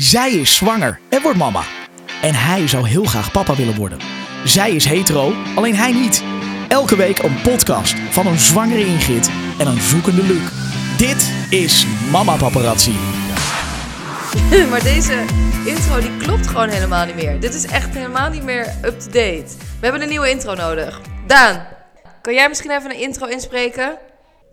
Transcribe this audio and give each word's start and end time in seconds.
Zij 0.00 0.32
is 0.32 0.54
zwanger 0.54 1.00
en 1.08 1.22
wordt 1.22 1.38
mama. 1.38 1.62
En 2.22 2.34
hij 2.34 2.68
zou 2.68 2.88
heel 2.88 3.04
graag 3.04 3.32
papa 3.32 3.54
willen 3.54 3.74
worden. 3.74 3.98
Zij 4.44 4.70
is 4.70 4.84
hetero, 4.84 5.32
alleen 5.54 5.74
hij 5.74 5.92
niet. 5.92 6.24
Elke 6.68 6.96
week 6.96 7.18
een 7.18 7.42
podcast 7.42 7.94
van 7.94 8.26
een 8.26 8.38
zwangere 8.38 8.86
Ingrid 8.86 9.30
en 9.58 9.66
een 9.66 9.80
zoekende 9.80 10.22
Luc. 10.22 10.50
Dit 10.98 11.32
is 11.50 11.86
Mama 12.10 12.36
Paparazzi. 12.36 12.92
maar 14.70 14.82
deze 14.82 15.24
intro 15.66 16.00
die 16.00 16.16
klopt 16.16 16.46
gewoon 16.46 16.68
helemaal 16.68 17.06
niet 17.06 17.14
meer. 17.14 17.40
Dit 17.40 17.54
is 17.54 17.66
echt 17.66 17.94
helemaal 17.94 18.30
niet 18.30 18.44
meer 18.44 18.74
up-to-date. 18.84 19.56
We 19.56 19.80
hebben 19.80 20.02
een 20.02 20.08
nieuwe 20.08 20.30
intro 20.30 20.54
nodig. 20.54 21.00
Daan, 21.26 21.66
kan 22.22 22.34
jij 22.34 22.48
misschien 22.48 22.70
even 22.70 22.90
een 22.90 23.00
intro 23.00 23.26
inspreken? 23.26 23.98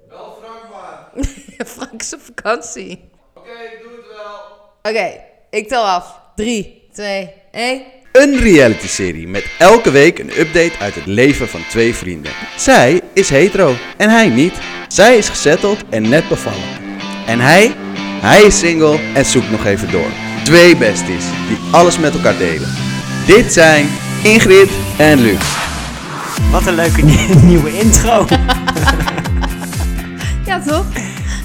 Wel 0.09 0.37
Frank 0.41 0.63
maar. 0.71 1.25
Frank 1.75 2.01
is 2.01 2.13
op 2.13 2.21
vakantie. 2.21 3.09
Oké, 3.33 3.49
ik 3.49 3.79
doe 3.83 3.91
het 3.91 4.07
wel. 4.15 4.55
Oké, 4.81 5.26
ik 5.49 5.67
tel 5.67 5.83
af. 5.83 6.19
3, 6.35 6.81
2, 6.93 7.29
1. 7.51 7.81
Een 8.11 8.39
reality-serie 8.39 9.27
met 9.27 9.45
elke 9.57 9.91
week 9.91 10.19
een 10.19 10.39
update 10.39 10.71
uit 10.79 10.95
het 10.95 11.05
leven 11.05 11.47
van 11.49 11.61
twee 11.69 11.95
vrienden. 11.95 12.31
Zij 12.57 13.01
is 13.13 13.29
hetero 13.29 13.75
en 13.97 14.09
hij 14.09 14.27
niet. 14.29 14.53
Zij 14.87 15.17
is 15.17 15.29
gezetteld 15.29 15.77
en 15.89 16.09
net 16.09 16.27
bevallen. 16.27 16.63
En 17.25 17.39
hij? 17.39 17.71
Hij 18.21 18.41
is 18.41 18.59
single 18.59 18.99
en 19.13 19.25
zoekt 19.25 19.51
nog 19.51 19.65
even 19.65 19.91
door. 19.91 20.09
Twee 20.43 20.75
besties 20.75 21.23
die 21.47 21.57
alles 21.71 21.97
met 21.99 22.13
elkaar 22.13 22.37
delen. 22.37 22.73
Dit 23.25 23.53
zijn 23.53 23.87
Ingrid 24.23 24.69
en 24.97 25.21
Luc. 25.21 25.39
Wat 26.51 26.67
een 26.67 26.75
leuke 26.75 27.01
nie- 27.05 27.35
nieuwe 27.49 27.77
intro. 27.79 28.25
Ja, 30.45 30.59
toch? 30.67 30.85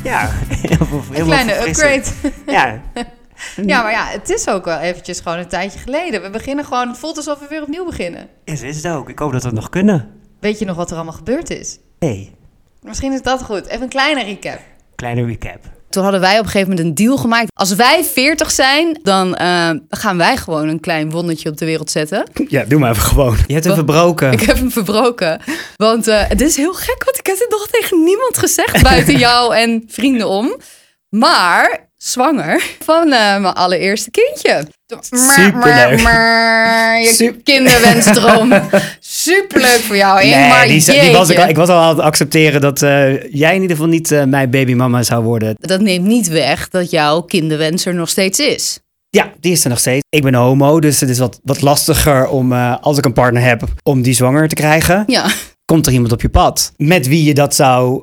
ja, 0.05 0.31
heel 0.49 0.87
veel 0.87 1.03
heel 1.11 1.21
Een 1.21 1.27
kleine 1.27 1.69
upgrade. 1.69 2.03
Ja, 2.47 2.81
Ja, 3.67 3.83
maar 3.83 3.93
ja, 3.93 4.07
het 4.07 4.31
is 4.31 4.49
ook 4.49 4.65
wel 4.65 4.79
eventjes 4.79 5.21
gewoon 5.21 5.39
een 5.39 5.49
tijdje 5.49 5.79
geleden. 5.79 6.23
We 6.23 6.31
beginnen 6.31 6.65
gewoon, 6.65 6.89
het 6.89 6.99
voelt 6.99 7.17
alsof 7.17 7.39
we 7.39 7.47
weer 7.49 7.63
opnieuw 7.63 7.85
beginnen. 7.85 8.29
is, 8.45 8.63
is 8.63 8.77
het 8.83 8.87
ook. 8.93 9.09
Ik 9.09 9.19
hoop 9.19 9.33
dat 9.33 9.43
we 9.43 9.49
het 9.49 9.57
nog 9.57 9.69
kunnen. 9.69 10.11
Weet 10.41 10.59
je 10.59 10.65
nog 10.65 10.77
wat 10.77 10.91
er 10.91 10.97
allemaal 10.97 11.13
gebeurd 11.15 11.51
is? 11.51 11.79
Nee, 11.99 12.33
Misschien 12.83 13.13
is 13.13 13.23
dat 13.23 13.43
goed. 13.43 13.67
Even 13.67 13.83
een 13.83 13.89
kleine 13.89 14.25
recap. 14.25 14.59
kleine 14.95 15.25
recap. 15.25 15.59
Toen 15.91 16.03
hadden 16.03 16.21
wij 16.21 16.39
op 16.39 16.45
een 16.45 16.51
gegeven 16.51 16.69
moment 16.69 16.87
een 16.89 16.95
deal 17.05 17.17
gemaakt. 17.17 17.51
Als 17.55 17.75
wij 17.75 18.05
40 18.05 18.51
zijn, 18.51 18.99
dan 19.03 19.35
eh, 19.37 19.71
gaan 19.89 20.17
wij 20.17 20.37
gewoon 20.37 20.69
een 20.69 20.81
klein 20.81 21.11
wondertje 21.11 21.49
op 21.49 21.57
de 21.57 21.65
wereld 21.65 21.91
zetten. 21.91 22.25
Ja, 22.49 22.65
doe 22.65 22.79
maar 22.81 22.91
even 22.91 23.03
gewoon. 23.03 23.37
Je 23.47 23.53
hebt 23.53 23.65
hem 23.65 23.75
verbroken. 23.75 24.33
Ik 24.33 24.41
heb 24.41 24.57
hem 24.57 24.71
verbroken. 24.71 25.41
Want 25.77 26.07
eh, 26.07 26.29
het 26.29 26.41
is 26.41 26.57
heel 26.57 26.73
gek, 26.75 27.05
want 27.05 27.19
ik 27.19 27.27
heb 27.27 27.39
dit 27.39 27.51
nog 27.51 27.67
tegen 27.71 28.05
niemand 28.05 28.39
gezegd 28.39 28.83
buiten 28.83 29.19
jou 29.29 29.55
en 29.55 29.85
vrienden 29.89 30.29
om. 30.29 30.57
Maar 31.09 31.91
zwanger 32.03 32.63
van 32.85 33.03
eh, 33.13 33.41
mijn 33.41 33.55
allereerste 33.55 34.11
kindje. 34.11 34.67
Superleuk. 35.01 35.99
Je 37.19 37.41
kinderwensdroom. 37.45 38.53
Superleuk 39.01 39.81
voor 39.81 39.97
jou, 39.97 40.25
Nee, 40.25 40.49
maar 40.49 40.67
die, 40.67 40.85
die 41.01 41.11
was 41.11 41.31
ik, 41.31 41.39
al- 41.39 41.49
ik 41.49 41.57
was 41.57 41.69
al 41.69 41.79
aan 41.81 41.89
het 41.89 42.05
accepteren 42.05 42.61
dat 42.61 42.83
eh, 42.83 43.23
jij 43.33 43.55
in 43.55 43.61
ieder 43.61 43.77
geval 43.77 43.91
niet 43.91 44.13
eh, 44.13 44.25
mijn 44.25 44.51
babymama 44.51 45.03
zou 45.03 45.25
worden. 45.25 45.55
Dat 45.59 45.81
neemt 45.81 46.07
niet 46.07 46.29
weg 46.29 46.69
dat 46.69 46.91
jouw 46.91 47.21
kinderwens 47.21 47.87
er 47.87 47.95
nog 47.95 48.09
steeds 48.09 48.39
is. 48.39 48.79
Ja, 49.11 49.33
die 49.41 49.53
is 49.53 49.65
er 49.65 49.71
nog 49.71 49.79
steeds. 49.79 50.03
Ik 50.09 50.23
ben 50.23 50.35
homo, 50.35 50.81
dus 50.81 51.01
het 51.01 51.09
is 51.11 51.19
wat, 51.19 51.41
wat 51.43 51.61
lastiger 51.61 52.29
om, 52.29 52.53
als 52.53 52.99
ik 52.99 53.05
een 53.05 53.13
partner 53.13 53.43
heb, 53.43 53.63
om 53.83 54.03
die 54.03 54.15
zwanger 54.15 54.49
te 54.49 54.55
krijgen. 54.55 55.05
Ja. 55.07 55.27
Komt 55.65 55.87
er 55.87 55.93
iemand 55.93 56.13
op 56.13 56.21
je 56.21 56.29
pad 56.29 56.73
met 56.77 57.09
wie 57.09 57.25
je 57.25 57.35
dat 57.35 57.55
zou 57.55 58.03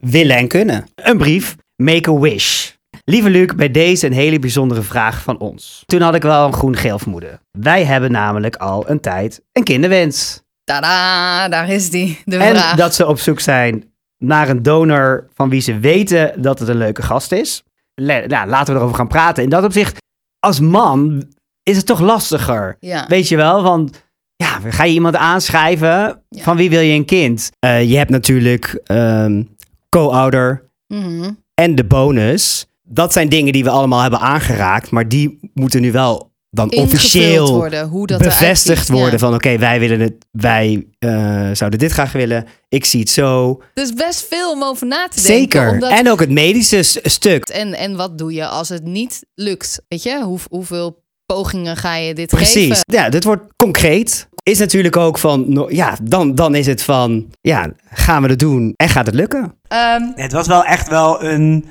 willen 0.00 0.36
en 0.36 0.48
kunnen? 0.48 0.86
Een 0.94 1.18
brief, 1.18 1.54
make 1.76 2.10
a 2.10 2.18
wish. 2.18 2.74
Lieve 3.08 3.30
Luc, 3.30 3.54
bij 3.56 3.70
deze 3.70 4.06
een 4.06 4.12
hele 4.12 4.38
bijzondere 4.38 4.82
vraag 4.82 5.22
van 5.22 5.38
ons. 5.38 5.82
Toen 5.86 6.00
had 6.00 6.14
ik 6.14 6.22
wel 6.22 6.46
een 6.46 6.52
groen-geel 6.52 6.98
vermoeden. 6.98 7.40
Wij 7.50 7.84
hebben 7.84 8.10
namelijk 8.10 8.56
al 8.56 8.90
een 8.90 9.00
tijd 9.00 9.42
een 9.52 9.62
kinderwens. 9.64 10.42
Tada, 10.64 11.48
daar 11.48 11.68
is 11.68 11.90
die, 11.90 12.20
de 12.24 12.36
En 12.36 12.56
vraag. 12.56 12.76
dat 12.76 12.94
ze 12.94 13.06
op 13.06 13.18
zoek 13.18 13.40
zijn 13.40 13.92
naar 14.18 14.48
een 14.48 14.62
donor 14.62 15.28
van 15.34 15.48
wie 15.48 15.60
ze 15.60 15.78
weten 15.78 16.42
dat 16.42 16.58
het 16.58 16.68
een 16.68 16.76
leuke 16.76 17.02
gast 17.02 17.32
is. 17.32 17.62
Le- 17.94 18.26
nou, 18.26 18.48
laten 18.48 18.72
we 18.74 18.78
erover 18.80 18.96
gaan 18.96 19.08
praten. 19.08 19.42
In 19.42 19.48
dat 19.50 19.64
opzicht, 19.64 19.96
als 20.38 20.60
man 20.60 21.24
is 21.62 21.76
het 21.76 21.86
toch 21.86 22.00
lastiger. 22.00 22.76
Ja. 22.80 23.04
Weet 23.08 23.28
je 23.28 23.36
wel, 23.36 23.62
want 23.62 24.04
ja, 24.36 24.60
ga 24.68 24.84
je 24.84 24.92
iemand 24.92 25.16
aanschrijven? 25.16 26.22
Ja. 26.28 26.42
Van 26.42 26.56
wie 26.56 26.70
wil 26.70 26.80
je 26.80 26.94
een 26.94 27.04
kind? 27.04 27.50
Eh, 27.58 27.90
je 27.90 27.96
hebt 27.96 28.10
natuurlijk 28.10 28.80
ehm, 28.84 29.42
co-ouder 29.88 30.70
Mhm. 30.86 31.30
en 31.54 31.74
de 31.74 31.84
bonus. 31.84 32.66
Dat 32.88 33.12
zijn 33.12 33.28
dingen 33.28 33.52
die 33.52 33.64
we 33.64 33.70
allemaal 33.70 34.00
hebben 34.00 34.20
aangeraakt, 34.20 34.90
maar 34.90 35.08
die 35.08 35.50
moeten 35.54 35.80
nu 35.80 35.92
wel 35.92 36.34
dan 36.50 36.70
Ingevuld 36.70 36.94
officieel 36.94 37.52
worden, 37.54 37.88
hoe 37.88 38.06
dat 38.06 38.18
bevestigd 38.18 38.88
worden 38.88 39.10
ja. 39.12 39.18
van 39.18 39.34
oké, 39.34 39.58
wij 39.58 39.78
willen 39.80 40.00
het, 40.00 40.14
wij 40.30 40.86
eh, 40.98 41.50
zouden 41.52 41.78
dit 41.78 41.92
graag 41.92 42.12
willen. 42.12 42.46
Ik 42.68 42.84
zie 42.84 43.00
het 43.00 43.08
zo. 43.10 43.62
Dus 43.74 43.92
best 43.92 44.26
veel 44.30 44.50
om 44.52 44.62
over 44.62 44.86
na 44.86 45.08
te 45.08 45.22
denken. 45.22 45.36
Zeker. 45.38 45.70
omdat- 45.72 45.90
En 45.90 46.10
ook 46.10 46.20
het 46.20 46.30
medische 46.30 46.82
stuk. 47.02 47.44
En, 47.48 47.74
en 47.74 47.96
wat 47.96 48.18
doe 48.18 48.32
je 48.32 48.46
als 48.46 48.68
het 48.68 48.84
niet 48.84 49.26
lukt? 49.34 49.82
Weet 49.88 50.02
je, 50.02 50.22
Hoe, 50.22 50.38
hoeveel 50.50 51.04
pogingen 51.26 51.76
ga 51.76 51.94
je 51.96 52.14
dit 52.14 52.28
Precies. 52.28 52.52
geven? 52.68 52.82
Ja, 52.86 53.08
dit 53.08 53.24
wordt 53.24 53.42
concreet. 53.56 54.28
Is 54.42 54.58
natuurlijk 54.58 54.96
ook 54.96 55.18
van, 55.18 55.66
ja, 55.70 55.96
dan, 56.02 56.34
dan 56.34 56.54
is 56.54 56.66
het 56.66 56.82
van, 56.82 57.26
ja, 57.40 57.72
gaan 57.90 58.22
we 58.22 58.28
het 58.28 58.38
doen 58.38 58.72
en 58.76 58.88
gaat 58.88 59.06
het 59.06 59.14
lukken? 59.14 59.54
Ehm, 59.68 60.02
Het 60.14 60.32
was 60.32 60.46
wel 60.46 60.64
echt 60.64 60.88
wel 60.88 61.22
een 61.22 61.64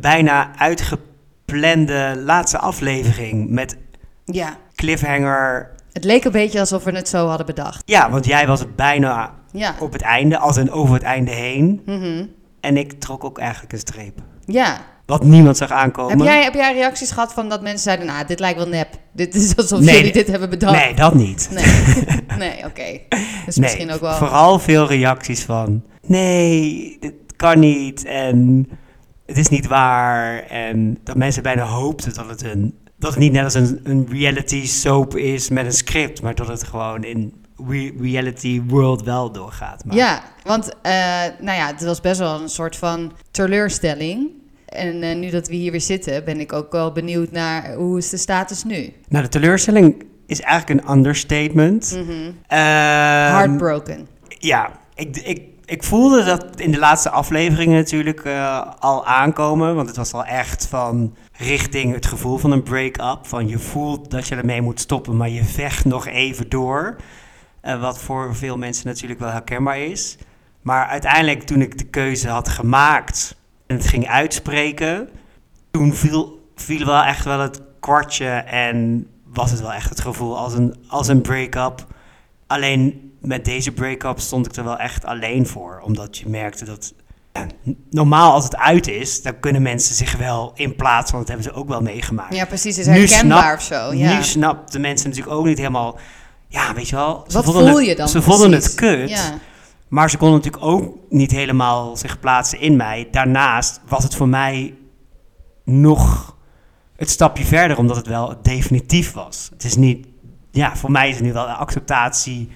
bijna 0.00 0.50
uitgeplande 0.56 2.22
laatste 2.24 2.58
aflevering 2.58 3.50
met 3.50 3.76
ja, 4.24 4.56
cliffhanger. 4.74 5.70
het 5.92 6.04
leek 6.04 6.24
een 6.24 6.32
beetje 6.32 6.60
alsof 6.60 6.84
we 6.84 6.90
het 6.92 7.08
zo 7.08 7.26
hadden 7.26 7.46
bedacht. 7.46 7.82
Ja, 7.84 8.10
want 8.10 8.26
jij 8.26 8.46
was 8.46 8.64
bijna 8.76 9.34
Ja. 9.52 9.74
op 9.80 9.92
het 9.92 10.02
einde, 10.02 10.38
als 10.38 10.56
een 10.56 10.70
over 10.70 10.94
het 10.94 11.02
einde 11.02 11.30
heen. 11.30 11.82
Mhm. 11.86 12.26
En 12.60 12.76
ik 12.76 12.92
trok 13.00 13.24
ook 13.24 13.38
eigenlijk 13.38 13.72
een 13.72 13.78
streep. 13.78 14.18
ja. 14.44 14.76
Wat 15.06 15.24
niemand 15.24 15.56
zag 15.56 15.70
aankomen. 15.70 16.18
Heb 16.18 16.26
jij, 16.26 16.42
heb 16.44 16.54
jij 16.54 16.74
reacties 16.74 17.10
gehad 17.10 17.32
van 17.32 17.48
dat 17.48 17.62
mensen 17.62 17.78
zeiden, 17.82 18.06
nou, 18.06 18.26
dit 18.26 18.40
lijkt 18.40 18.58
wel 18.58 18.68
nep. 18.68 18.88
Dit 19.12 19.34
is 19.34 19.56
alsof 19.56 19.80
Nee, 19.80 19.96
jullie 19.96 20.12
dit 20.12 20.26
hebben 20.26 20.50
bedacht. 20.50 20.72
Nee, 20.84 20.94
dat 20.94 21.14
niet. 21.14 21.48
Nee, 21.52 22.04
nee 22.48 22.64
oké. 22.64 22.98
Dus 23.46 23.56
misschien 23.58 23.90
ook 23.92 24.00
wel... 24.00 24.12
Vooral 24.14 24.58
veel 24.58 24.86
reacties 24.86 25.42
van: 25.44 25.82
nee, 26.06 26.96
dit 27.00 27.12
kan 27.36 27.58
niet. 27.58 28.04
En 28.04 28.68
het 29.26 29.38
is 29.38 29.48
niet 29.48 29.66
waar. 29.66 30.42
En 30.42 30.98
dat 31.04 31.16
mensen 31.16 31.42
bijna 31.42 31.62
hoopten 31.64 32.14
dat 32.14 32.28
het, 32.28 32.42
een, 32.42 32.78
dat 32.98 33.10
het 33.10 33.18
niet 33.20 33.32
net 33.32 33.44
als 33.44 33.54
een, 33.54 33.80
een 33.84 34.06
reality 34.10 34.66
soap 34.66 35.16
is 35.16 35.48
met 35.48 35.64
een 35.66 35.72
script, 35.72 36.22
maar 36.22 36.34
dat 36.34 36.48
het 36.48 36.62
gewoon 36.64 37.04
in 37.04 37.32
re- 37.68 37.92
reality 38.00 38.62
world 38.66 39.02
wel 39.02 39.32
doorgaat. 39.32 39.84
Maar 39.84 39.96
Ja, 39.96 40.22
want 40.44 40.68
eh, 40.82 40.92
nou 41.40 41.58
ja, 41.58 41.66
het 41.66 41.84
was 41.84 42.00
best 42.00 42.18
wel 42.18 42.40
een 42.40 42.48
soort 42.48 42.76
van 42.76 43.12
teleurstelling. 43.30 44.30
En 44.66 45.02
eh, 45.02 45.16
nu 45.16 45.30
dat 45.30 45.48
we 45.48 45.54
hier 45.54 45.70
weer 45.70 45.80
zitten, 45.80 46.24
ben 46.24 46.40
ik 46.40 46.52
ook 46.52 46.72
wel 46.72 46.92
benieuwd 46.92 47.30
naar 47.30 47.74
hoe 47.74 47.98
is 47.98 48.10
de 48.10 48.16
status 48.16 48.64
nu? 48.64 48.92
Nou, 49.08 49.24
de 49.24 49.30
teleurstelling 49.30 50.04
is 50.26 50.40
eigenlijk 50.40 50.80
een 50.82 50.92
understatement. 50.96 51.98
Ehm, 52.46 52.58
Heartbroken. 53.32 54.06
Ja, 54.38 54.70
ik, 54.94 55.16
ik, 55.16 55.42
ik 55.66 55.82
voelde 55.82 56.24
dat 56.24 56.60
in 56.60 56.70
de 56.70 56.78
laatste 56.78 57.10
afleveringen 57.10 57.76
natuurlijk 57.76 58.24
eh, 58.24 58.72
al 58.78 59.06
aankomen. 59.06 59.74
Want 59.74 59.88
het 59.88 59.96
was 59.96 60.12
al 60.12 60.24
echt 60.24 60.66
van 60.66 61.14
richting 61.32 61.94
het 61.94 62.06
gevoel 62.06 62.38
van 62.38 62.50
een 62.50 62.62
break-up. 62.62 63.18
Van 63.22 63.48
je 63.48 63.58
voelt 63.58 64.10
dat 64.10 64.28
je 64.28 64.34
ermee 64.36 64.62
moet 64.62 64.80
stoppen, 64.80 65.16
maar 65.16 65.28
je 65.28 65.44
vecht 65.44 65.84
nog 65.84 66.06
even 66.06 66.48
door. 66.48 66.96
Eh, 67.60 67.80
wat 67.80 67.98
voor 67.98 68.36
veel 68.36 68.56
mensen 68.56 68.86
natuurlijk 68.86 69.20
wel 69.20 69.30
herkenbaar 69.30 69.78
is. 69.78 70.16
Maar 70.62 70.86
uiteindelijk 70.86 71.42
toen 71.42 71.60
ik 71.60 71.78
de 71.78 71.86
keuze 71.86 72.28
had 72.28 72.48
gemaakt 72.48 73.36
en 73.66 73.76
het 73.76 73.86
ging 73.86 74.08
uitspreken... 74.08 75.08
toen 75.70 75.94
viel, 75.94 76.50
viel 76.54 76.86
wel 76.86 77.02
echt 77.02 77.24
wel 77.24 77.40
het 77.40 77.62
kwartje 77.80 78.28
en 78.46 79.06
was 79.24 79.50
het 79.50 79.60
wel 79.60 79.72
echt 79.72 79.88
het 79.88 80.00
gevoel 80.00 80.38
als 80.38 80.54
een, 80.54 80.76
als 80.88 81.08
een 81.08 81.20
break-up... 81.20 81.86
Alleen 82.46 83.15
met 83.26 83.44
deze 83.44 83.72
break-up 83.72 84.20
stond 84.20 84.46
ik 84.46 84.56
er 84.56 84.64
wel 84.64 84.78
echt 84.78 85.04
alleen 85.04 85.46
voor. 85.46 85.80
Omdat 85.84 86.18
je 86.18 86.28
merkte 86.28 86.64
dat. 86.64 86.92
normaal 87.90 88.32
als 88.32 88.44
het 88.44 88.56
uit 88.56 88.88
is, 88.88 89.22
dan 89.22 89.40
kunnen 89.40 89.62
mensen 89.62 89.94
zich 89.94 90.16
wel 90.16 90.52
in 90.54 90.76
plaats 90.76 91.10
van. 91.10 91.18
Dat 91.18 91.28
hebben 91.28 91.44
ze 91.46 91.52
ook 91.52 91.68
wel 91.68 91.80
meegemaakt. 91.82 92.34
Ja, 92.34 92.44
precies. 92.44 92.78
Is 92.78 92.86
Nu 92.86 92.92
herkenbaar 92.92 93.60
snap- 93.60 93.80
of 93.82 93.88
zo. 93.90 93.96
Ja. 93.98 94.16
Nu 94.16 94.22
snapten 94.22 94.80
mensen 94.80 95.08
natuurlijk 95.08 95.36
ook 95.36 95.44
niet 95.46 95.58
helemaal. 95.58 95.98
Ja, 96.48 96.74
weet 96.74 96.88
je 96.88 96.96
wel. 96.96 97.24
Ze 97.28 97.32
Wat 97.34 97.44
vonden 97.44 97.66
voel 97.68 97.76
het- 97.78 97.86
je 97.86 97.96
dan 97.96 98.08
Ze 98.08 98.22
vonden 98.22 98.52
het 98.52 98.74
kut. 98.74 99.10
Ja. 99.10 99.34
Maar 99.88 100.10
ze 100.10 100.16
konden 100.16 100.36
natuurlijk 100.36 100.64
ook 100.64 100.94
niet 101.08 101.30
helemaal 101.30 101.96
zich 101.96 102.20
plaatsen 102.20 102.60
in 102.60 102.76
mij. 102.76 103.08
Daarnaast 103.10 103.80
was 103.88 104.02
het 104.04 104.14
voor 104.14 104.28
mij 104.28 104.74
nog 105.64 106.36
het 106.96 107.10
stapje 107.10 107.44
verder, 107.44 107.78
omdat 107.78 107.96
het 107.96 108.06
wel 108.06 108.34
definitief 108.42 109.12
was. 109.12 109.48
Het 109.52 109.64
is 109.64 109.76
niet, 109.76 110.06
ja, 110.50 110.76
voor 110.76 110.90
mij 110.90 111.08
is 111.08 111.16
er 111.16 111.22
nu 111.22 111.32
wel 111.32 111.46
acceptatie 111.46 112.48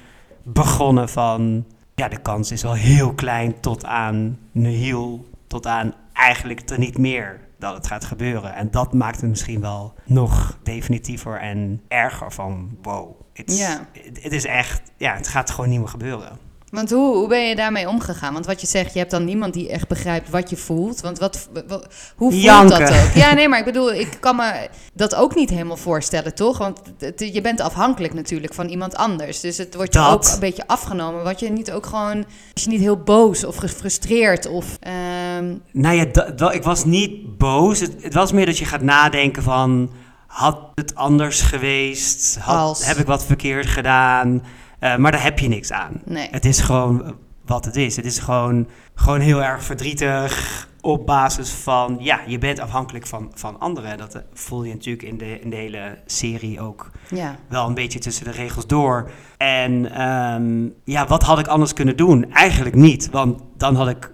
begonnen 0.52 1.08
van, 1.08 1.64
ja, 1.94 2.08
de 2.08 2.20
kans 2.20 2.50
is 2.50 2.62
wel 2.62 2.74
heel 2.74 3.14
klein 3.14 3.60
tot 3.60 3.84
aan 3.84 4.38
nihil, 4.52 5.28
tot 5.46 5.66
aan 5.66 5.94
eigenlijk 6.12 6.70
er 6.70 6.78
niet 6.78 6.98
meer 6.98 7.40
dat 7.58 7.74
het 7.74 7.86
gaat 7.86 8.04
gebeuren. 8.04 8.54
En 8.54 8.70
dat 8.70 8.92
maakt 8.92 9.20
het 9.20 9.30
misschien 9.30 9.60
wel 9.60 9.94
nog 10.04 10.58
definitiever 10.62 11.40
en 11.40 11.82
erger 11.88 12.32
van 12.32 12.76
wow. 12.82 13.20
Het 13.32 14.32
is, 14.32 14.44
echt, 14.44 14.82
ja, 14.96 15.14
het 15.14 15.28
gaat 15.28 15.50
gewoon 15.50 15.70
niet 15.70 15.78
meer 15.78 15.88
gebeuren. 15.88 16.38
Want 16.70 16.90
hoe, 16.90 17.14
hoe 17.16 17.28
ben 17.28 17.48
je 17.48 17.56
daarmee 17.56 17.88
omgegaan? 17.88 18.32
Want 18.32 18.46
wat 18.46 18.60
je 18.60 18.66
zegt, 18.66 18.92
je 18.92 18.98
hebt 18.98 19.10
dan 19.10 19.24
niemand 19.24 19.54
die 19.54 19.68
echt 19.68 19.88
begrijpt 19.88 20.30
wat 20.30 20.50
je 20.50 20.56
voelt. 20.56 21.00
Want 21.00 21.18
wat, 21.18 21.48
wat- 21.66 21.86
hoe 22.16 22.30
voelt 22.30 22.42
Janken. 22.42 22.78
dat 22.80 22.90
ook? 22.90 23.14
Ja, 23.14 23.34
nee, 23.34 23.48
maar 23.48 23.58
ik 23.58 23.64
bedoel, 23.64 23.92
ik 23.94 24.16
kan 24.20 24.36
me 24.36 24.68
dat 24.94 25.14
ook 25.14 25.34
niet 25.34 25.50
helemaal 25.50 25.76
voorstellen, 25.76 26.34
toch? 26.34 26.58
Want 26.58 26.80
het- 26.98 27.30
je 27.32 27.40
bent 27.40 27.60
afhankelijk 27.60 28.14
natuurlijk 28.14 28.54
van 28.54 28.68
iemand 28.68 28.96
anders. 28.96 29.40
Dus 29.40 29.56
het 29.58 29.74
wordt 29.74 29.92
je 29.94 29.98
Dat. 30.00 30.12
ook 30.12 30.24
een 30.34 30.40
beetje 30.40 30.66
afgenomen. 30.66 31.24
Wat 31.24 31.40
je 31.40 31.50
niet 31.50 31.72
ook 31.72 31.86
gewoon, 31.86 32.24
als 32.54 32.64
je 32.64 32.70
niet 32.70 32.80
heel 32.80 33.02
boos 33.02 33.44
of 33.44 33.56
gefrustreerd 33.56 34.46
of... 34.46 34.76
ehm, 34.80 35.54
Nou 35.72 35.94
ja, 35.96 36.50
ik 36.52 36.62
was 36.62 36.84
niet 36.84 37.38
boos. 37.38 37.80
Het, 37.80 37.94
het 38.02 38.14
was 38.14 38.32
meer 38.32 38.46
dat 38.46 38.58
je 38.58 38.64
gaat 38.64 38.82
nadenken 38.82 39.42
van... 39.42 39.90
Had 40.26 40.58
het 40.74 40.94
anders 40.94 41.40
geweest? 41.40 42.36
Had, 42.40 42.56
Als. 42.58 42.86
Heb 42.86 42.96
ik 42.96 43.06
wat 43.06 43.24
verkeerd 43.24 43.66
gedaan? 43.66 44.42
Eh, 44.80 44.96
maar 44.96 45.12
daar 45.12 45.22
heb 45.22 45.38
je 45.38 45.48
niks 45.48 45.72
aan. 45.72 46.00
nee. 46.04 46.28
Het 46.30 46.44
is 46.44 46.60
gewoon 46.60 47.16
wat 47.46 47.64
het 47.64 47.76
is. 47.76 47.96
Het 47.96 48.04
is 48.04 48.18
gewoon, 48.18 48.68
gewoon 48.94 49.20
heel 49.20 49.42
erg 49.42 49.62
verdrietig 49.62 50.68
op 50.80 51.06
basis 51.06 51.50
van... 51.50 51.96
Ja, 52.00 52.20
je 52.26 52.38
bent 52.38 52.58
afhankelijk 52.60 53.06
van, 53.06 53.30
van 53.34 53.58
anderen. 53.60 53.98
Dat 53.98 54.14
eh, 54.14 54.22
voel 54.32 54.64
je 54.64 54.72
natuurlijk 54.72 55.02
in 55.08 55.18
de, 55.18 55.40
in 55.40 55.50
de 55.50 55.56
hele 55.56 55.98
serie 56.06 56.60
ook 56.60 56.90
Ja. 57.08 57.36
wel 57.48 57.66
een 57.66 57.74
beetje 57.74 57.98
tussen 57.98 58.24
de 58.24 58.30
regels 58.30 58.66
door. 58.66 59.10
En 59.36 59.92
ehm, 59.92 60.68
ja, 60.84 61.06
wat 61.06 61.22
had 61.22 61.38
ik 61.38 61.46
anders 61.46 61.72
kunnen 61.72 61.96
doen? 61.96 62.32
Eigenlijk 62.32 62.74
niet. 62.74 63.10
Want 63.10 63.42
dan 63.56 63.74
had 63.74 63.88
ik 63.88 64.12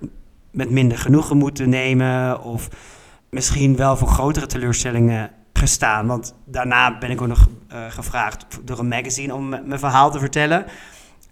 met 0.50 0.70
minder 0.70 0.98
genoegen 0.98 1.36
moeten 1.36 1.68
nemen. 1.68 2.42
Of 2.42 2.68
misschien 3.30 3.76
wel 3.76 3.96
voor 3.96 4.08
grotere 4.08 4.46
teleurstellingen 4.46 5.30
gestaan. 5.56 6.06
Want 6.06 6.34
daarna 6.44 6.98
ben 6.98 7.10
ik 7.10 7.20
ook 7.20 7.28
nog 7.28 7.46
eh, 7.68 7.78
gevraagd 7.88 8.46
door 8.64 8.78
een 8.78 8.88
magazine 8.88 9.34
om 9.34 9.48
mijn 9.48 9.78
verhaal 9.78 10.10
te 10.10 10.18
vertellen. 10.18 10.64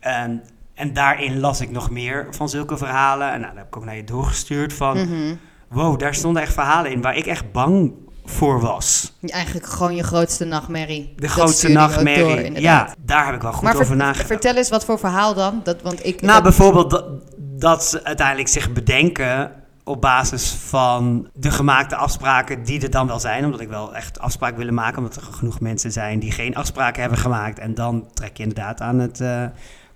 En, 0.01 0.43
en 0.75 0.93
daarin 0.93 1.41
las 1.41 1.61
ik 1.61 1.71
nog 1.71 1.91
meer 1.91 2.27
van 2.31 2.49
zulke 2.49 2.77
verhalen. 2.77 3.33
En 3.33 3.41
nou, 3.41 3.49
dat 3.53 3.59
heb 3.59 3.67
ik 3.67 3.77
ook 3.77 3.85
naar 3.85 3.97
je 3.97 4.05
doorgestuurd 4.05 4.73
van... 4.73 4.97
Mhm. 4.97 5.35
Wow, 5.69 5.99
daar 5.99 6.15
stonden 6.15 6.43
echt 6.43 6.53
verhalen 6.53 6.91
in 6.91 7.01
waar 7.03 7.17
ik 7.17 7.27
echt 7.27 7.53
bang 7.53 7.93
voor 8.25 8.61
was. 8.61 9.13
Eigenlijk 9.27 9.67
gewoon 9.67 9.95
je 9.95 10.03
grootste 10.03 10.45
nachtmerrie. 10.45 11.13
De 11.17 11.23
Dat 11.23 11.31
grootste 11.31 11.67
door, 11.67 11.77
nachtmerrie. 11.77 12.61
ja, 12.61 12.95
daar 12.99 13.27
heb 13.27 13.35
ik 13.35 13.43
wel 13.43 13.53
goed 13.53 13.63
maar 13.63 13.75
over 13.75 13.87
ver- 13.87 13.97
nagedacht. 13.97 14.27
vertel 14.27 14.55
eens 14.57 14.69
wat 14.69 14.85
voor 14.85 14.99
verhaal 14.99 15.35
dan. 15.35 15.61
Dat, 15.65 15.83
want 15.83 16.07
ik, 16.07 16.21
Nou, 16.21 16.33
dat- 16.35 16.43
bijvoorbeeld 16.43 16.91
dat, 16.91 17.07
dat 17.39 17.85
ze 17.85 18.05
uiteindelijk 18.05 18.49
zich 18.49 18.73
bedenken 18.73 19.51
op 19.85 20.01
basis 20.01 20.51
van 20.51 21.29
de 21.35 21.51
gemaakte 21.51 21.97
afspraken 21.97 22.65
die 22.65 22.83
er 22.83 22.91
dan 22.91 23.07
wel 23.07 23.21
zijn. 23.21 23.45
Omdat 23.45 23.61
ik 23.61 23.69
wel 23.69 23.95
echt 23.95 24.19
afspraken 24.19 24.59
willen 24.59 24.75
maken. 24.75 24.99
Omdat 24.99 25.17
er 25.17 25.23
genoeg 25.23 25.61
mensen 25.61 25.93
zijn 25.93 26.19
die 26.19 26.33
geen 26.33 26.55
afspraken 26.55 27.01
hebben 27.01 27.19
gemaakt. 27.19 27.59
En 27.59 27.75
dan 27.75 28.07
trek 28.15 28.37
je 28.37 28.43
inderdaad 28.43 28.81
aan 28.81 28.99
het 28.99 29.21
eh, 29.21 29.45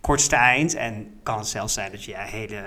kortste 0.01 0.37
eind. 0.37 0.75
En 0.75 1.07
kan 1.23 1.39
het 1.39 1.49
zelfs 1.49 1.75
zijn 1.75 1.91
dat 1.91 2.05
je 2.05 2.17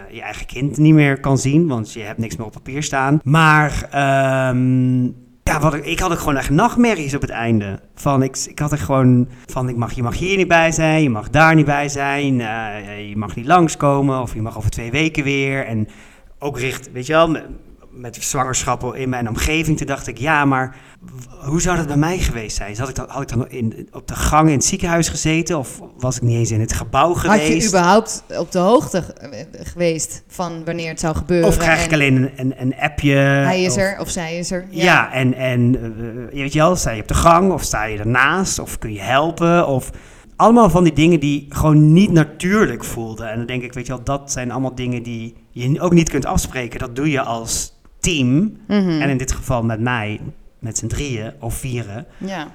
je 0.10 0.22
eigen 0.22 0.46
kind 0.46 0.78
niet 0.78 0.94
meer 0.94 1.20
kan 1.20 1.38
zien. 1.38 1.68
Want 1.68 1.94
je 1.94 2.02
hebt 2.02 2.20
niks 2.20 2.36
meer 2.36 2.46
op 2.46 2.52
papier 2.52 2.84
staan. 2.84 3.20
Maar 3.24 3.88
ehm, 3.92 5.04
ja, 5.44 5.60
wat 5.60 5.74
ik, 5.74 5.86
ik 5.86 6.00
had 6.00 6.12
ook 6.12 6.20
gewoon 6.20 6.38
echt 6.38 6.50
nachtmerries 6.50 7.16
op 7.16 7.22
het 7.22 7.30
einde. 7.30 7.80
Van, 7.96 8.24
ik, 8.24 8.38
ik 8.38 8.60
had 8.60 8.72
er 8.72 8.78
gewoon 8.78 9.28
van, 9.46 9.70
ik 9.70 9.76
mag, 9.76 9.94
je 9.94 10.04
mag 10.04 10.18
hier 10.18 10.38
niet 10.38 10.48
bij 10.48 10.72
zijn, 10.72 11.04
je 11.04 11.10
mag 11.10 11.30
daar 11.30 11.56
niet 11.56 11.66
bij 11.66 11.90
zijn, 11.90 12.42
eh, 12.42 13.10
je 13.10 13.18
mag 13.18 13.36
niet 13.36 13.46
langskomen 13.46 14.22
of 14.22 14.34
je 14.34 14.42
mag 14.42 14.58
over 14.58 14.70
twee 14.70 14.92
weken 14.92 15.24
weer. 15.24 15.66
En 15.66 15.88
ook 16.44 16.60
richt, 16.60 16.92
weet 16.92 17.06
je 17.06 17.14
wel, 17.14 17.28
met, 17.30 17.44
met 17.92 18.18
zwangerschappen 18.20 18.96
in 18.96 19.10
mijn 19.10 19.28
omgeving, 19.30 19.78
toen 19.78 19.88
dacht 19.88 20.08
ik, 20.08 20.18
ja, 20.18 20.46
maar 20.46 20.76
hoe 21.46 21.62
zou 21.62 21.78
dat 21.78 21.88
bij 21.88 21.96
mij 21.98 22.18
geweest 22.18 22.58
zijn? 22.58 22.78
Had 22.78 22.90
ik 22.90 22.96
dan, 22.96 23.06
had 23.10 23.22
ik 23.22 23.28
dan 23.28 23.50
in, 23.50 23.88
op 23.92 24.08
de 24.08 24.16
gang 24.16 24.48
in 24.48 24.54
het 24.54 24.66
ziekenhuis 24.66 25.10
gezeten 25.10 25.58
of 25.58 25.80
was 25.98 26.16
ik 26.16 26.22
niet 26.22 26.38
eens 26.38 26.52
in 26.52 26.60
het 26.60 26.74
gebouw 26.74 27.14
geweest? 27.14 27.48
Had 27.54 27.62
je 27.62 27.68
überhaupt 27.68 28.24
op 28.38 28.52
de 28.52 28.60
hoogte 28.60 29.02
ge- 29.02 29.48
geweest 29.52 30.24
van 30.28 30.66
wanneer 30.66 30.90
het 30.90 31.00
zou 31.00 31.16
gebeuren? 31.16 31.48
of 31.48 31.58
krijg 31.58 31.80
ik 31.86 31.88
en 31.88 31.94
alleen 31.94 32.16
een, 32.16 32.32
een, 32.36 32.54
een 32.62 32.76
appje? 32.80 33.14
Hij 33.16 33.64
is 33.64 33.72
of- 33.72 33.78
er 33.78 33.98
of 34.00 34.10
zij 34.10 34.38
is 34.38 34.52
er. 34.52 34.66
Ja, 34.70 35.12
en, 35.14 35.34
en 35.34 35.72
je 36.32 36.42
weet 36.42 36.54
je 36.54 36.60
wel, 36.60 36.76
sta 36.76 36.92
je 36.92 37.02
op 37.02 37.08
de 37.08 37.14
gang 37.14 37.52
of 37.52 37.64
sta 37.64 37.84
je 37.84 37.98
ernaast 37.98 38.60
of 38.60 38.78
kun 38.80 38.94
je 38.94 39.02
helpen 39.02 39.68
of 39.68 39.90
allemaal 40.36 40.70
van 40.70 40.84
die 40.84 40.94
dingen 40.94 41.20
die 41.20 41.46
gewoon 41.50 41.94
niet 41.94 42.12
natuurlijk 42.12 42.84
voelden. 42.84 43.30
En 43.32 43.38
dan 43.38 43.46
denk 43.46 43.64
ik, 43.64 43.74
weet 43.74 43.88
je 43.88 43.94
wel, 43.94 44.04
dat 44.04 44.32
zijn 44.32 44.52
allemaal 44.52 44.76
dingen 44.76 45.04
die 45.04 45.36
je 45.52 45.82
ook 45.82 45.94
niet 45.94 46.10
kunt 46.10 46.26
afspreken. 46.26 46.80
Dat 46.80 46.96
doe 46.96 47.10
je 47.12 47.22
als 47.22 47.74
team 48.00 48.58
Mhm. 48.68 49.02
en 49.02 49.10
in 49.10 49.18
dit 49.18 49.32
geval 49.32 49.64
met 49.64 49.80
mij, 49.80 50.20
met 50.60 50.78
z'n 50.78 50.88
drieën 50.88 51.34
of 51.40 51.54
vieren. 51.54 52.06
ja. 52.18 52.48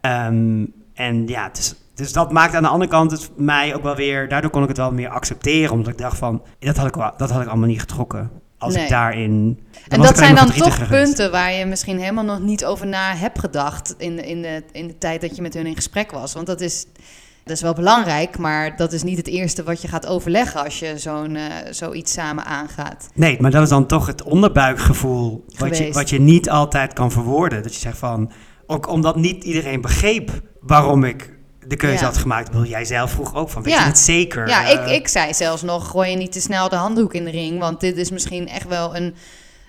Ehm, 0.00 0.64
en 0.94 1.26
ja, 1.26 1.48
dus, 1.52 1.74
dus 1.94 2.12
dat 2.12 2.32
maakt 2.32 2.54
aan 2.54 2.62
de 2.62 2.68
andere 2.68 2.90
kant 2.90 3.10
het 3.10 3.30
mij 3.36 3.74
ook 3.74 3.82
wel 3.82 3.94
weer, 3.96 4.28
daardoor 4.28 4.50
kon 4.50 4.62
ik 4.62 4.68
het 4.68 4.76
wel 4.76 4.92
meer 4.92 5.08
accepteren, 5.08 5.72
omdat 5.72 5.92
ik 5.92 5.98
dacht 5.98 6.18
van, 6.18 6.42
dat 6.58 6.76
had 6.76 6.86
ik, 6.86 6.94
wel, 6.94 7.12
dat 7.16 7.30
had 7.30 7.42
ik 7.42 7.48
allemaal 7.48 7.68
niet 7.68 7.80
getrokken. 7.80 8.30
Als 8.58 8.74
Nee. 8.74 8.82
ik 8.82 8.88
daarin. 8.88 9.58
En 9.88 10.00
dat 10.02 10.18
zijn 10.18 10.34
dan 10.34 10.50
toch 10.52 10.74
geweest. 10.74 10.90
punten 10.90 11.30
waar 11.30 11.52
je 11.52 11.64
misschien 11.66 11.98
helemaal 11.98 12.24
nog 12.24 12.40
niet 12.40 12.64
over 12.64 12.86
na 12.86 13.14
hebt 13.16 13.38
gedacht 13.38 13.94
in, 13.98 14.24
in, 14.24 14.42
de, 14.42 14.62
in 14.72 14.86
de 14.86 14.98
tijd 14.98 15.20
dat 15.20 15.36
je 15.36 15.42
met 15.42 15.54
hun 15.54 15.66
in 15.66 15.74
gesprek 15.74 16.10
was. 16.10 16.32
Want 16.32 16.46
dat 16.46 16.60
is, 16.60 16.86
dat 17.50 17.58
is 17.58 17.64
wel 17.64 17.84
belangrijk, 17.84 18.38
maar 18.38 18.76
dat 18.76 18.92
is 18.92 19.02
niet 19.02 19.16
het 19.16 19.26
eerste 19.26 19.62
wat 19.62 19.82
je 19.82 19.88
gaat 19.88 20.06
overleggen 20.06 20.64
als 20.64 20.78
je 20.78 20.98
zo'n, 20.98 21.36
eh, 21.36 21.44
zoiets 21.70 22.12
samen 22.12 22.44
aangaat. 22.44 23.08
Nee, 23.14 23.40
maar 23.40 23.50
dat 23.50 23.62
is 23.62 23.68
dan 23.68 23.86
toch 23.86 24.06
het 24.06 24.22
onderbuikgevoel. 24.22 25.44
Wat 25.58 25.76
je, 25.78 25.92
wat 25.92 26.10
je 26.10 26.20
niet 26.20 26.50
altijd 26.50 26.92
kan 26.92 27.10
verwoorden. 27.10 27.62
Dat 27.62 27.74
je 27.74 27.80
zegt 27.80 27.98
van. 27.98 28.32
Ook 28.66 28.88
omdat 28.88 29.16
niet 29.16 29.44
iedereen 29.44 29.80
begreep 29.80 30.30
waarom 30.60 31.04
ik 31.04 31.38
de 31.66 31.76
keuze 31.76 31.98
Ja. 31.98 32.04
had 32.04 32.16
gemaakt. 32.16 32.50
Bedoel, 32.50 32.66
jij 32.66 32.84
zelf 32.84 33.10
vroeg 33.10 33.34
ook 33.34 33.50
van. 33.50 33.62
Weet 33.62 33.72
Ja. 33.72 33.80
je 33.80 33.86
het 33.86 33.98
zeker? 33.98 34.48
Ja, 34.48 34.64
Eh, 34.64 34.72
ik, 34.72 35.00
ik 35.00 35.08
zei 35.08 35.34
zelfs 35.34 35.62
nog, 35.62 35.88
gooi 35.88 36.10
je 36.10 36.16
niet 36.16 36.32
te 36.32 36.40
snel 36.40 36.68
de 36.68 36.76
handdoek 36.76 37.14
in 37.14 37.24
de 37.24 37.30
ring. 37.30 37.58
Want 37.58 37.80
dit 37.80 37.96
is 37.96 38.10
misschien 38.10 38.48
echt 38.48 38.68
wel 38.68 38.96
een, 38.96 39.14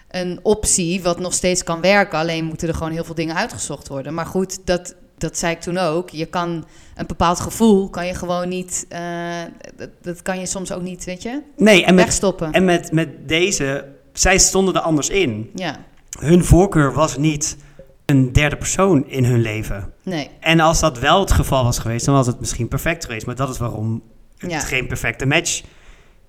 een 0.09 0.39
optie 0.43 1.01
wat 1.01 1.19
nog 1.19 1.33
steeds 1.33 1.63
kan 1.63 1.81
werken. 1.81 2.19
Alleen 2.19 2.45
moeten 2.45 2.67
er 2.67 2.73
gewoon 2.73 2.91
heel 2.91 3.03
veel 3.03 3.15
dingen 3.15 3.35
uitgezocht 3.35 3.87
worden. 3.87 4.13
Maar 4.13 4.25
goed, 4.25 4.65
dat, 4.65 4.95
dat 5.21 5.37
zei 5.37 5.53
ik 5.53 5.61
toen 5.61 5.77
ook. 5.77 6.09
Je 6.09 6.25
kan 6.25 6.65
een 6.95 7.07
bepaald 7.07 7.39
gevoel, 7.39 7.89
kan 7.89 8.05
je 8.07 8.13
gewoon 8.15 8.49
niet... 8.49 8.85
eh, 8.89 9.01
dat, 9.75 9.89
dat 10.01 10.21
kan 10.21 10.39
je 10.39 10.45
soms 10.45 10.71
ook 10.71 10.81
niet, 10.81 11.03
weet 11.03 11.21
je, 11.21 11.41
Nee, 11.57 11.85
en 11.85 11.95
met, 11.95 12.03
wegstoppen. 12.03 12.51
en 12.51 12.65
met, 12.65 12.91
met 12.91 13.27
deze. 13.27 13.85
Zij 14.13 14.37
stonden 14.39 14.73
er 14.75 14.81
anders 14.81 15.09
in. 15.09 15.49
Ja, 15.55 15.77
Hun 16.19 16.43
voorkeur 16.43 16.93
was 16.93 17.17
niet 17.17 17.57
een 18.05 18.31
derde 18.33 18.55
persoon 18.57 19.07
in 19.07 19.25
hun 19.25 19.41
leven. 19.41 19.93
nee. 20.03 20.29
En 20.39 20.59
als 20.59 20.79
dat 20.79 20.99
wel 20.99 21.19
het 21.19 21.31
geval 21.31 21.63
was 21.63 21.79
geweest, 21.79 22.05
dan 22.05 22.15
was 22.15 22.27
het 22.27 22.39
misschien 22.39 22.67
perfect 22.67 23.05
geweest. 23.05 23.25
Maar 23.25 23.35
dat 23.35 23.49
is 23.49 23.57
waarom 23.57 24.01
het 24.37 24.51
Ja. 24.51 24.59
geen 24.59 24.87
perfecte 24.87 25.25
match 25.25 25.61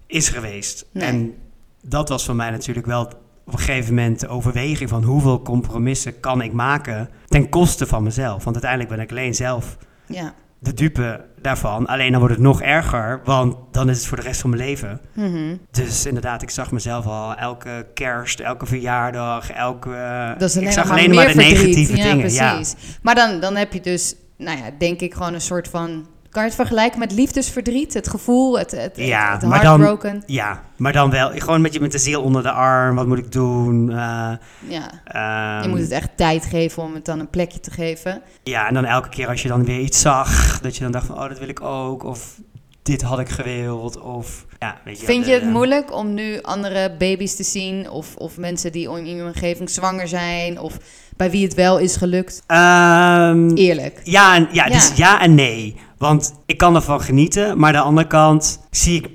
is 0.06 0.28
geweest. 0.28 0.84
Nee. 0.92 1.04
En 1.08 1.34
dat 1.82 2.08
was 2.08 2.24
voor 2.24 2.36
mij 2.36 2.50
natuurlijk 2.50 2.86
wel 2.86 3.08
op 3.46 3.52
een 3.52 3.58
gegeven 3.58 3.94
moment 3.94 4.20
de 4.20 4.28
overweging 4.28 4.88
van 4.90 5.02
hoeveel 5.02 5.42
compromissen 5.42 6.20
kan 6.20 6.42
ik 6.42 6.52
maken 6.52 7.08
ten 7.26 7.48
koste 7.48 7.86
van 7.86 8.02
mezelf. 8.02 8.44
Want 8.44 8.56
uiteindelijk 8.56 8.90
ben 8.90 9.00
ik 9.00 9.10
alleen 9.10 9.34
zelf 9.34 9.76
Ja. 10.06 10.34
de 10.58 10.74
dupe 10.74 11.24
daarvan. 11.40 11.86
Alleen 11.86 12.10
dan 12.10 12.20
wordt 12.20 12.34
het 12.34 12.44
nog 12.44 12.62
erger, 12.62 13.20
want 13.24 13.56
dan 13.70 13.90
is 13.90 13.98
het 13.98 14.06
voor 14.06 14.16
de 14.16 14.22
rest 14.22 14.40
van 14.40 14.50
mijn 14.50 14.62
leven. 14.62 15.00
Mhm. 15.12 15.56
Dus 15.70 16.06
inderdaad, 16.06 16.42
ik 16.42 16.50
zag 16.50 16.70
mezelf 16.72 17.06
al 17.06 17.34
elke 17.34 17.86
kerst, 17.94 18.40
elke 18.40 18.66
verjaardag, 18.66 19.50
elke... 19.50 20.34
Dat 20.38 20.48
is 20.48 20.56
ik 20.56 20.72
zag 20.72 20.90
alleen 20.90 21.14
maar 21.14 21.28
de 21.28 21.34
negatieve 21.34 21.96
ja, 21.96 22.02
dingen. 22.02 22.32
Ja, 22.32 22.54
precies. 22.54 22.76
Maar 23.02 23.14
dan, 23.14 23.40
dan 23.40 23.56
heb 23.56 23.72
je 23.72 23.80
dus, 23.80 24.14
nou 24.36 24.58
ja, 24.58 24.64
denk 24.78 25.00
ik 25.00 25.14
gewoon 25.14 25.34
een 25.34 25.40
soort 25.40 25.68
van... 25.68 26.06
Kan 26.32 26.42
je 26.42 26.48
het 26.48 26.56
vergelijken 26.58 26.98
met 26.98 27.12
liefdesverdriet? 27.12 27.94
Het 27.94 28.08
gevoel, 28.08 28.58
het, 28.58 28.70
het, 28.70 28.92
Ja, 28.96 29.32
het 29.32 29.42
maar 29.42 29.62
dan- 29.62 29.80
heartbroken? 29.80 30.22
ja, 30.26 30.62
maar 30.76 30.92
dan 30.92 31.10
wel 31.10 31.30
gewoon 31.34 31.60
met 31.60 31.72
je 31.74 31.80
met 31.80 31.92
de 31.92 31.98
ziel 31.98 32.22
onder 32.22 32.42
de 32.42 32.50
arm. 32.50 32.96
Wat 32.96 33.06
moet 33.06 33.18
ik 33.18 33.32
doen? 33.32 33.90
Eh, 33.90 34.30
Ja. 34.68 34.90
ehm, 35.04 35.62
Je 35.62 35.68
moet 35.68 35.78
het 35.80 35.90
echt 35.90 36.10
tijd 36.16 36.44
geven 36.44 36.82
om 36.82 36.94
het 36.94 37.04
dan 37.04 37.18
een 37.18 37.30
plekje 37.30 37.60
te 37.60 37.70
geven. 37.70 38.22
Ja, 38.42 38.68
en 38.68 38.74
dan 38.74 38.84
elke 38.84 39.08
keer 39.08 39.28
als 39.28 39.42
je 39.42 39.48
dan 39.48 39.64
weer 39.64 39.80
iets 39.80 40.00
zag, 40.00 40.60
dat 40.60 40.76
je 40.76 40.82
dan 40.82 40.92
dacht 40.92 41.06
van, 41.06 41.14
oh, 41.22 41.28
dat 41.28 41.38
wil 41.38 41.48
ik 41.48 41.60
ook. 41.60 42.04
Of 42.04 42.40
dit 42.82 43.02
had 43.02 43.18
ik 43.18 43.28
gewild. 43.28 44.00
Of, 44.00 44.46
ja, 44.58 44.76
weet 44.84 45.00
je. 45.00 45.06
Vind 45.06 45.26
je 45.26 45.32
het 45.32 45.44
moeilijk 45.50 45.94
om 45.96 46.14
nu 46.14 46.40
andere 46.42 46.96
baby's 46.98 47.36
te 47.36 47.42
zien? 47.44 47.90
Of, 47.90 48.16
of 48.16 48.36
mensen 48.38 48.72
die 48.72 48.90
in 48.96 49.16
je 49.16 49.24
omgeving 49.24 49.70
zwanger 49.70 50.08
zijn? 50.08 50.58
Of 50.60 50.76
bij 51.16 51.30
wie 51.30 51.44
het 51.44 51.54
wel 51.54 51.78
is 51.78 51.96
gelukt? 51.96 52.42
Ehm, 52.46 53.50
Eerlijk. 53.54 54.00
ja, 54.04 54.34
en, 54.36 54.48
ja, 54.52 54.66
dus 54.66 54.88
Ja. 54.88 54.94
ja 54.96 55.20
en 55.20 55.34
nee. 55.34 55.76
Want 56.02 56.34
ik 56.46 56.58
kan 56.58 56.74
ervan 56.74 57.00
genieten, 57.00 57.58
maar 57.58 57.68
aan 57.68 57.80
de 57.80 57.88
andere 57.88 58.06
kant 58.06 58.60
zie 58.70 59.02
ik, 59.02 59.08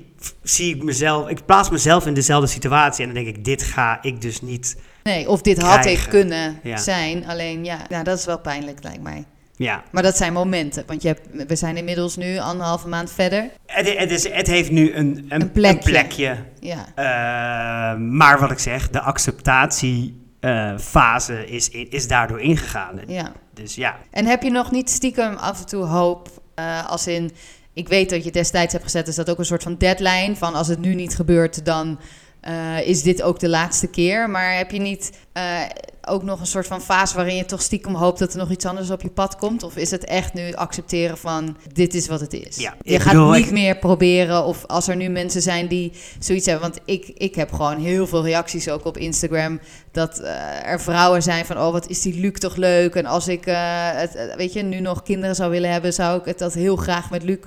zie 0.44 0.76
ik 0.76 0.84
mezelf, 0.84 1.30
ik 1.30 1.46
plaats 1.46 1.70
mezelf 1.70 2.06
in 2.06 2.14
dezelfde 2.14 2.48
situatie. 2.48 3.06
En 3.06 3.14
dan 3.14 3.24
denk 3.24 3.36
ik, 3.38 3.46
dit 3.46 3.64
ga 3.64 3.98
ik 4.02 4.22
dus 4.22 4.42
niet. 4.42 4.78
Nee, 5.04 5.30
of 5.30 5.42
dit 5.42 5.62
had 5.62 5.86
ik 5.86 6.06
kunnen 6.10 6.60
Ja. 6.64 6.78
zijn. 6.78 7.26
Alleen 7.28 7.66
ja, 7.66 7.78
ja, 7.90 8.04
dat 8.04 8.18
is 8.18 8.26
wel 8.26 8.40
pijnlijk 8.40 8.84
lijkt 8.84 9.02
mij. 9.02 9.26
Ja, 9.56 9.84
Maar 9.92 10.04
dat 10.04 10.18
zijn 10.18 10.34
momenten. 10.34 10.84
Want 10.88 11.02
je 11.02 11.08
hebt, 11.08 11.48
we 11.48 11.56
zijn 11.56 11.78
inmiddels 11.78 12.16
nu 12.16 12.38
anderhalve 12.38 12.88
maand 12.88 13.12
verder. 13.12 13.50
het, 13.66 13.98
het, 13.98 14.12
is, 14.12 14.30
het 14.32 14.48
heeft 14.48 14.72
nu 14.72 14.94
een, 14.94 15.26
een, 15.30 15.42
Een 15.42 15.52
plekje. 15.52 15.78
een 15.78 15.92
plekje. 15.92 16.38
Ja, 16.60 16.86
Eh, 16.96 18.00
maar 18.00 18.40
wat 18.40 18.52
ik 18.52 18.60
zeg, 18.60 18.90
de 18.90 19.02
acceptatie 19.02 20.22
eh, 20.40 20.78
fase 20.78 21.46
is, 21.48 21.70
is 21.70 22.08
daardoor 22.08 22.40
ingegaan. 22.42 23.00
Ja. 23.08 23.32
Dus 23.54 23.76
ja, 23.76 23.98
En 24.12 24.26
heb 24.26 24.44
je 24.44 24.50
nog 24.52 24.72
niet 24.72 24.90
stiekem 24.90 25.36
af 25.36 25.60
en 25.60 25.66
toe 25.66 25.84
hoop, 25.86 26.30
eh, 26.58 26.90
als 26.90 27.08
in, 27.08 27.32
ik 27.74 27.88
weet 27.88 28.10
dat 28.10 28.24
je 28.24 28.32
destijds 28.32 28.72
hebt 28.74 28.86
gezet, 28.86 29.08
is 29.08 29.16
dat 29.16 29.30
ook 29.30 29.40
een 29.40 29.46
soort 29.46 29.64
van 29.64 29.78
deadline, 29.78 30.36
van 30.36 30.56
als 30.56 30.68
het 30.68 30.80
nu 30.80 30.96
niet 30.96 31.16
gebeurt, 31.16 31.66
dan 31.66 32.00
eh, 32.40 32.88
is 32.88 33.04
dit 33.04 33.22
ook 33.22 33.40
de 33.40 33.50
laatste 33.50 33.88
keer. 33.88 34.30
Maar 34.30 34.58
heb 34.58 34.72
je 34.72 34.80
niet 34.80 35.12
eh, 35.38 35.70
ook 36.10 36.24
nog 36.24 36.40
een 36.40 36.46
soort 36.46 36.68
van 36.68 36.82
fase 36.82 37.16
waarin 37.16 37.36
je 37.36 37.46
toch 37.46 37.62
stiekem 37.62 37.96
hoopt 37.96 38.20
dat 38.20 38.32
er 38.34 38.38
nog 38.40 38.50
iets 38.50 38.66
anders 38.66 38.90
op 38.90 39.02
je 39.02 39.10
pad 39.10 39.36
komt? 39.36 39.64
Of 39.64 39.76
is 39.76 39.92
het 39.92 40.06
echt 40.06 40.34
nu 40.34 40.54
accepteren 40.54 41.18
van, 41.18 41.58
dit 41.74 41.94
is 41.94 42.08
wat 42.08 42.20
het 42.20 42.34
is? 42.34 42.56
Ja, 42.58 42.74
je 42.82 43.00
gaat 43.00 43.14
bedoel, 43.14 43.32
niet 43.32 43.46
ik- 43.46 43.52
meer 43.52 43.78
proberen, 43.78 44.46
of 44.46 44.66
als 44.66 44.88
er 44.88 44.96
nu 44.96 45.08
mensen 45.10 45.42
zijn 45.42 45.68
die 45.68 45.92
zoiets 46.20 46.46
hebben, 46.46 46.64
want 46.70 46.80
ik, 46.86 47.08
ik 47.14 47.36
heb 47.36 47.52
gewoon 47.54 47.78
heel 47.80 48.08
veel 48.08 48.24
reacties 48.24 48.70
ook 48.70 48.86
op 48.86 48.98
Instagram, 48.98 49.60
dat 49.92 50.20
eh, 50.20 50.66
er 50.66 50.82
vrouwen 50.82 51.24
zijn 51.24 51.46
van, 51.46 51.58
oh 51.58 51.72
wat 51.72 51.88
is 51.90 52.02
die 52.02 52.20
Luc 52.20 52.34
toch 52.34 52.56
leuk. 52.56 52.96
En 52.96 53.06
als 53.06 53.28
ik, 53.28 53.46
eh, 53.46 53.56
het, 53.94 54.34
weet 54.38 54.54
je, 54.54 54.64
nu 54.64 54.80
nog 54.80 55.04
kinderen 55.04 55.36
zou 55.36 55.52
willen 55.52 55.72
hebben, 55.72 55.94
zou 55.94 56.20
ik 56.20 56.26
het 56.26 56.40
dat 56.40 56.54
heel 56.54 56.76
graag 56.76 57.10
met 57.10 57.24
Luc 57.24 57.38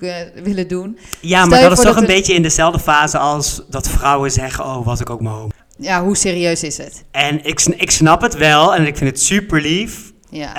willen 0.43 0.69
doen. 0.69 0.99
ja 1.21 1.39
Stel 1.45 1.51
maar 1.51 1.61
dat 1.69 1.79
is 1.79 1.85
toch 1.85 1.87
dat 1.95 2.03
een 2.03 2.09
er- 2.09 2.15
beetje 2.15 2.35
in 2.35 2.43
dezelfde 2.43 2.79
fase 2.81 3.19
als 3.19 3.63
dat 3.69 3.89
vrouwen 3.89 4.31
zeggen, 4.31 4.65
oh 4.65 4.85
was 4.87 5.01
ik 5.01 5.11
ook 5.11 5.21
maar 5.21 5.33
homo. 5.33 5.49
Ja, 5.81 6.03
hoe 6.03 6.17
serieus 6.17 6.63
is 6.63 6.77
het? 6.77 7.05
En 7.11 7.45
ik, 7.45 7.61
ik 7.61 7.91
snap 7.91 8.21
het 8.21 8.35
wel 8.35 8.75
en 8.75 8.87
ik 8.87 8.97
vind 8.97 9.11
het 9.11 9.21
super 9.21 9.61
lief. 9.61 10.13
Ja, 10.31 10.55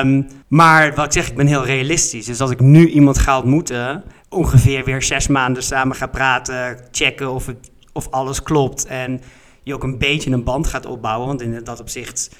Ehm, 0.00 0.22
maar 0.48 0.94
wat 0.94 1.04
ik 1.04 1.12
zeg, 1.12 1.28
ik 1.28 1.36
ben 1.36 1.46
heel 1.46 1.64
realistisch. 1.64 2.26
Dus 2.26 2.40
als 2.40 2.50
ik 2.50 2.60
nu 2.60 2.88
iemand 2.88 3.18
ga 3.18 3.36
ontmoeten, 3.36 4.04
ongeveer 4.28 4.84
weer 4.84 5.02
zes 5.02 5.28
maanden 5.28 5.62
samen 5.62 5.96
ga 5.96 6.06
praten, 6.06 6.78
checken 6.90 7.30
of, 7.30 7.46
het, 7.46 7.70
of 7.92 8.10
alles 8.10 8.42
klopt. 8.42 8.86
En 8.86 9.20
je 9.62 9.74
ook 9.74 9.82
een 9.82 9.98
beetje 9.98 10.30
een 10.30 10.44
band 10.44 10.66
gaat 10.66 10.86
opbouwen. 10.86 11.26
Want 11.26 11.42
in 11.42 11.60
dat 11.64 11.80
opzicht 11.80 12.30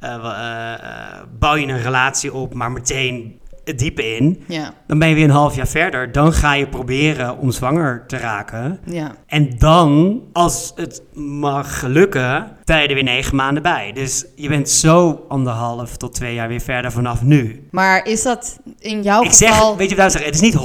eh, 0.00 0.14
eh, 0.14 0.72
eh, 0.72 1.22
bouw 1.38 1.54
je 1.54 1.66
een 1.66 1.82
relatie 1.82 2.34
op, 2.34 2.54
maar 2.54 2.72
meteen 2.72 3.40
het 3.64 3.78
diepe 3.78 4.16
in. 4.16 4.44
ja, 4.48 4.74
Dan 4.86 4.98
ben 4.98 5.08
je 5.08 5.14
weer 5.14 5.24
een 5.24 5.30
half 5.30 5.56
jaar 5.56 5.66
verder. 5.68 6.12
Dan 6.12 6.32
ga 6.32 6.54
je 6.54 6.66
proberen 6.68 7.38
om 7.38 7.50
zwanger 7.50 8.04
te 8.06 8.16
raken. 8.16 8.80
ja. 8.86 9.14
En 9.26 9.58
dan, 9.58 10.20
als 10.32 10.72
het 10.76 11.02
mag 11.14 11.78
gelukken, 11.78 12.56
ben 12.64 12.82
je 12.82 12.88
er 12.88 12.94
weer 12.94 13.02
negen 13.02 13.36
maanden 13.36 13.62
bij. 13.62 13.90
Dus 13.94 14.24
je 14.36 14.48
bent 14.48 14.68
zo 14.70 15.24
anderhalf 15.28 15.96
tot 15.96 16.14
twee 16.14 16.34
jaar 16.34 16.48
weer 16.48 16.60
verder 16.60 16.92
vanaf 16.92 17.22
nu. 17.22 17.68
Maar 17.70 18.06
is 18.06 18.22
dat 18.22 18.58
in 18.78 19.02
jouw 19.02 19.22
ik 19.22 19.32
zeg, 19.32 19.48
geval... 19.50 19.76
weet 19.76 19.90
je 19.90 19.96
wat 19.96 20.04
ik 20.04 20.10
zeg? 20.10 20.24
Het 20.24 20.34
is 20.34 20.40
niet 20.40 20.56
100% 20.56 20.58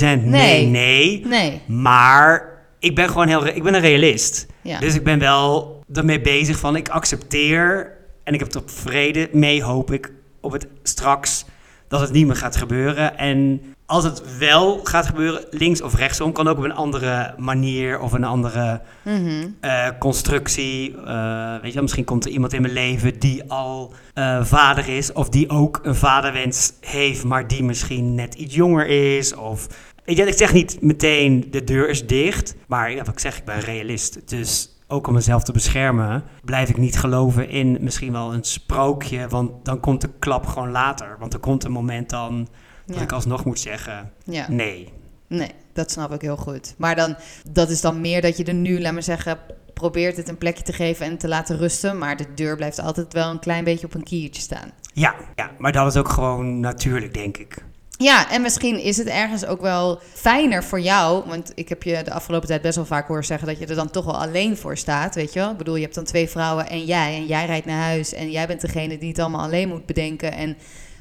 nee, 0.00 0.16
Nee. 0.26 0.66
nee. 0.70 1.22
Nee, 1.26 1.60
Maar 1.66 2.52
ik 2.78 2.94
ben 2.94 3.08
gewoon 3.08 3.28
heel, 3.28 3.46
ik 3.46 3.62
ben 3.62 3.74
een 3.74 3.80
realist. 3.80 4.46
ja. 4.62 4.78
Dus 4.78 4.94
ik 4.94 5.04
ben 5.04 5.18
wel 5.18 5.82
ermee 5.92 6.20
bezig 6.20 6.58
van, 6.58 6.76
ik 6.76 6.88
accepteer 6.88 7.92
en 8.24 8.34
ik 8.34 8.40
heb 8.40 8.54
er 8.54 8.62
vrede 8.66 9.28
mee, 9.32 9.62
hoop 9.62 9.92
ik, 9.92 10.12
op 10.40 10.52
het 10.52 10.66
straks 10.82 11.44
dat 11.88 12.00
het 12.00 12.12
niet 12.12 12.26
meer 12.26 12.36
gaat 12.36 12.56
gebeuren. 12.56 13.18
En 13.18 13.60
als 13.86 14.04
het 14.04 14.38
wel 14.38 14.80
gaat 14.84 15.06
gebeuren, 15.06 15.44
links 15.50 15.82
of 15.82 15.94
rechtsom, 15.94 16.32
kan 16.32 16.48
ook 16.48 16.58
op 16.58 16.64
een 16.64 16.74
andere 16.74 17.34
manier 17.38 18.00
of 18.00 18.12
een 18.12 18.24
andere 18.24 18.80
Mhm. 19.02 19.46
eh, 19.60 19.86
constructie. 19.98 20.96
Eh, 21.06 21.54
weet 21.62 21.72
je 21.72 21.82
misschien 21.82 22.04
komt 22.04 22.24
er 22.24 22.30
iemand 22.30 22.52
in 22.52 22.62
mijn 22.62 22.72
leven 22.72 23.18
die 23.18 23.50
al 23.50 23.92
eh, 24.14 24.44
vader 24.44 24.88
is, 24.88 25.12
of 25.12 25.28
die 25.28 25.50
ook 25.50 25.80
een 25.82 25.94
vaderwens 25.94 26.72
heeft, 26.80 27.24
maar 27.24 27.48
die 27.48 27.62
misschien 27.62 28.14
net 28.14 28.34
iets 28.34 28.54
jonger 28.54 28.86
is. 29.16 29.34
Of 29.34 29.66
ik 30.04 30.32
zeg 30.36 30.52
niet 30.52 30.80
meteen 30.80 31.46
de 31.50 31.64
deur 31.64 31.88
is 31.88 32.06
dicht, 32.06 32.54
maar 32.66 32.90
ja, 32.90 32.96
wat 32.98 33.08
ik 33.08 33.18
zeg, 33.18 33.38
ik 33.38 33.44
ben 33.44 33.60
realist. 33.60 34.28
Dus 34.28 34.73
ook 34.94 35.06
om 35.06 35.14
mezelf 35.14 35.42
te 35.42 35.52
beschermen, 35.52 36.24
blijf 36.44 36.68
ik 36.68 36.76
niet 36.76 36.98
geloven 36.98 37.48
in 37.48 37.76
misschien 37.80 38.12
wel 38.12 38.34
een 38.34 38.44
sprookje, 38.44 39.28
want 39.28 39.50
dan 39.64 39.80
komt 39.80 40.00
de 40.00 40.10
klap 40.18 40.46
gewoon 40.46 40.70
later. 40.70 41.16
Want 41.18 41.32
er 41.32 41.40
komt 41.40 41.64
een 41.64 41.72
moment 41.72 42.10
dan 42.10 42.48
dat 42.86 42.96
Ja. 42.96 43.02
ik 43.02 43.12
alsnog 43.12 43.44
moet 43.44 43.60
zeggen, 43.60 44.12
ja. 44.24 44.46
nee. 44.50 44.92
Nee, 45.26 45.50
dat 45.72 45.90
snap 45.90 46.12
ik 46.12 46.20
heel 46.20 46.36
goed. 46.36 46.74
Maar 46.78 46.96
dan, 46.96 47.16
dat 47.50 47.70
is 47.70 47.80
dan 47.80 48.00
meer 48.00 48.22
dat 48.22 48.36
je 48.36 48.44
er 48.44 48.54
nu, 48.54 48.80
laat 48.80 48.92
maar 48.92 49.02
zeggen, 49.02 49.38
probeert 49.74 50.16
het 50.16 50.28
een 50.28 50.38
plekje 50.38 50.62
te 50.64 50.72
geven 50.72 51.06
en 51.06 51.18
te 51.18 51.28
laten 51.28 51.56
rusten. 51.56 51.98
Maar 51.98 52.16
de 52.16 52.26
deur 52.34 52.56
blijft 52.56 52.78
altijd 52.80 53.12
wel 53.12 53.30
een 53.30 53.38
klein 53.38 53.64
beetje 53.64 53.86
op 53.86 53.94
een 53.94 54.02
kiertje 54.02 54.42
staan. 54.42 54.70
Ja, 54.92 55.14
ja, 55.34 55.50
maar 55.58 55.72
dat 55.72 55.86
is 55.86 55.96
ook 55.96 56.08
gewoon 56.08 56.60
natuurlijk, 56.60 57.14
denk 57.14 57.36
ik. 57.36 57.64
Ja, 57.98 58.30
en 58.30 58.42
misschien 58.42 58.80
is 58.82 58.96
het 58.96 59.06
ergens 59.06 59.46
ook 59.46 59.60
wel 59.60 60.00
fijner 60.12 60.64
voor 60.64 60.80
jou. 60.80 61.28
Want 61.28 61.52
ik 61.54 61.68
heb 61.68 61.82
je 61.82 62.02
de 62.04 62.12
afgelopen 62.12 62.48
tijd 62.48 62.62
best 62.62 62.76
wel 62.76 62.84
vaak 62.86 63.08
horen 63.08 63.24
zeggen 63.24 63.46
dat 63.48 63.58
je 63.58 63.66
er 63.66 63.74
dan 63.74 63.90
toch 63.90 64.04
wel 64.04 64.20
alleen 64.20 64.56
voor 64.56 64.76
staat. 64.76 65.14
Weet 65.14 65.32
je 65.32 65.38
wel? 65.38 65.50
Ik 65.50 65.56
bedoel, 65.56 65.76
je 65.76 65.82
hebt 65.82 65.94
dan 65.94 66.04
twee 66.04 66.28
vrouwen 66.28 66.68
en 66.68 66.84
jij. 66.84 67.14
En 67.16 67.26
jij 67.26 67.46
rijdt 67.46 67.66
naar 67.66 67.82
huis. 67.82 68.12
En 68.12 68.30
jij 68.30 68.46
bent 68.46 68.60
degene 68.60 68.98
die 68.98 69.08
het 69.08 69.18
allemaal 69.18 69.42
alleen 69.44 69.68
moet 69.68 69.86
bedenken. 69.86 70.32
En 70.32 70.56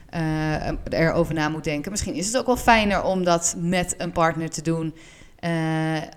eh, 0.10 1.00
erover 1.00 1.34
na 1.34 1.50
moet 1.50 1.64
denken. 1.64 1.92
Misschien 1.92 2.14
is 2.16 2.26
het 2.28 2.38
ook 2.38 2.46
wel 2.46 2.58
fijner 2.58 3.04
om 3.04 3.24
dat 3.24 3.56
met 3.58 3.96
een 3.98 4.12
partner 4.12 4.50
te 4.50 4.62
doen. 4.62 4.94
eh, 5.40 5.52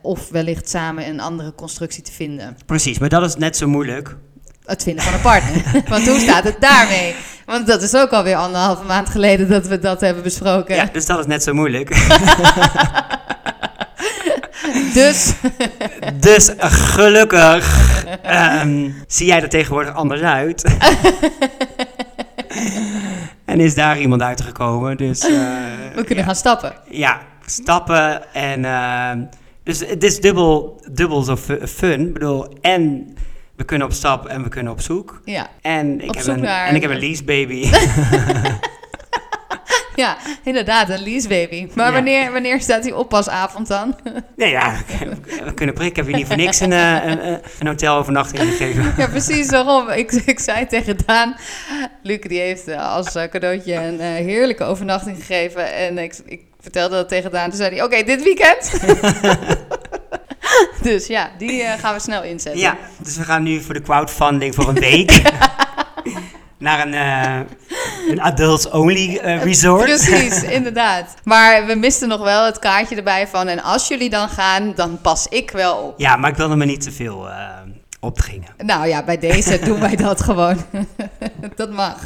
of 0.03 0.29
wellicht 0.29 0.69
samen 0.69 1.09
een 1.09 1.21
andere 1.21 1.55
constructie 1.55 2.03
te 2.03 2.13
vinden. 2.13 2.57
Precies, 2.67 2.99
maar 2.99 3.09
dat 3.09 3.25
is 3.25 3.37
net 3.37 3.57
zo 3.57 3.69
moeilijk. 3.69 4.17
Het 4.67 4.83
vinden 4.83 5.05
van 5.05 5.15
een 5.15 5.21
partner. 5.21 5.63
Want 5.89 6.09
hoe 6.09 6.19
staat 6.19 6.45
het 6.45 6.61
daarmee? 6.61 7.15
Want 7.45 7.67
dat 7.67 7.83
is 7.83 7.95
ook 7.95 8.11
alweer 8.11 8.37
anderhalve 8.37 8.85
maand 8.85 9.09
geleden 9.09 9.49
dat 9.49 9.67
we 9.67 9.79
dat 9.79 10.01
hebben 10.01 10.23
besproken. 10.23 10.75
Ja, 10.75 10.89
dus 10.93 11.07
dat 11.07 11.19
is 11.19 11.27
net 11.27 11.43
zo 11.43 11.55
moeilijk. 11.55 11.89
Dus 14.95 15.33
dus 16.21 16.51
gelukkig 16.59 17.95
ehm, 18.23 18.91
zie 19.07 19.27
jij 19.27 19.43
er 19.43 19.49
tegenwoordig 19.49 19.95
anders 19.95 20.21
uit. 20.21 20.77
en 23.45 23.61
is 23.61 23.75
daar 23.75 23.99
iemand 23.99 24.23
uitgekomen. 24.23 24.97
Dus 24.97 25.21
eh, 25.21 25.31
we 25.95 26.05
kunnen 26.05 26.17
ja. 26.17 26.25
gaan 26.25 26.35
stappen. 26.35 26.73
ja, 26.91 27.21
stappen 27.47 28.35
en... 28.35 28.65
ehm, 28.65 29.21
dus 29.63 29.81
het 29.81 30.03
is 30.05 30.21
dubbel, 30.21 30.81
dubbel 30.93 31.23
zo 31.23 31.37
fu- 31.37 31.67
fun. 31.67 32.01
Ik 32.01 32.13
bedoel, 32.13 32.49
en 32.61 33.15
we 33.57 33.65
kunnen 33.65 33.87
op 33.87 33.93
stap 33.93 34.27
en 34.27 34.43
we 34.43 34.49
kunnen 34.49 34.73
op 34.73 34.81
zoek. 34.81 35.21
Ja, 35.25 35.47
En 35.63 36.01
ik, 36.01 36.09
Op 36.09 36.17
heb 36.17 36.27
een, 36.27 36.41
naar- 36.41 36.67
en 36.67 36.75
ik 36.75 36.83
heb 36.83 36.91
een 36.91 37.01
lease 37.01 37.25
baby. 37.25 37.71
ja 39.97 40.17
inderdaad, 40.45 40.89
een 40.89 41.03
leasebaby. 41.03 41.69
Maar 41.75 41.87
Ja. 41.87 41.93
wanneer, 41.93 42.33
wanneer 42.33 42.61
staat 42.61 42.83
die 42.83 42.97
oppasavond 42.97 43.69
dan? 43.69 43.97
nee, 44.37 44.51
ja, 44.51 44.77
we 45.45 45.55
kunnen 45.55 45.75
prikken. 45.75 45.87
Ik 45.87 45.97
heb 45.97 46.07
je 46.09 46.15
niet 46.17 46.27
voor 46.27 46.37
niks 46.37 46.61
een, 46.61 46.73
eh, 46.73 47.05
een, 47.05 47.41
een, 47.59 47.67
hotelovernachting 47.67 48.43
gegeven. 48.43 48.95
ja, 48.99 49.07
precies 49.09 49.49
daarom. 49.49 49.89
Ik, 49.89 50.13
ik 50.13 50.39
zei 50.39 50.67
tegen 50.67 50.97
Daan, 51.07 51.37
Luc 52.03 52.21
die 52.21 52.41
heeft 52.41 52.69
eh, 52.69 52.93
als 52.95 53.15
eh, 53.15 53.29
cadeautje 53.29 53.75
een 53.75 54.01
heerlijke 54.01 54.65
overnachting 54.65 55.17
gegeven. 55.17 55.75
En 55.75 55.99
ik, 55.99 56.15
ik 56.27 56.41
vertelde 56.61 56.95
dat 56.95 57.09
tegen 57.09 57.31
Daan. 57.31 57.49
Toen 57.49 57.59
zei 57.59 57.75
hij, 57.75 57.85
oké, 57.85 58.03
dit 58.03 58.23
weekend. 58.23 58.71
dus 60.83 61.07
ja, 61.07 61.31
die 61.39 61.63
eh, 61.63 61.79
gaan 61.79 61.95
we 61.95 62.01
snel 62.01 62.23
inzetten. 62.23 62.61
Ja, 62.61 62.77
dus 62.99 63.17
we 63.17 63.25
gaan 63.25 63.43
nu 63.43 63.61
voor 63.61 63.75
de 63.75 63.83
crowdfunding 63.83 64.55
voor 64.55 64.69
een 64.69 64.81
week. 64.81 65.23
Naar 66.59 66.87
een, 66.87 66.95
eh, 66.95 67.41
een 68.11 68.21
adults-only 68.21 69.17
eh, 69.17 69.43
resort. 69.43 69.83
Precies, 69.83 70.43
inderdaad. 70.59 71.15
Maar 71.25 71.67
we 71.67 71.75
misten 71.75 72.09
nog 72.09 72.23
wel 72.23 72.45
het 72.45 72.59
kaartje 72.59 72.97
erbij 72.97 73.29
van... 73.29 73.49
en 73.49 73.63
als 73.63 73.89
jullie 73.89 74.11
dan 74.11 74.29
gaan, 74.29 74.73
dan 74.75 75.01
pas 75.01 75.27
ik 75.29 75.51
wel 75.51 75.77
op. 75.77 75.99
Ja, 76.01 76.17
maar 76.17 76.31
ik 76.31 76.37
wilde 76.37 76.57
me 76.57 76.65
niet 76.65 76.81
te 76.81 76.93
veel 76.93 77.29
opdringen. 78.01 78.49
Nou 78.57 78.87
ja, 78.87 79.05
bij 79.05 79.19
deze 79.19 79.59
doen 79.59 79.81
wij 79.81 79.97
dat 79.97 80.23
gewoon. 80.23 80.65
dat 81.57 81.71
mag. 81.71 81.97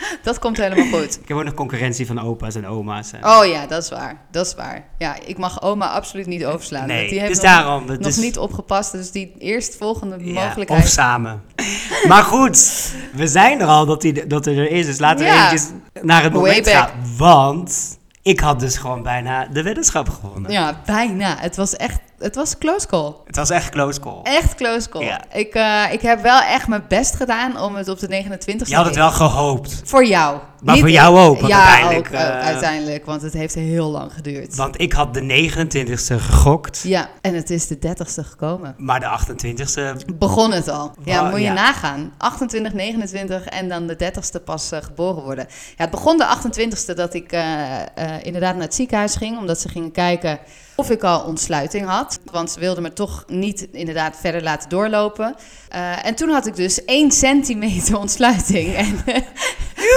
Dat 0.22 0.38
komt 0.38 0.56
helemaal 0.56 1.00
goed. 1.00 1.18
Ik 1.22 1.28
heb 1.28 1.36
ook 1.36 1.44
nog 1.44 1.54
concurrentie 1.54 2.06
van 2.06 2.20
opa's 2.20 2.54
en 2.54 2.66
oma's. 2.66 3.12
en- 3.12 3.24
Oh 3.24 3.46
ja, 3.46 3.66
dat 3.66 3.82
is 3.82 3.88
waar. 3.90 4.16
Dat 4.30 4.46
is 4.46 4.54
waar. 4.54 4.84
Ja, 4.98 5.16
ik 5.26 5.38
mag 5.38 5.62
oma 5.62 5.86
absoluut 5.86 6.26
niet 6.26 6.44
overslaan. 6.44 6.80
want 6.86 6.92
nee, 6.92 7.08
die 7.08 7.18
heeft 7.20 7.32
dus 7.34 7.42
nog, 7.42 7.52
daarom. 7.52 7.84
nog 7.98 8.16
niet 8.16 8.38
opgepast. 8.38 8.92
Dus 8.92 9.10
die 9.10 9.34
eerstvolgende 9.38 10.16
ja, 10.24 10.44
mogelijkheid... 10.44 10.82
of 10.82 10.88
samen. 10.88 11.42
maar 12.08 12.22
goed, 12.22 12.88
we 13.14 13.26
zijn 13.26 13.60
er 13.60 13.66
al 13.66 13.86
dat, 13.86 14.00
die, 14.00 14.26
dat 14.26 14.46
er 14.46 14.70
is. 14.70 14.86
Dus 14.86 14.98
laten 14.98 15.18
we 15.18 15.24
Ja. 15.32 15.36
eventjes 15.46 15.70
naar 16.02 16.22
het 16.22 16.32
moment 16.32 16.68
gaan. 16.68 16.90
Want 17.16 17.98
ik 18.22 18.40
had 18.40 18.60
dus 18.60 18.76
gewoon 18.76 19.02
bijna 19.02 19.46
de 19.46 19.62
weddenschap 19.62 20.08
gewonnen. 20.08 20.50
Ja, 20.50 20.80
bijna. 20.86 21.36
Het 21.38 21.56
was 21.56 21.76
echt... 21.76 22.00
Het 22.22 22.34
was 22.34 22.58
close 22.58 22.86
call. 22.86 23.14
Het 23.26 23.36
was 23.36 23.50
echt 23.50 23.70
close 23.70 24.00
call. 24.00 24.20
Echt 24.22 24.54
close 24.54 24.88
call. 24.88 25.04
Ja. 25.04 25.20
Ik, 25.32 25.54
eh, 25.54 25.92
ik 25.92 26.00
heb 26.00 26.22
wel 26.22 26.40
echt 26.40 26.68
mijn 26.68 26.84
best 26.88 27.16
gedaan 27.16 27.60
om 27.60 27.74
het 27.74 27.88
op 27.88 27.98
de 27.98 28.08
29e 28.08 28.68
Je 28.68 28.74
had 28.74 28.84
het 28.84 28.94
wel 28.94 29.10
gehoopt. 29.10 29.80
Voor 29.84 30.06
jou. 30.06 30.38
Maar 30.62 30.78
voor 30.78 30.90
jou 30.90 31.18
ook, 31.18 31.40
want 31.40 31.52
ja, 31.52 31.66
uiteindelijk, 31.66 32.06
ook, 32.06 32.12
ook 32.12 32.20
eh, 32.20 32.46
uiteindelijk, 32.46 33.04
want 33.04 33.22
het 33.22 33.32
heeft 33.32 33.54
heel 33.54 33.90
lang 33.90 34.12
geduurd. 34.12 34.56
Want 34.56 34.80
ik 34.80 34.92
had 34.92 35.14
de 35.14 35.20
29ste 35.20 36.14
gegokt. 36.18 36.80
Ja, 36.82 37.08
en 37.20 37.34
het 37.34 37.50
is 37.50 37.66
de 37.66 37.76
30ste 37.76 38.24
gekomen. 38.28 38.74
Maar 38.78 39.00
de 39.00 39.06
28ste 39.06 40.16
Begon 40.18 40.52
het 40.52 40.68
al. 40.68 40.94
Ja, 41.04 41.22
moet 41.22 41.38
je 41.38 41.44
ja. 41.44 41.52
nagaan. 41.52 42.12
28, 42.18 42.72
29 42.72 43.44
en 43.44 43.68
dan 43.68 43.86
de 43.86 43.94
30ste 43.94 44.44
pas 44.44 44.72
eh, 44.72 44.82
geboren 44.82 45.22
worden. 45.22 45.46
Ja, 45.50 45.74
het 45.76 45.90
begon 45.90 46.18
de 46.18 46.36
28ste 46.36 46.94
dat 46.94 47.14
ik 47.14 47.32
eh, 47.32 47.80
eh, 47.80 47.86
inderdaad 48.22 48.54
naar 48.54 48.64
het 48.64 48.74
ziekenhuis 48.74 49.16
ging, 49.16 49.38
omdat 49.38 49.60
ze 49.60 49.68
gingen 49.68 49.92
kijken 49.92 50.38
of 50.74 50.90
ik 50.90 51.02
al 51.02 51.20
ontsluiting 51.20 51.86
had. 51.86 52.18
want 52.30 52.50
ze 52.50 52.60
wilden 52.60 52.82
me 52.82 52.92
toch 52.92 53.24
niet 53.26 53.68
inderdaad 53.72 54.16
verder 54.20 54.42
laten 54.42 54.68
doorlopen. 54.68 55.34
Eh, 55.68 56.06
en 56.06 56.14
toen 56.14 56.28
had 56.28 56.46
ik 56.46 56.56
dus 56.56 56.84
1 56.84 57.10
centimeter 57.10 57.98
ontsluiting. 57.98 58.74
En 58.76 59.02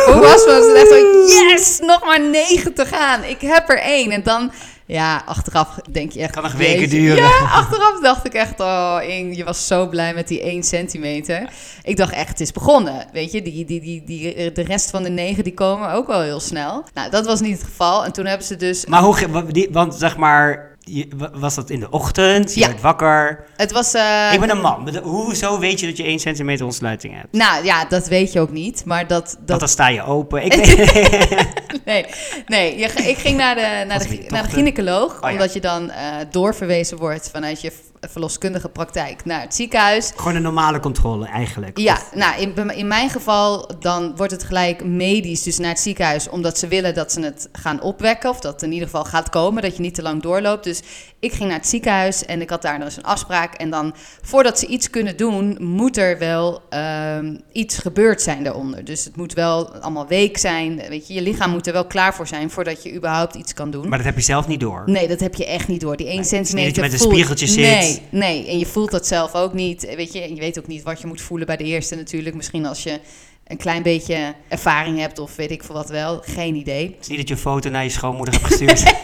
hoe 0.06 0.22
was 0.22 0.46
het 0.46 0.76
echt 0.76 0.88
zo, 0.88 1.28
yes, 1.28 1.80
nog 1.80 2.06
maar 2.06 2.22
9 2.22 2.74
te 2.74 2.86
gaan. 2.86 3.24
Ik 3.24 3.42
heb 3.42 3.70
er 3.70 3.80
één. 3.80 4.12
En 4.12 4.24
dan, 4.24 4.52
ja, 4.86 5.24
achteraf 5.26 5.80
denk 5.92 6.12
je 6.12 6.20
echt... 6.22 6.32
Kan 6.32 6.44
nog 6.44 6.54
weken 6.54 6.90
duren. 6.90 7.16
Ja, 7.24 7.40
achteraf 7.40 8.00
dacht 8.02 8.26
ik 8.26 8.34
echt, 8.34 8.60
oh, 8.60 8.98
Ing, 9.08 9.38
je 9.38 9.44
was 9.44 9.68
zo 9.68 9.88
blij 9.88 10.14
met 10.14 10.28
die 10.28 10.42
1 10.42 10.64
centimeter. 10.64 11.50
Ik 11.84 11.98
dacht 11.98 12.14
echt, 12.14 12.30
het 12.30 12.40
is 12.40 12.52
begonnen. 12.52 13.06
Weet 13.12 13.32
je, 13.32 13.42
die, 13.42 13.66
die, 13.66 13.82
die, 13.82 14.04
die, 14.06 14.52
de 14.52 14.62
rest 14.62 14.90
van 14.90 15.04
de 15.04 15.10
negen 15.10 15.44
die 15.44 15.54
komen 15.54 15.92
ook 15.92 16.08
wel 16.08 16.22
heel 16.22 16.40
snel. 16.40 16.84
Nou, 16.94 17.10
dat 17.10 17.26
was 17.26 17.42
niet 17.42 17.58
het 17.58 17.68
geval. 17.68 18.06
En 18.06 18.12
toen 18.12 18.26
hebben 18.26 18.48
ze 18.48 18.56
dus... 18.56 18.86
Maar 18.86 19.02
hoe, 19.02 19.68
want 19.72 19.96
zeg 19.96 20.18
maar, 20.18 20.75
je- 20.86 21.08
wa- 21.16 21.30
was 21.34 21.56
dat 21.56 21.70
in 21.70 21.80
de 21.80 21.90
ochtend? 21.90 22.54
Je 22.54 22.60
Ja. 22.60 22.68
werd 22.68 22.82
wakker. 22.82 23.44
Het 23.58 23.72
was... 23.72 23.94
eh, 23.94 24.30
ik 24.34 24.40
ben 24.40 24.50
een 24.50 24.62
man. 24.62 24.98
Hoezo 25.04 25.60
weet 25.60 25.80
je 25.80 25.86
dat 25.88 25.98
je 25.98 26.04
1 26.04 26.20
centimeter 26.20 26.66
ontsluiting 26.66 27.14
hebt? 27.16 27.28
Nou 27.32 27.66
ja, 27.66 27.86
dat 27.86 28.08
weet 28.08 28.32
je 28.34 28.40
ook 28.40 28.52
niet. 28.52 28.86
Maar 28.86 29.08
dat... 29.08 29.34
Want 29.36 29.48
dat 29.48 29.60
dan 29.60 29.70
sta 29.70 29.88
je 29.88 30.04
open. 30.04 30.44
Ik 30.46 30.56
nee, 31.86 32.06
nee 32.46 32.78
je, 32.78 32.86
ik 32.86 33.18
ging 33.18 33.38
naar 33.38 33.56
de, 33.56 33.84
naar 33.88 34.00
de, 34.00 34.26
naar 34.28 34.44
de 34.44 34.50
gynaecoloog. 34.50 35.18
ja. 35.22 35.32
Omdat 35.32 35.54
je 35.54 35.60
dan 35.62 35.90
eh, 35.92 36.16
doorverwezen 36.32 36.98
wordt 36.98 37.30
vanuit 37.34 37.62
je 37.62 37.72
verloskundige 38.10 38.70
praktijk 38.70 39.26
naar 39.26 39.42
het 39.42 39.56
ziekenhuis. 39.56 40.12
gewoon 40.16 40.36
een 40.36 40.42
normale 40.42 40.80
controle 40.80 41.26
eigenlijk. 41.26 41.78
Ja, 41.78 41.94
Of- 41.94 42.12
nou 42.14 42.42
in, 42.42 42.70
in 42.70 42.88
mijn 42.88 43.10
geval 43.10 43.70
dan 43.80 44.16
wordt 44.16 44.32
het 44.32 44.44
gelijk 44.44 44.84
medisch, 44.86 45.44
dus 45.44 45.58
naar 45.58 45.70
het 45.70 45.80
ziekenhuis, 45.80 46.30
omdat 46.30 46.60
ze 46.60 46.68
willen 46.68 46.94
dat 46.94 47.12
ze 47.12 47.22
het 47.22 47.50
gaan 47.52 47.82
opwekken 47.82 48.30
of 48.30 48.40
dat 48.40 48.54
het 48.54 48.62
in 48.64 48.72
ieder 48.72 48.88
geval 48.88 49.04
gaat 49.06 49.30
komen, 49.30 49.62
dat 49.62 49.76
je 49.76 49.82
niet 49.82 49.96
te 49.96 50.02
lang 50.02 50.22
doorloopt. 50.22 50.64
Dus 50.64 50.82
ik 51.20 51.32
ging 51.34 51.50
naar 51.50 51.58
het 51.60 51.68
ziekenhuis 51.68 52.26
en 52.26 52.42
ik 52.42 52.50
had 52.50 52.62
daar 52.62 52.80
dus 52.80 52.98
een 52.98 53.04
afspraak. 53.04 53.54
En 53.54 53.70
dan 53.70 53.94
voordat 54.22 54.60
ze 54.60 54.66
iets 54.66 54.90
kunnen 54.90 55.18
doen, 55.18 55.58
moet 55.60 55.98
er 55.98 56.18
wel 56.18 56.62
ehm, 56.70 57.36
iets 57.52 57.78
gebeurd 57.78 58.22
zijn 58.22 58.44
daaronder. 58.44 58.84
Dus 58.84 59.04
het 59.06 59.16
moet 59.16 59.34
wel 59.34 59.74
allemaal 59.76 60.08
week 60.08 60.38
zijn. 60.38 60.82
Weet 60.90 61.08
je, 61.08 61.14
je 61.14 61.22
lichaam 61.22 61.50
moet 61.52 61.68
er 61.68 61.74
wel 61.74 61.86
klaar 61.86 62.14
voor 62.16 62.28
zijn 62.28 62.50
voordat 62.50 62.84
je 62.84 62.94
überhaupt 62.94 63.36
iets 63.36 63.54
kan 63.54 63.72
doen. 63.72 63.88
Maar 63.90 63.98
dat 63.98 64.08
heb 64.08 64.16
je 64.16 64.22
zelf 64.24 64.48
niet 64.48 64.60
door. 64.60 64.84
Nee, 64.86 65.08
dat 65.08 65.20
heb 65.20 65.36
je 65.36 65.46
echt 65.46 65.68
niet 65.68 65.82
door. 65.82 65.98
Die 65.98 66.08
1 66.08 66.16
het 66.18 66.26
is 66.26 66.32
niet 66.32 66.42
centimeter. 66.48 66.82
dat 66.82 66.92
je 66.92 66.92
met 66.92 67.02
een 67.02 67.12
spiegeltje 67.12 67.48
zit. 67.48 67.80
Nee, 67.80 67.95
nee. 68.10 68.48
En 68.48 68.60
je 68.60 68.66
voelt 68.66 68.92
dat 68.92 69.08
zelf 69.08 69.34
ook 69.34 69.54
niet. 69.54 69.96
Weet 69.96 70.14
je, 70.14 70.22
en 70.22 70.36
je 70.36 70.42
weet 70.42 70.60
ook 70.60 70.68
niet 70.68 70.84
wat 70.84 71.02
je 71.02 71.08
moet 71.08 71.22
voelen 71.22 71.48
bij 71.48 71.58
de 71.58 71.64
eerste 71.64 71.96
natuurlijk. 71.96 72.36
Misschien 72.36 72.66
als 72.66 72.84
je 72.84 73.00
een 73.48 73.58
klein 73.58 73.84
beetje 73.84 74.36
ervaring 74.48 75.00
hebt 75.00 75.20
of 75.20 75.36
weet 75.36 75.52
ik 75.52 75.64
veel 75.64 75.76
wat 75.76 75.90
wel. 75.90 76.22
Geen 76.22 76.56
idee. 76.56 76.86
Het 76.86 77.02
is 77.02 77.08
niet 77.08 77.18
dat 77.18 77.28
je 77.28 77.34
een 77.34 77.40
foto 77.40 77.70
naar 77.70 77.84
je 77.84 77.90
schoonmoeder 77.90 78.34
hebt 78.34 78.46
gestuurd. 78.46 78.84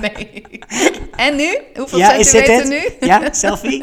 Nee. 0.00 0.42
En 1.20 1.36
nu? 1.36 1.58
Hoeveel 1.74 1.98
ja, 1.98 2.22
centimeter 2.22 2.68
nu? 2.68 3.06
Ja, 3.06 3.32
selfie? 3.32 3.82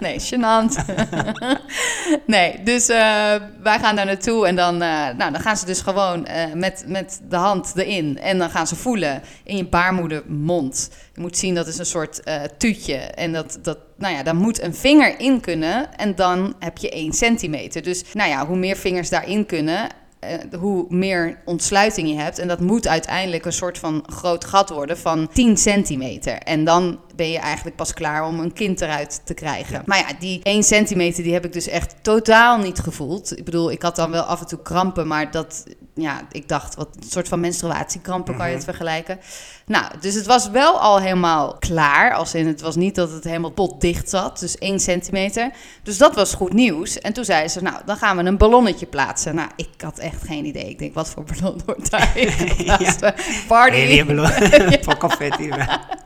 Nee, 0.00 0.20
gênant. 0.20 0.84
nee, 2.26 2.62
dus 2.62 2.88
eh, 2.88 3.34
wij 3.62 3.78
gaan 3.78 3.96
daar 3.96 4.06
naartoe 4.06 4.46
en 4.46 4.56
dan, 4.56 4.82
eh, 4.82 4.88
nou, 5.16 5.32
dan 5.32 5.40
gaan 5.40 5.56
ze 5.56 5.66
dus 5.66 5.80
gewoon 5.80 6.26
eh, 6.26 6.52
met, 6.52 6.84
met 6.86 7.20
de 7.28 7.36
hand 7.36 7.72
erin. 7.76 8.18
En 8.18 8.38
dan 8.38 8.50
gaan 8.50 8.66
ze 8.66 8.76
voelen 8.76 9.22
in 9.44 9.56
je 9.56 9.64
baarmoedermond. 9.64 10.90
Je 11.14 11.20
moet 11.20 11.36
zien, 11.36 11.54
dat 11.54 11.66
is 11.66 11.78
een 11.78 11.86
soort 11.86 12.22
tuutje. 12.58 12.96
En 12.96 13.32
dat, 13.32 13.58
dat, 13.62 13.78
nou 13.96 14.14
ja, 14.14 14.22
daar 14.22 14.36
moet 14.36 14.62
een 14.62 14.74
vinger 14.74 15.20
in 15.20 15.40
kunnen 15.40 15.96
en 15.96 16.14
dan 16.14 16.54
heb 16.58 16.78
je 16.78 16.90
1 16.90 17.12
centimeter. 17.12 17.82
Dus 17.82 18.04
nou 18.12 18.30
ja, 18.30 18.46
hoe 18.46 18.56
meer 18.56 18.76
vingers 18.76 19.08
daarin 19.08 19.46
kunnen... 19.46 19.88
eh, 20.28 20.58
hoe 20.60 20.86
meer 20.88 21.38
ontsluiting 21.44 22.08
je 22.08 22.14
hebt. 22.14 22.38
En 22.38 22.48
dat 22.48 22.60
moet 22.60 22.88
uiteindelijk 22.88 23.44
een 23.44 23.52
soort 23.52 23.78
van 23.78 24.04
groot 24.06 24.44
gat 24.44 24.70
worden 24.70 24.98
van 24.98 25.28
10 25.32 25.56
centimeter. 25.56 26.38
En 26.38 26.64
dan 26.64 26.98
ben 27.16 27.30
je 27.30 27.38
eigenlijk 27.38 27.76
pas 27.76 27.94
klaar 27.94 28.26
om 28.26 28.40
een 28.40 28.52
kind 28.52 28.80
eruit 28.80 29.20
te 29.24 29.34
krijgen. 29.34 29.82
Maar 29.86 29.98
ja, 29.98 30.06
die 30.18 30.40
1 30.42 30.62
centimeter 30.62 31.22
die 31.22 31.32
heb 31.32 31.44
ik 31.44 31.52
dus 31.52 31.68
echt 31.68 31.94
totaal 32.02 32.58
niet 32.58 32.78
gevoeld. 32.78 33.38
Ik 33.38 33.44
bedoel, 33.44 33.70
ik 33.70 33.82
had 33.82 33.96
dan 33.96 34.10
wel 34.10 34.22
af 34.22 34.40
en 34.40 34.46
toe 34.46 34.62
krampen, 34.62 35.06
maar 35.06 35.30
dat, 35.30 35.64
ja, 35.94 36.20
ik 36.30 36.48
dacht, 36.48 36.74
wat 36.74 36.88
een 36.96 37.10
soort 37.10 37.28
van 37.28 37.40
menstruatiekrampen 37.40 38.36
kan 38.36 38.48
je 38.48 38.54
het 38.54 38.64
vergelijken. 38.64 39.18
Nou, 39.66 39.84
dus 40.00 40.14
het 40.14 40.26
was 40.26 40.50
wel 40.50 40.80
al 40.80 41.00
helemaal 41.00 41.56
klaar. 41.58 42.14
Als 42.14 42.34
in, 42.34 42.46
het 42.46 42.60
was 42.60 42.76
niet 42.76 42.94
dat 42.94 43.10
het 43.10 43.24
helemaal 43.24 43.50
potdicht 43.50 44.10
zat, 44.10 44.38
dus 44.38 44.58
1 44.58 44.80
centimeter. 44.80 45.50
Dus 45.82 45.98
dat 45.98 46.14
was 46.14 46.34
goed 46.34 46.52
nieuws. 46.52 46.98
En 46.98 47.12
toen 47.12 47.24
zei 47.24 47.48
ze, 47.48 47.62
nou, 47.62 47.76
dan 47.86 47.96
gaan 47.96 48.16
we 48.16 48.22
een 48.22 48.36
ballonnetje 48.36 48.86
plaatsen. 48.86 49.34
Nou, 49.34 49.48
ik 49.56 49.68
had 49.80 49.98
echt 49.98 50.22
geen 50.26 50.44
idee. 50.44 50.68
Ik 50.68 50.78
denk, 50.78 50.94
wat 50.94 51.08
voor 51.08 51.24
ballon 51.24 51.60
wordt 51.66 51.90
daarin 51.90 52.30
geplaatst? 52.40 53.00
Party. 53.46 53.76
Heliumballon 53.76 54.30
van 54.84 54.98
confetti. 54.98 55.52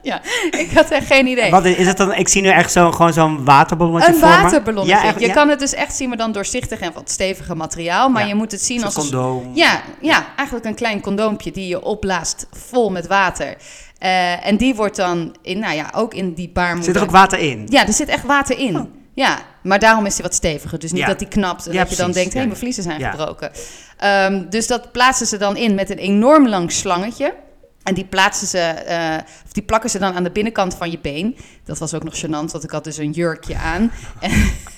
Ja, 0.02 0.22
ik 0.50 0.70
had 0.74 0.90
echt 0.98 1.06
geen 1.06 1.26
idee. 1.26 1.50
Wat 1.50 1.64
is 1.64 1.86
het 1.86 1.96
dan? 1.96 2.14
Ik 2.14 2.28
zie 2.28 2.42
nu 2.42 2.48
echt 2.48 2.72
zo, 2.72 2.90
gewoon 2.92 3.12
zo'n 3.12 3.44
waterballonnetje 3.44 4.12
Een 4.14 4.20
waterballonnetje. 4.20 5.02
Ja, 5.02 5.08
echt, 5.10 5.20
je 5.20 5.26
ja. 5.26 5.32
kan 5.32 5.48
het 5.48 5.58
dus 5.58 5.74
echt 5.74 5.96
zien, 5.96 6.08
maar 6.08 6.18
dan 6.18 6.32
doorzichtig 6.32 6.80
en 6.80 6.92
wat 6.92 7.10
steviger 7.10 7.56
materiaal. 7.56 8.08
Maar 8.08 8.22
Ja. 8.22 8.28
je 8.28 8.34
moet 8.34 8.52
het 8.52 8.62
zien 8.62 8.84
als 8.84 8.94
een 8.96 9.02
condoom. 9.02 9.50
Ja, 9.54 9.80
ja, 10.00 10.26
eigenlijk 10.36 10.66
een 10.68 10.74
klein 10.74 11.00
condoompje 11.00 11.50
die 11.50 11.68
je 11.68 11.82
opblaast 11.82 12.46
vol 12.52 12.90
met 12.90 13.06
water. 13.06 13.56
Eh, 13.98 14.46
en 14.46 14.56
die 14.56 14.74
wordt 14.74 14.96
dan 14.96 15.36
in, 15.42 15.58
nou 15.58 15.74
ja, 15.74 15.90
ook 15.94 16.14
in 16.14 16.34
die 16.34 16.50
baarmoeder. 16.52 16.84
Zit 16.84 16.96
er 16.96 17.02
ook 17.02 17.10
water 17.10 17.38
in? 17.38 17.66
Ja, 17.68 17.86
er 17.86 17.92
zit 17.92 18.08
echt 18.08 18.24
water 18.24 18.58
in. 18.58 18.88
Ja, 19.14 19.38
maar 19.62 19.78
daarom 19.78 20.06
is 20.06 20.14
hij 20.14 20.22
wat 20.22 20.34
steviger. 20.34 20.78
Dus 20.78 20.92
niet 20.92 21.00
Ja. 21.00 21.06
dat 21.06 21.20
hij 21.20 21.28
knapt 21.28 21.66
en 21.66 21.72
Ja, 21.72 21.80
dat 21.82 21.90
je 21.90 21.96
dan 21.96 22.10
denkt, 22.12 22.32
hé, 22.32 22.40
Ja. 22.40 22.46
mijn 22.46 22.58
vliezen 22.58 22.82
zijn 22.82 23.00
gebroken. 23.00 23.50
Ehm, 23.96 24.44
dus 24.48 24.66
dat 24.66 24.92
plaatsen 24.92 25.26
ze 25.26 25.36
dan 25.36 25.56
in 25.56 25.74
met 25.74 25.90
een 25.90 25.96
enorm 25.98 26.48
lang 26.48 26.72
slangetje. 26.72 27.34
En 27.82 27.94
die 27.94 28.04
plaatsen 28.04 28.46
ze, 28.46 28.58
eh, 28.58 29.14
of 29.46 29.52
die 29.52 29.62
plakken 29.62 29.90
ze 29.90 29.98
dan 29.98 30.14
aan 30.14 30.24
de 30.24 30.30
binnenkant 30.30 30.74
van 30.74 30.90
je 30.90 30.98
been. 30.98 31.36
Dat 31.64 31.78
was 31.78 31.94
ook 31.94 32.04
nog 32.04 32.14
gênant, 32.24 32.50
want 32.52 32.64
ik 32.64 32.70
had 32.70 32.84
dus 32.84 32.96
een 32.96 33.10
jurkje 33.10 33.56
aan. 33.56 33.90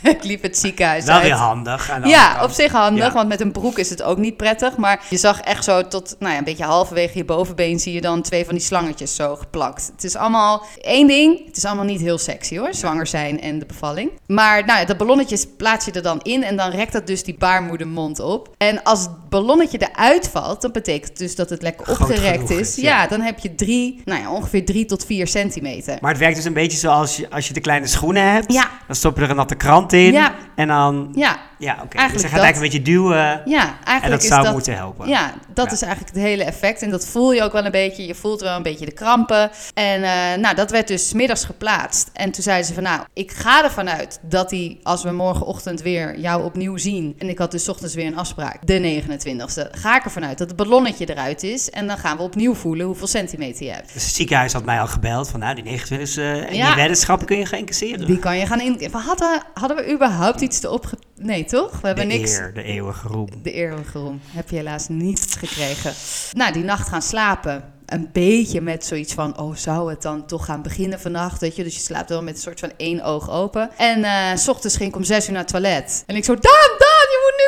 En 0.02 0.10
ik 0.10 0.24
liep 0.24 0.42
het 0.42 0.58
ziekenhuis 0.58 1.04
Wel 1.04 1.14
uit. 1.14 1.24
weer 1.24 1.34
handig. 1.34 1.86
Ja, 2.04 2.32
kant. 2.32 2.44
op 2.44 2.50
zich 2.50 2.72
handig, 2.72 3.04
Ja. 3.06 3.12
want 3.12 3.28
met 3.28 3.40
een 3.40 3.52
broek 3.52 3.78
is 3.78 3.90
het 3.90 4.02
ook 4.02 4.18
niet 4.18 4.36
prettig. 4.36 4.76
Maar 4.76 5.04
je 5.10 5.16
zag 5.16 5.40
echt 5.40 5.64
zo 5.64 5.88
tot, 5.88 6.16
nou 6.18 6.32
ja, 6.32 6.38
een 6.38 6.44
beetje 6.44 6.64
halverwege 6.64 7.18
je 7.18 7.24
bovenbeen 7.24 7.80
zie 7.80 7.92
je 7.92 8.00
dan 8.00 8.22
twee 8.22 8.44
van 8.44 8.54
die 8.54 8.62
slangetjes 8.62 9.14
zo 9.14 9.36
geplakt. 9.36 9.90
Het 9.92 10.04
is 10.04 10.16
allemaal 10.16 10.64
één 10.80 11.06
ding, 11.06 11.46
het 11.46 11.56
is 11.56 11.64
allemaal 11.64 11.84
niet 11.84 12.00
heel 12.00 12.18
sexy 12.18 12.58
hoor, 12.58 12.74
zwanger 12.74 13.06
zijn 13.06 13.40
en 13.40 13.58
de 13.58 13.66
bevalling. 13.66 14.10
Maar 14.26 14.64
nou 14.64 14.78
ja, 14.80 14.84
dat 14.84 14.96
ballonnetje 14.96 15.46
plaats 15.56 15.84
je 15.84 15.92
er 15.92 16.02
dan 16.02 16.20
in 16.22 16.42
en 16.44 16.56
dan 16.56 16.70
rekt 16.70 16.92
dat 16.92 17.06
dus 17.06 17.24
die 17.24 17.36
baarmoedermond 17.38 18.20
op. 18.20 18.54
En 18.58 18.82
als 18.82 19.08
ballonnetje 19.30 19.78
eruit 19.92 20.28
valt, 20.28 20.62
dan 20.62 20.72
betekent 20.72 21.18
dus 21.18 21.34
dat 21.34 21.50
het 21.50 21.62
lekker 21.62 21.86
Groot 21.86 22.00
opgerekt 22.00 22.50
is. 22.50 22.58
is, 22.58 22.76
ja. 22.76 23.02
ja. 23.02 23.06
dan 23.06 23.20
heb 23.20 23.38
je 23.38 23.54
drie, 23.54 24.02
nou 24.04 24.20
ja, 24.20 24.32
ongeveer 24.32 24.64
drie 24.64 24.84
tot 24.84 25.04
vier 25.06 25.26
centimeter. 25.26 25.98
Maar 26.00 26.10
het 26.10 26.20
werkt 26.20 26.36
dus 26.36 26.44
een 26.44 26.52
beetje 26.52 26.78
zoals 26.78 27.16
je, 27.16 27.30
als 27.30 27.48
je 27.48 27.54
de 27.54 27.60
kleine 27.60 27.86
schoenen 27.86 28.32
hebt. 28.32 28.52
Ja. 28.52 28.70
Dan 28.86 28.96
stop 28.96 29.16
je 29.16 29.22
er 29.22 29.30
een 29.30 29.36
natte 29.36 29.54
krant 29.54 29.92
in. 29.92 30.12
Ja. 30.12 30.34
En 30.54 30.68
dan... 30.68 31.12
Ja, 31.14 31.38
Ja, 31.58 31.72
oké. 31.72 31.86
Dus 31.88 31.98
Eigenlijk 31.98 32.28
je 32.28 32.34
gaat 32.34 32.44
eigenlijk 32.44 32.56
een 32.56 32.80
beetje 32.80 32.92
duwen. 32.92 33.42
ja, 33.44 33.78
eigenlijk 33.84 34.02
En 34.02 34.10
dat 34.10 34.22
is 34.22 34.28
zou 34.28 34.42
dat... 34.42 34.52
moeten 34.52 34.74
helpen. 34.74 35.08
Ja, 35.08 35.34
dat 35.54 35.72
is 35.72 35.82
eigenlijk 35.82 36.14
het 36.14 36.24
hele 36.24 36.44
effect. 36.44 36.82
En 36.82 36.90
dat 36.90 37.06
voel 37.06 37.32
je 37.32 37.42
ook 37.42 37.52
wel 37.52 37.64
een 37.64 37.70
beetje. 37.70 38.06
Je 38.06 38.14
voelt 38.14 38.40
wel 38.40 38.56
een 38.56 38.62
beetje 38.62 38.84
de 38.84 38.92
krampen. 38.92 39.50
En 39.74 40.02
eh, 40.02 40.40
nou, 40.40 40.54
dat 40.54 40.70
werd 40.70 40.88
dus 40.88 41.12
middags 41.12 41.44
geplaatst. 41.44 42.10
En 42.12 42.30
toen 42.30 42.42
zeiden 42.42 42.66
ze 42.66 42.74
van, 42.74 42.82
nou, 42.82 43.00
ik 43.12 43.30
ga 43.30 43.64
ervan 43.64 43.90
uit 43.90 44.18
dat 44.22 44.50
hij, 44.50 44.78
als 44.82 45.02
we 45.02 45.10
morgenochtend 45.10 45.82
weer 45.82 46.18
jou 46.18 46.44
opnieuw 46.44 46.76
zien. 46.76 47.14
En 47.18 47.28
ik 47.28 47.38
had 47.38 47.50
dus 47.50 47.68
ochtends 47.68 47.94
weer 47.94 48.06
een 48.06 48.16
afspraak, 48.16 48.66
de 48.66 48.78
29e. 49.26 49.70
Ga 49.70 49.96
ik 49.96 50.04
ervan 50.04 50.24
uit 50.24 50.38
dat 50.38 50.48
het 50.48 50.56
ballonnetje 50.56 51.10
eruit 51.10 51.42
is. 51.42 51.70
En 51.70 51.86
dan 51.86 51.98
gaan 51.98 52.16
we 52.16 52.22
opnieuw 52.22 52.54
voelen 52.54 52.86
hoeveel 52.86 53.06
centimeter 53.06 53.66
je 53.66 53.72
hebt. 53.72 53.92
Dus 53.92 54.04
het 54.04 54.14
ziekenhuis 54.14 54.52
had 54.52 54.64
mij 54.64 54.80
al 54.80 54.86
gebeld 54.86 55.28
van, 55.28 55.40
nou, 55.40 55.54
die 55.54 55.64
29 55.64 56.16
e 56.16 56.46
en 56.46 56.54
Ja. 56.56 56.66
die 56.66 56.76
weddenschappen 56.76 57.26
kun 57.26 57.38
je 57.38 57.46
gaan 57.46 57.58
incasseren. 57.58 58.06
Die 58.06 58.18
kan 58.18 58.38
je 58.38 58.46
gaan 58.46 58.60
in. 58.60 58.78
We 58.78 58.98
hadden, 58.98 59.42
hadden 59.54 59.76
we 59.76 59.92
überhaupt 59.92 60.40
iets 60.40 60.60
te 60.60 60.70
opge... 60.70 60.98
Nee, 61.16 61.44
toch? 61.44 61.70
We 61.70 61.78
de 61.80 61.86
hebben 61.86 62.06
niks. 62.06 62.38
eer, 62.38 62.54
de 62.54 62.62
eeuwige 62.62 63.08
roem. 63.08 63.28
De 63.42 63.52
eeuwige 63.52 63.98
roem 63.98 64.20
heb 64.26 64.50
je 64.50 64.56
helaas 64.56 64.88
niet 64.88 65.36
gekregen. 65.38 65.92
Nou, 66.32 66.52
die 66.52 66.64
nacht 66.64 66.88
gaan 66.88 67.02
slapen. 67.02 67.64
Een 67.86 68.08
beetje 68.12 68.60
met 68.60 68.84
zoiets 68.84 69.12
van, 69.14 69.38
oh, 69.38 69.54
zou 69.56 69.90
het 69.90 70.02
dan 70.02 70.26
toch 70.26 70.44
gaan 70.44 70.62
beginnen 70.62 71.00
vannacht? 71.00 71.40
Weet 71.40 71.56
je, 71.56 71.62
dus 71.62 71.74
je 71.74 71.80
slaapt 71.80 72.08
wel 72.08 72.22
met 72.22 72.34
een 72.34 72.40
soort 72.40 72.60
van 72.60 72.72
één 72.76 73.02
oog 73.02 73.30
open. 73.30 73.70
En 73.76 74.04
eh, 74.04 74.36
s 74.36 74.48
ochtends 74.48 74.76
ging 74.76 74.88
ik 74.88 74.96
om 74.96 75.04
zes 75.04 75.26
uur 75.26 75.32
naar 75.32 75.42
het 75.42 75.50
toilet. 75.50 76.02
En 76.06 76.16
ik 76.16 76.24
zo, 76.24 76.34
Daan, 76.34 76.76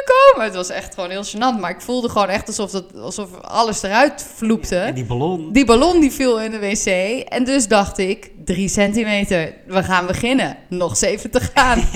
komen. 0.05 0.47
Het 0.47 0.55
was 0.55 0.69
echt 0.69 0.95
gewoon 0.95 1.11
heel 1.11 1.25
gênant. 1.25 1.61
Maar 1.61 1.71
ik 1.71 1.81
voelde 1.81 2.09
gewoon 2.09 2.29
echt 2.29 2.47
alsof, 2.47 2.71
dat, 2.71 2.85
alsof 2.97 3.41
alles 3.41 3.83
eruit 3.83 4.27
vloepte. 4.37 4.77
En 4.77 4.95
die 4.95 5.05
ballon. 5.05 5.53
Die 5.53 5.65
ballon 5.65 6.01
die 6.01 6.13
viel 6.13 6.41
in 6.41 6.51
de 6.51 6.59
wc. 6.59 6.87
En 7.29 7.45
dus 7.45 7.69
dacht 7.69 7.99
ik, 7.99 8.31
drie 8.45 8.69
centimeter, 8.69 9.55
we 9.67 9.83
gaan 9.83 10.07
beginnen. 10.07 10.57
Nog 10.69 10.97
zeven 10.97 11.31
te 11.31 11.41
gaan. 11.41 11.85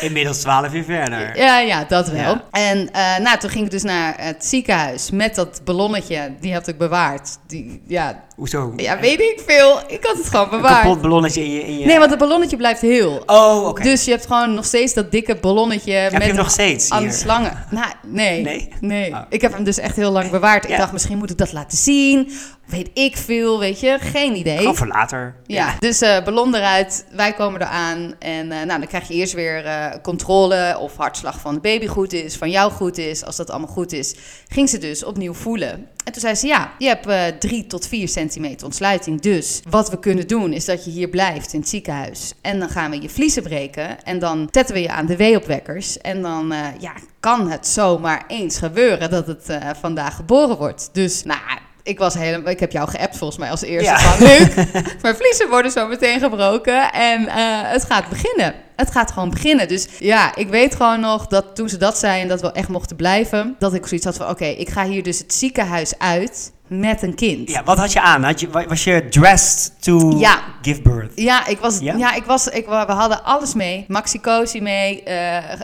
Inmiddels 0.00 0.40
12 0.40 0.74
uur 0.74 0.84
verder. 0.84 1.36
Ja, 1.36 1.60
ja, 1.60 1.84
dat 1.84 2.08
wel. 2.08 2.34
Ja. 2.34 2.44
En 2.50 2.92
eh, 2.92 3.18
nou, 3.18 3.38
toen 3.38 3.50
ging 3.50 3.64
ik 3.64 3.70
dus 3.70 3.82
naar 3.82 4.14
het 4.16 4.44
ziekenhuis 4.44 5.10
met 5.10 5.34
dat 5.34 5.60
ballonnetje. 5.64 6.34
Die 6.40 6.52
had 6.52 6.68
ik 6.68 6.78
bewaard. 6.78 7.38
Die, 7.46 7.82
ja, 7.86 8.24
Hoezo? 8.38 8.72
Ja, 8.76 9.00
weet 9.00 9.20
ik 9.20 9.42
veel. 9.46 9.80
Ik 9.86 10.04
had 10.04 10.16
het 10.16 10.26
gewoon 10.26 10.44
Een 10.44 10.50
bewaard. 10.50 10.82
kapot 10.82 11.00
ballonnetje 11.00 11.44
in 11.44 11.50
je... 11.52 11.60
In 11.66 11.78
je... 11.78 11.86
Nee, 11.86 11.98
want 11.98 12.10
het 12.10 12.18
ballonnetje 12.18 12.56
blijft 12.56 12.80
heel. 12.80 13.22
Oh, 13.26 13.66
oké. 13.68 13.82
Dus 13.82 14.04
je 14.04 14.10
hebt 14.10 14.26
gewoon 14.26 14.54
nog 14.54 14.64
steeds 14.64 14.94
dat 14.94 15.10
dikke 15.10 15.36
ballonnetje 15.36 15.92
Heb 15.92 16.12
met 16.12 16.20
je 16.22 16.28
hem 16.28 16.36
nog 16.36 16.50
steeds 16.50 16.90
aan 16.90 17.02
de 17.02 17.12
slangen. 17.12 17.64
Nou, 17.70 17.86
nee. 18.06 18.42
Nee? 18.42 18.68
Nee. 18.80 19.10
Oh. 19.12 19.20
Ik 19.28 19.40
heb 19.40 19.52
hem 19.52 19.64
dus 19.64 19.78
echt 19.78 19.96
heel 19.96 20.10
lang 20.10 20.30
bewaard. 20.30 20.64
Ik 20.64 20.70
Ja. 20.70 20.76
dacht, 20.76 20.92
misschien 20.92 21.18
moet 21.18 21.30
ik 21.30 21.36
dat 21.38 21.52
laten 21.52 21.78
zien. 21.78 22.32
Weet 22.66 22.90
ik 22.94 23.16
veel, 23.16 23.58
weet 23.58 23.80
je. 23.80 23.96
Geen 24.00 24.36
idee. 24.36 24.56
Gewoon 24.56 24.76
voor 24.76 24.86
later. 24.86 25.34
Ja, 25.46 25.74
dus 25.78 26.00
eh, 26.00 26.24
ballon 26.24 26.54
eruit, 26.54 27.06
wij 27.12 27.32
komen 27.32 27.60
eraan. 27.60 28.14
En 28.18 28.52
eh, 28.52 28.66
nou, 28.66 28.78
dan 28.78 28.86
krijg 28.86 29.08
je 29.08 29.14
eerst 29.14 29.32
weer 29.32 29.64
eh, 29.64 29.86
controle 30.02 30.76
of 30.80 30.96
hartslag 30.96 31.40
van 31.40 31.54
de 31.54 31.60
baby 31.60 31.86
goed 31.86 32.12
is, 32.12 32.36
van 32.36 32.50
jou 32.50 32.72
goed 32.72 32.98
is. 32.98 33.24
Als 33.24 33.36
dat 33.36 33.50
allemaal 33.50 33.68
goed 33.68 33.92
is, 33.92 34.14
ging 34.48 34.68
ze 34.68 34.78
dus 34.78 35.04
opnieuw 35.04 35.34
voelen. 35.34 35.86
En 36.08 36.14
toen 36.14 36.22
zei 36.22 36.34
ze, 36.34 36.46
ja, 36.46 36.72
je 36.78 36.86
hebt 36.86 37.06
eh, 37.06 37.24
drie 37.38 37.66
tot 37.66 37.86
vier 37.86 38.08
centimeter 38.08 38.66
ontsluiting. 38.66 39.20
Dus 39.20 39.60
wat 39.70 39.90
we 39.90 39.98
kunnen 39.98 40.26
doen, 40.26 40.52
is 40.52 40.64
dat 40.64 40.84
je 40.84 40.90
hier 40.90 41.08
blijft 41.08 41.52
in 41.52 41.60
het 41.60 41.68
ziekenhuis. 41.68 42.32
En 42.40 42.58
dan 42.58 42.68
gaan 42.68 42.90
we 42.90 43.02
je 43.02 43.08
vliezen 43.08 43.42
breken. 43.42 44.04
En 44.04 44.18
dan 44.18 44.48
zetten 44.50 44.74
we 44.74 44.80
je 44.80 44.90
aan 44.90 45.06
de 45.06 45.16
weeopwekkers. 45.16 45.98
En 45.98 46.22
dan 46.22 46.52
eh, 46.52 46.58
ja, 46.78 46.92
kan 47.20 47.50
het 47.50 47.66
zomaar 47.66 48.24
eens 48.28 48.58
gebeuren 48.58 49.10
dat 49.10 49.26
het 49.26 49.48
eh, 49.48 49.70
vandaag 49.80 50.16
geboren 50.16 50.56
wordt. 50.56 50.88
Dus, 50.92 51.24
nou... 51.24 51.40
Ik, 51.82 51.98
was 51.98 52.14
helemaal, 52.14 52.50
ik 52.50 52.60
heb 52.60 52.72
jou 52.72 52.88
geappt 52.88 53.16
volgens 53.16 53.38
mij 53.38 53.50
als 53.50 53.62
eerste 53.62 53.90
Ja. 53.90 53.98
van 53.98 54.26
Luc. 54.26 54.54
Mijn 55.02 55.16
vliezen 55.16 55.48
worden 55.48 55.70
zo 55.70 55.86
meteen 55.86 56.20
gebroken 56.20 56.92
en 56.92 57.28
het 57.70 57.84
gaat 57.84 58.08
beginnen. 58.08 58.54
Het 58.78 58.90
gaat 58.90 59.10
gewoon 59.12 59.30
beginnen. 59.30 59.68
Dus 59.68 59.86
ja, 59.98 60.34
ik 60.36 60.48
weet 60.48 60.74
gewoon 60.74 61.00
nog 61.00 61.26
dat 61.26 61.44
toen 61.56 61.68
ze 61.68 61.76
dat 61.76 61.98
zei 61.98 62.22
en 62.22 62.28
dat 62.28 62.40
we 62.40 62.52
echt 62.52 62.68
mochten 62.68 62.96
blijven, 62.96 63.56
dat 63.58 63.74
ik 63.74 63.86
zoiets 63.86 64.06
had 64.06 64.16
van: 64.16 64.28
oké, 64.28 64.44
ik 64.44 64.68
ga 64.68 64.84
hier 64.84 65.02
dus 65.02 65.18
het 65.18 65.34
ziekenhuis 65.34 65.98
uit 65.98 66.52
met 66.66 67.02
een 67.02 67.14
kind. 67.14 67.50
Ja, 67.50 67.64
wat 67.64 67.78
had 67.78 67.92
je 67.92 68.00
aan? 68.00 68.22
Had 68.22 68.40
je, 68.40 68.50
wa- 68.50 68.66
was 68.66 68.84
je 68.84 69.06
dressed 69.10 69.72
to 69.82 70.10
Ja. 70.18 70.38
give 70.62 70.82
birth? 70.82 71.12
Ja, 71.14 71.46
ik 71.46 71.58
was, 71.58 71.78
Ja? 71.78 71.94
ja? 71.96 72.14
ik 72.14 72.24
was, 72.24 72.48
ik, 72.48 72.66
we 72.66 72.72
hadden 72.74 73.24
alles 73.24 73.54
mee. 73.54 73.84
Maxi-cosi 73.88 74.60
mee, 74.60 75.02
eh 75.02 75.36
eh, 75.52 75.58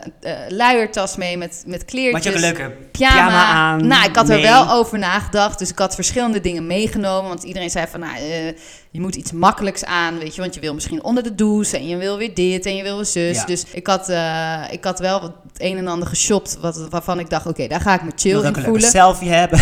luiertas 0.49 1.15
mee 1.15 1.37
met, 1.37 1.63
met 1.65 1.85
kleertjes. 1.85 2.23
Had 2.23 2.33
je 2.33 2.47
een 2.47 2.55
leuke 2.55 2.75
pyjama. 2.91 3.13
pyjama 3.15 3.43
aan? 3.45 3.87
Nou, 3.87 4.05
ik 4.09 4.15
had 4.15 4.29
er 4.29 4.41
wel 4.41 4.69
over 4.71 4.99
nagedacht. 4.99 5.59
Dus 5.59 5.69
ik 5.69 5.79
had 5.79 5.95
verschillende 5.95 6.41
dingen 6.41 6.67
meegenomen. 6.67 7.29
Want 7.29 7.43
iedereen 7.43 7.69
zei 7.69 7.85
van, 7.91 7.99
nou, 7.99 8.15
eh, 8.17 8.53
je 8.95 9.01
moet 9.01 9.15
iets 9.15 9.31
makkelijks 9.31 9.85
aan, 9.85 10.17
weet 10.17 10.35
je. 10.35 10.41
Want 10.41 10.53
je 10.53 10.59
wil 10.59 10.73
misschien 10.73 11.03
onder 11.03 11.23
de 11.23 11.35
douche 11.35 11.77
en 11.77 11.87
je 11.87 11.97
wil 11.97 12.17
weer 12.17 12.33
dit 12.33 12.65
en 12.65 12.75
je 12.75 12.83
wil 12.83 12.95
weer 12.95 13.05
zus. 13.05 13.37
Ja. 13.37 13.45
Dus 13.45 13.65
ik 13.71 13.87
had, 13.87 14.09
eh, 14.09 14.61
ik 14.71 14.83
had 14.83 14.99
wel 14.99 15.21
het 15.21 15.33
een 15.57 15.77
en 15.77 15.87
ander 15.87 16.07
geshopt 16.07 16.57
wat, 16.61 16.87
waarvan 16.89 17.19
ik 17.19 17.29
dacht, 17.29 17.45
oké, 17.45 17.67
daar 17.67 17.81
ga 17.81 17.93
ik 17.93 18.03
me 18.03 18.11
chill 18.15 18.39
in 18.39 18.47
ook 18.47 18.55
een 18.55 18.63
voelen. 18.63 18.89
selfie 18.89 19.29
hebben. 19.29 19.59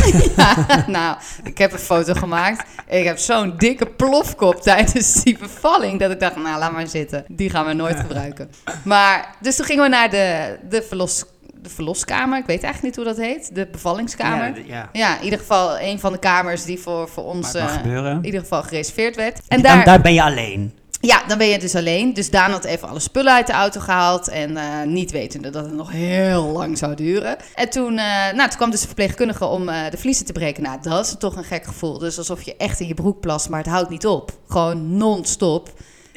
nou, 0.88 1.18
ik 1.44 1.58
heb 1.58 1.72
een 1.72 1.80
foto 1.80 2.14
gemaakt. 2.14 2.66
Ik 2.88 3.04
heb 3.04 3.18
zo'n 3.18 3.54
dikke 3.58 3.86
plofkop 3.86 4.62
tijdens 4.62 5.24
die 5.24 5.38
bevalling. 5.38 6.00
Dat 6.00 6.12
ik 6.12 6.20
dacht, 6.20 6.36
nou, 6.36 6.60
laat 6.60 6.72
maar 6.72 6.88
zitten. 6.88 7.26
Die 7.28 7.50
gaan 7.50 7.66
we 7.66 7.74
nooit 7.74 8.00
gebruiken. 8.06 8.50
Maar, 8.84 9.36
dus 9.42 9.56
toen 9.56 9.66
gingen 9.66 9.84
we 9.84 9.90
naar 9.90 10.10
de, 10.10 10.58
de, 10.70 10.82
verlos, 10.82 11.24
de 11.64 11.70
verloskamer. 11.70 12.40
Ik 12.40 12.46
weet 12.46 12.64
eigenlijk 12.64 12.96
niet 12.98 13.06
hoe 13.06 13.16
dat 13.16 13.26
heet. 13.26 13.56
De 13.56 13.68
bevallingskamer. 13.72 14.58
Ja, 14.58 14.64
ja. 14.66 14.90
Ja, 14.92 15.18
in 15.18 15.24
ieder 15.24 15.40
geval 15.40 15.80
een 15.80 16.00
van 16.00 16.12
de 16.12 16.20
kamers 16.20 16.64
die 16.64 16.80
voor, 16.80 17.10
voor 17.10 17.24
ons 17.24 17.54
Maar 17.54 17.62
het 17.62 17.72
mag 17.72 17.76
eh, 17.76 17.82
gebeuren. 17.82 18.16
in 18.18 18.26
ieder 18.26 18.40
geval 18.40 18.64
gereserveerd 18.64 19.16
werd. 19.16 19.38
En 19.38 19.58
En 19.58 19.62
daar, 19.62 19.86
daar, 19.86 20.02
ben 20.02 20.14
je 20.14 20.24
alleen. 20.24 20.74
ja, 21.00 21.24
dan 21.28 21.38
ben 21.38 21.48
je 21.48 21.60
dus 21.60 21.76
alleen. 21.76 22.14
Dus 22.14 22.30
Daan 22.30 22.52
had 22.52 22.64
even 22.64 22.88
alle 22.88 23.00
spullen 23.00 23.34
uit 23.34 23.48
de 23.48 23.54
auto 23.54 23.80
gehaald. 23.80 24.28
En 24.28 24.58
eh, 24.58 24.64
niet 24.86 25.12
wetende 25.12 25.50
dat 25.50 25.66
het 25.66 25.74
nog 25.74 25.92
heel 25.92 26.44
lang 26.44 26.78
zou 26.78 26.96
duren. 26.96 27.38
En 27.56 27.70
toen, 27.70 27.98
eh, 27.98 28.06
nou, 28.34 28.48
toen 28.48 28.58
kwam 28.58 28.72
dus 28.72 28.82
de 28.82 28.86
verpleegkundige 28.88 29.46
om 29.46 29.70
eh, 29.70 29.90
de 29.90 29.98
vliezen 29.98 30.26
te 30.26 30.34
breken. 30.34 30.64
Nou, 30.64 30.78
dat 30.82 31.06
is 31.06 31.16
toch 31.20 31.36
een 31.36 31.44
gek 31.44 31.64
gevoel. 31.66 31.98
Dus 31.98 32.18
alsof 32.18 32.42
je 32.42 32.56
echt 32.58 32.80
in 32.80 32.88
je 32.88 32.94
broek 32.94 33.20
plast, 33.20 33.50
maar 33.50 33.60
het 33.60 33.70
houdt 33.70 33.90
niet 33.90 34.06
op. 34.06 34.32
Gewoon 34.48 34.98
non-stop. 34.98 35.70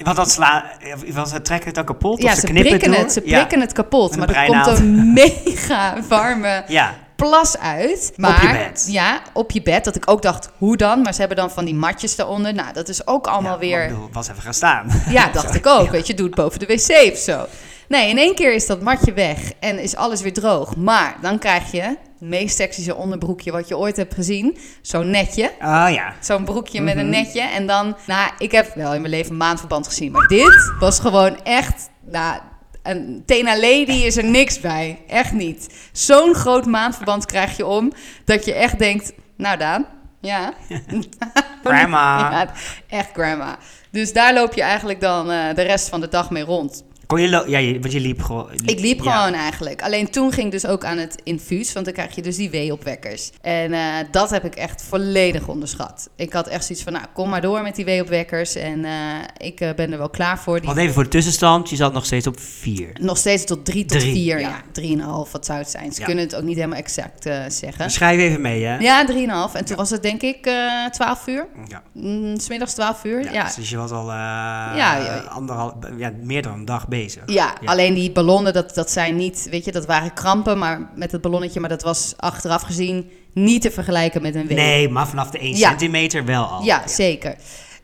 Want 0.03 0.17
dat 0.17 0.31
sla, 0.31 0.65
want 1.13 1.29
ze 1.29 1.43
trekken 1.43 1.69
het 1.69 1.79
ook 1.79 1.87
kapot? 1.87 2.23
Ja, 2.23 2.29
of 2.29 2.35
ze 2.35 2.41
ze 2.41 2.47
knippen 2.47 2.79
prikken 2.79 3.01
het, 3.01 3.13
ze 3.13 3.23
Ja. 3.25 3.37
prikken 3.37 3.61
het 3.61 3.73
kapot. 3.73 4.17
Maar 4.17 4.29
er 4.29 4.47
komt 4.47 4.79
een 4.79 5.13
mega 5.45 5.95
warme 6.09 6.65
Ja, 6.67 6.95
plas 7.17 7.59
uit. 7.59 8.13
Maar, 8.17 8.43
je 8.43 8.53
bed. 8.53 8.87
Ja, 8.91 9.21
op 9.33 9.51
je 9.51 9.63
bed. 9.63 9.85
Dat 9.85 9.97
ik 9.97 10.11
ook 10.11 10.23
dacht, 10.23 10.51
hoe 10.59 10.77
dan? 10.77 11.03
Maar 11.03 11.13
ze 11.13 11.19
hebben 11.19 11.37
dan 11.37 11.51
van 11.51 11.65
die 11.65 11.75
matjes 11.75 12.17
daaronder. 12.17 12.55
Nou, 12.55 12.73
dat 12.73 12.89
is 12.89 13.07
ook 13.07 13.27
allemaal 13.27 13.53
ja, 13.53 13.59
weer... 13.59 13.83
Ik 13.83 13.89
bedoel, 13.89 14.09
was 14.13 14.29
even 14.29 14.43
gaan 14.43 14.55
staan. 14.55 15.03
Ja, 15.09 15.29
dacht 15.33 15.55
ik 15.61 15.67
ook. 15.67 15.91
Weet 15.91 16.07
je, 16.07 16.15
doe 16.15 16.27
het 16.27 16.35
boven 16.35 16.59
de 16.59 16.67
wc 16.67 17.13
of 17.13 17.19
zo. 17.19 17.47
Nee, 17.89 18.09
in 18.09 18.19
één 18.19 18.35
keer 18.35 18.55
is 18.55 18.67
dat 18.67 18.81
matje 18.81 19.13
weg 19.13 19.53
en 19.61 19.79
is 19.79 19.97
alles 19.97 20.21
weer 20.21 20.33
droog. 20.33 20.77
Maar 20.77 21.17
dan 21.23 21.39
krijg 21.39 21.71
je 21.73 21.81
het 21.83 21.99
meest 22.21 22.57
sexy 22.57 22.91
onderbroekje 22.91 23.53
wat 23.53 23.69
je 23.69 23.77
ooit 23.79 23.97
hebt 23.97 24.15
gezien. 24.15 24.59
Zo'n 24.83 25.11
netje. 25.11 25.51
Oh 25.61 25.87
ja. 25.91 26.15
Zo'n 26.21 26.45
broekje 26.45 26.81
met 26.81 26.95
Mhm. 26.95 27.05
een 27.05 27.11
netje. 27.11 27.41
En 27.41 27.67
dan, 27.67 27.97
nou, 28.07 28.31
ik 28.39 28.53
heb 28.53 28.75
wel 28.75 28.95
in 28.95 29.01
mijn 29.01 29.13
leven 29.13 29.37
maandverband 29.37 29.87
gezien. 29.87 30.13
Maar 30.13 30.27
dit 30.27 30.73
was 30.81 31.01
gewoon 31.01 31.43
echt, 31.45 31.89
nou, 32.11 32.41
een 32.83 33.23
Tena 33.27 33.55
Lady 33.55 33.93
is 34.05 34.17
er 34.17 34.25
niks 34.25 34.61
bij. 34.61 35.03
Echt 35.09 35.33
niet. 35.33 35.75
Zo'n 35.93 36.35
groot 36.35 36.67
maandverband 36.67 37.27
krijg 37.27 37.57
je 37.57 37.67
om, 37.67 37.93
dat 38.25 38.45
je 38.45 38.55
echt 38.55 38.79
denkt, 38.79 39.13
nou 39.37 39.59
Daan, 39.59 39.87
ja. 40.21 40.53
Grandma. 41.65 42.31
Ja, 42.31 42.53
echt 42.89 43.09
grandma. 43.13 43.57
Dus 43.91 44.13
daar 44.13 44.35
loop 44.35 44.55
je 44.55 44.63
eigenlijk 44.63 45.01
dan 45.01 45.31
eh, 45.31 45.55
de 45.55 45.63
rest 45.63 45.89
van 45.89 46.01
de 46.01 46.09
dag 46.09 46.31
mee 46.31 46.43
rond. 46.45 46.85
Kon 47.07 47.21
je, 47.21 47.45
ja, 47.47 47.59
je, 47.59 47.81
want 47.81 47.93
je 47.93 48.01
liep 48.01 48.23
gewoon. 48.23 48.49
Ik 48.65 48.81
liep 48.81 49.03
ja. 49.05 49.17
gewoon 49.21 49.41
eigenlijk. 49.41 49.83
Alleen 49.83 50.11
toen 50.11 50.33
ging 50.33 50.47
ik 50.47 50.53
dus 50.53 50.67
ook 50.67 50.85
aan 50.85 50.99
het 50.99 51.21
infuus, 51.25 51.73
want 51.73 51.85
dan 51.85 51.95
krijg 51.95 52.15
je 52.15 52.23
dus 52.23 52.37
die 52.37 52.51
weeopwekkers. 52.51 53.31
En 53.41 53.73
eh, 53.73 53.81
dat 54.11 54.31
heb 54.31 54.45
ik 54.45 54.55
echt 54.55 54.83
volledig 54.83 55.49
onderschat. 55.49 56.09
Ik 56.17 56.33
had 56.33 56.47
echt 56.49 56.65
zoiets 56.65 56.85
van, 56.85 56.93
nou, 56.93 57.05
kom 57.13 57.29
maar 57.29 57.41
door 57.41 57.63
met 57.63 57.77
die 57.77 57.85
weeopwekkers. 57.85 58.55
En 58.55 58.85
eh, 58.85 58.93
ik 59.37 59.61
eh, 59.61 59.75
ben 59.75 59.93
er 59.93 59.99
wel 59.99 60.11
klaar 60.11 60.39
voor. 60.39 60.57
Die 60.57 60.67
Want 60.67 60.79
even 60.79 60.95
voor 60.95 61.03
de 61.03 61.09
tussenstand, 61.09 61.71
je 61.71 61.77
zat 61.77 61.93
nog 61.93 62.05
steeds 62.05 62.27
op 62.27 62.41
vier. 62.41 62.89
nog 63.01 63.17
steeds 63.17 63.45
tot 63.45 63.65
drie 63.65 63.85
tot 63.85 63.99
Drie, 64.01 64.13
vier. 64.13 64.41
ja. 64.41 64.49
Ja, 64.49 64.63
drieënhalf, 64.73 65.33
wat 65.33 65.47
zou 65.47 65.59
het 65.59 65.71
zijn? 65.71 65.93
Ze 65.93 66.01
Ja. 66.01 66.07
kunnen 66.07 66.25
het 66.25 66.35
ook 66.35 66.43
niet 66.43 66.57
helemaal 66.57 66.79
exact 66.79 67.23
zeggen. 67.49 67.85
Dus 67.85 67.95
schrijf 67.95 68.19
even 68.21 68.41
mee, 68.41 68.65
hè? 68.65 68.77
Ja, 68.79 69.05
drieënhalf. 69.05 69.55
En 69.55 69.65
toen 69.65 69.77
was 69.77 69.91
het 69.91 70.03
denk 70.03 70.23
ik 70.23 70.51
12 70.91 71.27
uur. 71.27 71.47
Ja. 71.69 71.83
Mm, 71.93 72.41
's 72.41 72.49
middags 72.49 72.75
12 72.75 73.05
uur. 73.05 73.33
Ja, 73.33 73.53
Dus 73.57 73.71
je 73.71 73.77
was 73.77 73.91
al 73.91 74.07
Ja, 74.07 74.75
ja. 74.77 75.17
Anderhal, 75.29 75.79
ja, 75.97 76.13
meer 76.23 76.43
dan 76.43 76.53
een 76.53 76.65
dag 76.65 76.89
bezig. 76.89 76.95
Ja, 77.05 77.15
Ja. 77.27 77.55
alleen 77.65 77.95
die 77.95 78.11
ballonnen, 78.13 78.53
dat, 78.53 78.75
dat 78.75 78.91
zijn 78.91 79.17
niet, 79.17 79.47
weet 79.51 79.65
je, 79.65 79.73
dat 79.73 79.87
waren 79.87 80.13
krampen, 80.13 80.59
maar 80.59 80.91
met 80.95 81.13
het 81.13 81.21
ballonnetje, 81.21 81.61
maar 81.61 81.69
dat 81.69 81.83
was 81.83 82.15
achteraf 82.17 82.63
gezien 82.63 83.11
niet 83.33 83.63
te 83.63 83.71
vergelijken 83.71 84.23
met 84.23 84.35
een 84.35 84.47
week. 84.47 84.57
Nee, 84.57 84.89
maar 84.89 85.09
vanaf 85.09 85.31
de 85.31 85.39
1 85.39 85.57
Ja. 85.57 85.69
centimeter 85.69 86.25
wel 86.25 86.45
al. 86.45 86.63
Ja, 86.65 86.89
zeker. 86.89 87.35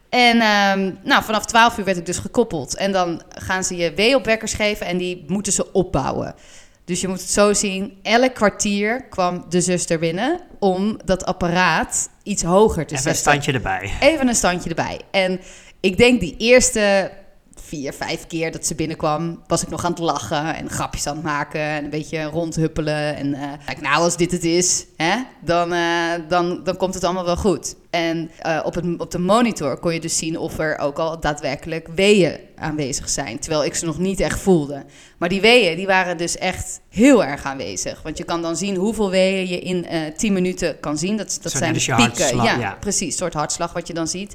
En 0.09 0.41
ehm, 0.41 0.91
nou, 1.05 1.23
vanaf 1.25 1.45
12 1.47 1.79
uur 1.79 1.85
werd 1.85 1.97
ik 1.97 2.07
dus 2.07 2.19
gekoppeld. 2.19 2.77
En 2.77 2.93
dan 2.93 3.23
gaan 3.29 3.65
ze 3.65 3.77
je 3.77 3.93
weeopwekkers 3.95 4.53
geven 4.55 4.87
en 4.87 4.97
die 4.97 5.25
moeten 5.27 5.53
ze 5.53 5.73
opbouwen. 5.73 6.35
Dus 6.85 7.01
je 7.01 7.09
moet 7.09 7.21
het 7.21 7.31
zo 7.31 7.53
zien, 7.53 7.99
elk 8.03 8.35
kwartier 8.35 9.05
kwam 9.09 9.45
de 9.49 9.61
zuster 9.61 9.99
binnen 9.99 10.41
om 10.59 10.97
dat 11.05 11.25
apparaat 11.25 12.09
iets 12.23 12.43
hoger 12.43 12.87
te 12.87 12.95
Even 12.95 12.97
een 12.97 13.03
zetten. 13.03 13.21
standje 13.23 13.53
erbij. 13.53 13.93
Even 14.01 14.29
een 14.29 14.35
standje 14.35 14.69
erbij. 14.69 15.01
En 15.11 15.41
ik 15.81 15.97
denk 15.97 16.21
die 16.21 16.35
eerste 16.39 17.11
vier, 17.73 17.93
vijf 17.93 18.27
keer 18.27 18.53
dat 18.53 18.67
ze 18.67 18.75
binnenkwam, 18.75 19.43
was 19.47 19.63
ik 19.63 19.69
nog 19.69 19.85
aan 19.85 19.91
het 19.91 20.01
lachen 20.01 20.55
en 20.55 20.71
grapjes 20.71 21.07
aan 21.07 21.15
het 21.15 21.25
maken 21.25 21.61
en 21.61 21.85
een 21.85 21.91
beetje 21.91 22.23
rondhuppelen. 22.23 23.17
En 23.17 23.35
eh, 23.35 23.51
kijk, 23.67 23.81
nou, 23.81 24.03
als 24.03 24.17
dit 24.17 24.31
het 24.31 24.45
is, 24.45 24.87
hè, 24.97 25.17
dan, 25.41 25.73
eh, 25.73 26.13
dan, 26.29 26.65
dan 26.65 26.77
komt 26.77 26.95
het 26.95 27.05
allemaal 27.05 27.25
wel 27.25 27.37
goed. 27.37 27.75
En 27.91 28.31
eh, 28.39 28.61
op, 28.65 28.75
het, 28.75 28.85
op 28.99 29.11
de 29.11 29.19
monitor 29.19 29.79
kon 29.79 29.95
je 29.95 30.01
dus 30.01 30.17
zien 30.17 30.39
of 30.39 30.59
er 30.59 30.79
ook 30.79 30.99
al 30.99 31.21
daadwerkelijk 31.21 31.89
weeën 31.95 32.39
aanwezig 32.57 33.09
zijn. 33.09 33.39
Terwijl 33.39 33.65
ik 33.65 33.75
ze 33.75 33.85
nog 33.85 33.99
niet 33.99 34.21
echt 34.21 34.41
voelde. 34.41 34.85
Maar 35.19 35.29
die 35.29 35.41
weeën, 35.41 35.77
die 35.77 35.87
waren 35.87 36.17
dus 36.17 36.39
echt 36.39 36.81
heel 36.89 37.25
erg 37.25 37.45
aanwezig. 37.45 38.03
Want 38.03 38.19
je 38.19 38.25
kan 38.25 38.43
dan 38.43 38.57
zien 38.57 38.77
hoeveel 38.77 39.11
weeën 39.11 39.49
je 39.49 39.61
in 39.61 39.87
eh 39.87 40.01
10 40.17 40.33
minuten 40.33 40.81
kan 40.81 40.99
zien. 40.99 41.17
Dat, 41.17 41.39
dat 41.43 41.53
zijn 41.53 41.73
de 41.73 41.95
pieken. 41.97 42.37
ja, 42.37 42.59
ja. 42.59 42.77
precies. 42.81 43.13
Een 43.13 43.19
soort 43.19 43.35
hartslag 43.35 43.73
wat 43.73 43.87
je 43.87 43.95
dan 43.95 44.09
ziet. 44.09 44.35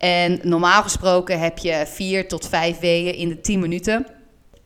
En 0.00 0.38
normaal 0.42 0.82
gesproken 0.82 1.40
heb 1.40 1.58
je 1.58 1.84
4 1.92 2.28
tot 2.28 2.48
5 2.48 2.78
weeën 2.78 3.14
in 3.14 3.28
de 3.28 3.40
10 3.40 3.60
minuten. 3.60 4.06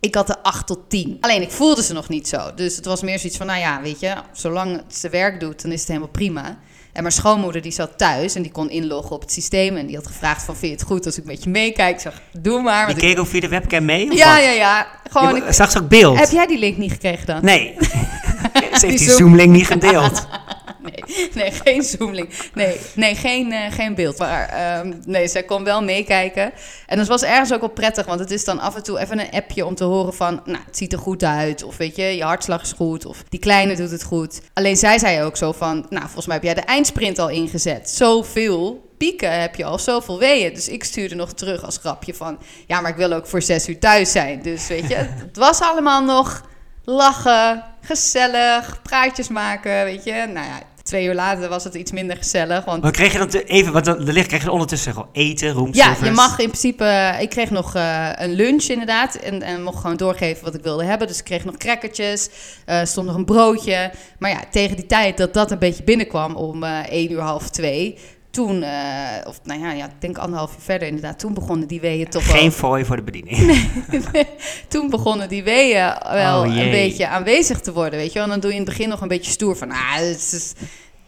Ik 0.01 0.15
had 0.15 0.29
er 0.29 0.37
8 0.43 0.67
tot 0.67 0.79
10. 0.89 1.17
Alleen 1.21 1.43
ik 1.43 1.51
voelde 1.51 1.83
ze 1.83 1.93
nog 1.93 2.09
niet 2.09 2.29
zo. 2.29 2.55
Dus 2.55 2.77
het 2.77 2.85
was 2.85 3.03
meer 3.03 3.19
zoiets 3.19 3.39
van, 3.39 3.47
nou 3.47 3.59
ja, 3.61 3.81
weet 3.83 4.01
je, 4.01 4.15
zolang 4.33 4.77
het 4.77 4.97
zijn 4.97 5.13
werk 5.13 5.41
doet, 5.41 5.63
dan 5.63 5.73
is 5.73 5.79
het 5.79 5.89
helemaal 5.89 6.09
prima. 6.09 6.59
En 6.93 7.03
mijn 7.03 7.15
schoonmoeder 7.15 7.63
die 7.63 7.73
zat 7.73 7.91
thuis 7.99 8.35
en 8.35 8.43
die 8.43 8.51
kon 8.53 8.71
inloggen 8.71 9.15
op 9.17 9.21
het 9.21 9.33
systeem. 9.33 9.77
En 9.77 9.87
die 9.87 9.97
had 9.97 10.07
gevraagd 10.07 10.43
van, 10.45 10.57
vind 10.57 10.73
je 10.73 10.79
het 10.79 10.87
goed 10.87 11.07
als 11.07 11.19
ik 11.19 11.25
met 11.25 11.45
je 11.45 11.51
meekijk? 11.51 11.95
Ik 11.95 12.01
zeg, 12.01 12.23
doe 12.39 12.63
maar. 12.63 12.89
Ik- 12.91 12.97
keek 12.97 13.19
ook 13.19 13.27
via 13.27 13.41
de 13.41 13.49
webcam 13.49 13.85
mee? 13.85 14.15
ja, 14.17 14.39
ja, 14.39 14.51
ja. 14.51 14.87
Gewoon, 15.11 15.37
ik- 15.37 15.53
zag 15.53 15.71
ze 15.71 15.79
ook 15.79 15.89
beeld? 15.89 16.19
heb 16.19 16.31
jij 16.31 16.47
die 16.47 16.59
link 16.59 16.77
niet 16.77 16.93
gekregen 16.93 17.27
dan? 17.27 17.45
Nee. 17.45 17.75
ze 17.81 18.87
heeft 18.87 18.99
die 18.99 18.99
Zoom- 18.99 19.17
Zoom-link 19.19 19.51
niet 19.51 19.67
gedeeld. 19.67 20.27
Nee, 20.85 21.29
nee, 21.35 21.51
geen 21.53 21.83
zoomlink. 21.83 22.31
Nee, 22.55 22.81
nee 22.95 23.15
geen, 23.15 23.53
eh, 23.53 23.73
geen 23.73 23.95
beeld. 23.95 24.19
Maar 24.19 24.49
ehm, 24.49 24.93
nee, 25.07 25.29
zij 25.29 25.43
kon 25.43 25.65
wel 25.65 25.83
meekijken. 25.83 26.53
En 26.87 26.97
dat 26.97 27.07
was 27.07 27.23
ergens 27.23 27.53
ook 27.53 27.61
wel 27.61 27.69
prettig, 27.69 28.07
want 28.07 28.21
het 28.21 28.31
is 28.31 28.45
dan 28.45 28.59
af 28.59 28.75
en 28.75 28.83
toe 28.83 28.99
even 28.99 29.19
een 29.19 29.31
appje 29.31 29.67
om 29.67 29.75
te 29.75 29.85
horen 29.85 30.15
van, 30.15 30.41
nou, 30.45 30.65
het 30.67 30.77
ziet 30.77 30.93
er 30.93 30.99
goed 30.99 31.25
uit. 31.25 31.63
Of 31.63 31.77
weet 31.77 31.97
je, 31.97 32.03
je 32.03 32.23
hartslag 32.23 32.63
is 32.63 32.73
goed. 32.73 33.07
Of 33.07 33.25
die 33.29 33.41
kleine 33.41 33.77
doet 33.77 33.91
het 33.91 34.03
goed. 34.03 34.41
Alleen 34.53 34.77
zij 34.77 34.99
zei 34.99 35.23
ook 35.23 35.37
zo 35.37 35.53
van, 35.53 35.87
nou, 35.89 36.05
volgens 36.05 36.27
mij 36.27 36.37
heb 36.37 36.45
jij 36.45 36.55
de 36.55 36.61
eindsprint 36.61 37.19
al 37.19 37.29
ingezet. 37.29 37.91
Zoveel 37.91 38.93
pieken 38.99 39.41
heb 39.41 39.55
je 39.55 39.65
al 39.65 39.79
zoveel 39.79 40.19
weeën. 40.19 40.55
Dus 40.55 40.69
ik 40.69 40.85
stuurde 40.85 41.15
nog 41.15 41.33
terug 41.33 41.65
als 41.65 41.79
grapje 41.79 42.15
van... 42.15 42.39
Ja, 42.67 42.81
maar 42.81 42.91
ik 42.91 42.97
wil 42.97 43.13
ook 43.13 43.27
voor 43.27 43.43
zes 43.43 43.69
uur 43.69 43.79
thuis 43.79 44.13
zijn. 44.13 44.43
Dus 44.43 44.67
weet 44.67 44.89
je, 44.89 44.95
het 45.27 45.37
was 45.37 45.61
allemaal 45.61 46.05
nog 46.05 46.45
lachen, 46.85 47.65
gezellig, 47.81 48.83
praatjes 48.83 49.29
maken, 49.29 49.85
weet 49.85 50.05
je. 50.05 50.13
Nou 50.13 50.47
ja, 50.47 50.61
twee 50.85 51.07
uur 51.07 51.15
later 51.15 51.49
was 51.49 51.65
het 51.65 51.75
iets 51.75 51.93
minder 51.93 52.17
gezellig. 52.17 52.65
Want 52.65 52.83
Maar 52.83 52.93
kreeg 52.93 53.13
je 53.13 53.19
dan 53.19 53.29
te- 53.29 53.45
even, 53.45 53.73
want 53.73 53.85
dan- 53.85 54.05
krijg 54.05 54.43
je 54.43 54.51
ondertussen 54.51 54.93
gewoon 54.93 55.09
eten, 55.13 55.47
ja, 55.47 55.53
roomservice. 55.53 56.05
je 56.05 56.11
mag 56.11 56.39
in 56.39 56.47
principe... 56.49 57.17
Ik 57.21 57.29
kreeg 57.31 57.51
nog 57.51 57.75
eh, 57.75 58.11
een 58.15 58.33
lunch 58.33 58.63
inderdaad. 58.65 59.15
En, 59.15 59.43
en 59.43 59.63
mocht 59.63 59.81
gewoon 59.81 59.97
doorgeven 59.97 60.45
wat 60.45 60.55
ik 60.55 60.63
wilde 60.63 60.85
hebben. 60.85 61.07
Dus 61.07 61.19
ik 61.19 61.25
kreeg 61.25 61.45
nog 61.45 61.57
crackertjes. 61.57 62.29
eh 62.65 62.85
stond 62.85 63.07
nog 63.07 63.17
een 63.17 63.25
broodje. 63.25 63.91
Maar 64.19 64.31
ja, 64.31 64.41
tegen 64.51 64.77
die 64.77 64.87
tijd 64.87 65.17
dat 65.17 65.35
dat 65.35 65.51
een 65.51 65.59
beetje 65.59 65.83
binnenkwam... 65.85 66.35
om 66.35 66.63
eh 66.63 66.79
1 66.91 67.13
uur, 67.13 67.21
half 67.21 67.51
twee... 67.51 67.99
Toen, 68.35 68.63
eh, 68.63 69.27
of 69.27 69.41
nou 69.43 69.61
ja, 69.61 69.73
ja, 69.73 69.85
ik 69.85 70.01
denk 70.01 70.19
anderhalf 70.19 70.55
uur 70.55 70.61
verder 70.61 70.89
inderdaad... 70.89 71.19
toen 71.19 71.35
begonnen 71.35 71.69
die 71.69 71.81
weeën 71.81 72.09
toch 72.09 72.27
wel... 72.27 72.37
Geen 72.37 72.53
fooi 72.53 72.85
voor 72.85 72.97
de 72.97 73.03
bediening. 73.03 73.69
toen 74.69 74.91
begonnen 74.91 75.29
die 75.29 75.43
weeën 75.43 75.95
wel 76.13 76.41
Oh, 76.41 76.57
een 76.57 76.71
beetje 76.71 77.09
aanwezig 77.09 77.61
te 77.61 77.73
worden, 77.73 77.99
weet 77.99 78.13
je 78.13 78.15
wel. 78.15 78.23
En 78.23 78.31
dan 78.31 78.41
doe 78.41 78.51
je 78.51 78.57
in 78.57 78.63
het 78.63 78.71
begin 78.71 78.89
nog 78.89 79.01
een 79.01 79.09
beetje 79.09 79.31
stoer 79.31 79.57
van, 79.57 79.71
ah, 79.71 79.97
dit 79.99 80.17
is, 80.17 80.53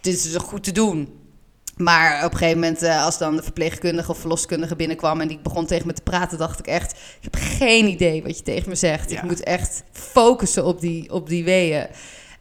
dit 0.01 0.15
is 0.15 0.33
toch 0.33 0.43
goed 0.43 0.65
te 0.65 0.73
doen. 0.73 1.09
Maar 1.77 2.25
op 2.25 2.33
een 2.33 2.39
gegeven 2.39 2.61
moment, 2.61 2.83
eh, 2.83 3.05
als 3.05 3.19
dan 3.19 3.37
de 3.37 3.43
verpleegkundige 3.43 4.11
of 4.11 4.19
verloskundige 4.19 4.77
binnenkwam... 4.77 5.21
en 5.21 5.29
die 5.29 5.39
begon 5.43 5.67
tegen 5.67 5.87
me 5.87 5.93
te 5.93 6.03
praten, 6.03 6.39
dacht 6.39 6.59
ik 6.59 6.67
echt... 6.67 6.93
ik 6.93 7.31
heb 7.31 7.37
geen 7.39 7.87
idee 7.87 8.23
wat 8.23 8.37
je 8.37 8.43
tegen 8.43 8.69
me 8.69 8.75
zegt. 8.75 9.11
Ja. 9.11 9.17
Ik 9.17 9.23
moet 9.23 9.43
echt 9.43 9.83
focussen 9.93 10.65
op 10.65 10.81
die, 10.81 11.13
op 11.13 11.29
die 11.29 11.45
weeën. 11.45 11.87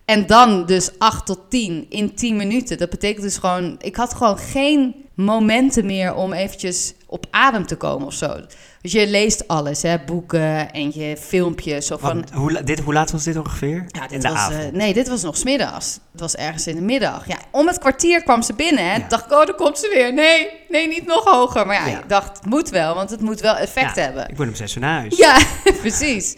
En 0.06 0.26
dan 0.26 0.66
dus 0.66 0.90
8 0.98 1.26
tot 1.26 1.40
10 1.50 1.86
in 1.90 2.16
10 2.16 2.36
minuten. 2.36 2.78
Dat 2.78 2.90
betekent 2.90 3.22
dus 3.24 3.38
gewoon... 3.38 3.76
Ik 3.82 3.96
had 3.96 4.14
gewoon 4.14 4.38
geen 4.38 4.96
momenten 5.16 5.86
meer 5.86 6.14
om 6.16 6.34
eventjes 6.34 6.94
op 7.08 7.26
adem 7.32 7.66
te 7.66 7.76
komen 7.76 8.08
of 8.08 8.14
zo. 8.14 8.36
Dus 8.82 8.92
je 8.92 9.08
leest 9.08 9.48
alles, 9.48 9.82
hè, 9.82 9.98
boeken 10.06 10.72
en 10.72 10.92
je 10.94 11.18
filmpjes. 11.18 11.92
Of 11.92 12.00
van, 12.02 12.14
Want 12.14 12.32
hoe, 12.32 12.64
dit, 12.64 12.80
hoe 12.80 12.94
laat 12.94 13.12
was 13.12 13.24
dit 13.24 13.38
ongeveer? 13.38 13.86
ja, 13.88 14.02
dit 14.02 14.12
In 14.12 14.20
de 14.20 14.28
was, 14.30 14.38
avond. 14.38 14.64
eh, 14.64 14.72
nee, 14.72 14.94
dit 14.94 15.08
was 15.08 15.22
nog 15.22 15.38
smiddags. 15.38 16.00
Het 16.12 16.22
was 16.22 16.36
ergens 16.36 16.68
in 16.68 16.76
de 16.76 16.82
middag. 16.82 17.28
Ja, 17.28 17.38
om 17.52 17.68
het 17.68 17.78
kwartier 17.80 18.24
kwam 18.24 18.42
ze 18.42 18.54
binnen. 18.54 18.84
Hè. 18.90 18.96
Ja. 18.96 19.06
dacht 19.08 19.26
ik, 19.26 19.32
oh, 19.32 19.46
daar 19.46 19.56
komt 19.56 19.78
ze 19.78 19.90
weer. 19.94 20.14
Nee, 20.14 20.48
nee, 20.70 20.88
niet 20.88 21.06
nog 21.06 21.24
hoger. 21.26 21.66
Maar 21.66 21.76
ja, 21.76 21.88
Ja. 21.88 22.00
ik 22.00 22.10
dacht, 22.10 22.38
het 22.38 22.46
moet 22.46 22.70
wel, 22.70 22.96
want 22.96 23.10
het 23.10 23.22
moet 23.22 23.40
wel 23.42 23.56
effect 23.56 23.96
Ja, 23.96 24.02
hebben. 24.02 24.30
Ik 24.30 24.36
ben 24.38 24.48
om 24.48 24.56
zes 24.56 24.76
uur 24.76 24.82
naar 24.82 25.00
huis. 25.00 25.18
Ja, 25.18 25.38
precies. 25.82 26.34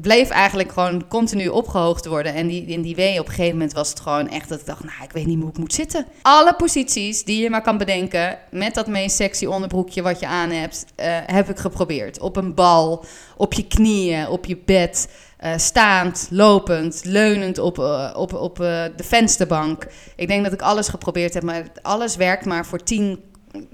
Bleef 0.00 0.28
eigenlijk 0.28 0.72
gewoon 0.72 1.08
continu 1.08 1.48
opgehoogd 1.48 2.06
worden. 2.06 2.34
En 2.34 2.46
die, 2.46 2.64
in 2.66 2.82
die 2.82 2.94
wee 2.94 3.20
op 3.20 3.26
een 3.26 3.32
gegeven 3.32 3.52
moment 3.52 3.72
was 3.72 3.88
het 3.90 4.00
gewoon 4.00 4.28
echt 4.28 4.48
dat 4.48 4.60
ik 4.60 4.66
dacht... 4.66 4.84
nou, 4.84 5.02
ik 5.02 5.12
weet 5.12 5.26
niet 5.26 5.40
hoe 5.40 5.48
ik 5.50 5.58
moet 5.58 5.72
zitten. 5.72 6.06
Alle 6.22 6.54
posities 6.54 7.24
die 7.24 7.42
je 7.42 7.50
maar 7.50 7.62
kan 7.62 7.78
bedenken... 7.78 8.38
met 8.50 8.74
dat 8.74 8.86
meest 8.86 9.16
sexy 9.16 9.46
onderbroekje 9.46 10.02
wat 10.02 10.20
je 10.20 10.26
aan 10.26 10.50
hebt... 10.50 10.84
eh, 10.94 11.16
heb 11.26 11.48
ik 11.50 11.58
geprobeerd. 11.58 12.20
Op 12.20 12.36
een 12.36 12.54
bal, 12.54 13.04
op 13.36 13.52
je 13.52 13.66
knieën, 13.66 14.28
op 14.28 14.44
je 14.44 14.56
bed... 14.64 15.08
eh, 15.36 15.52
staand, 15.56 16.28
lopend, 16.30 17.00
leunend 17.04 17.58
op, 17.58 17.78
eh, 17.78 18.10
op, 18.16 18.32
op 18.34 18.56
de 18.56 19.04
vensterbank. 19.04 19.86
Ik 20.16 20.28
denk 20.28 20.44
dat 20.44 20.52
ik 20.52 20.62
alles 20.62 20.88
geprobeerd 20.88 21.34
heb, 21.34 21.42
maar 21.42 21.62
alles 21.82 22.16
werkt 22.16 22.44
maar 22.44 22.66
voor 22.66 22.82
10, 22.82 23.18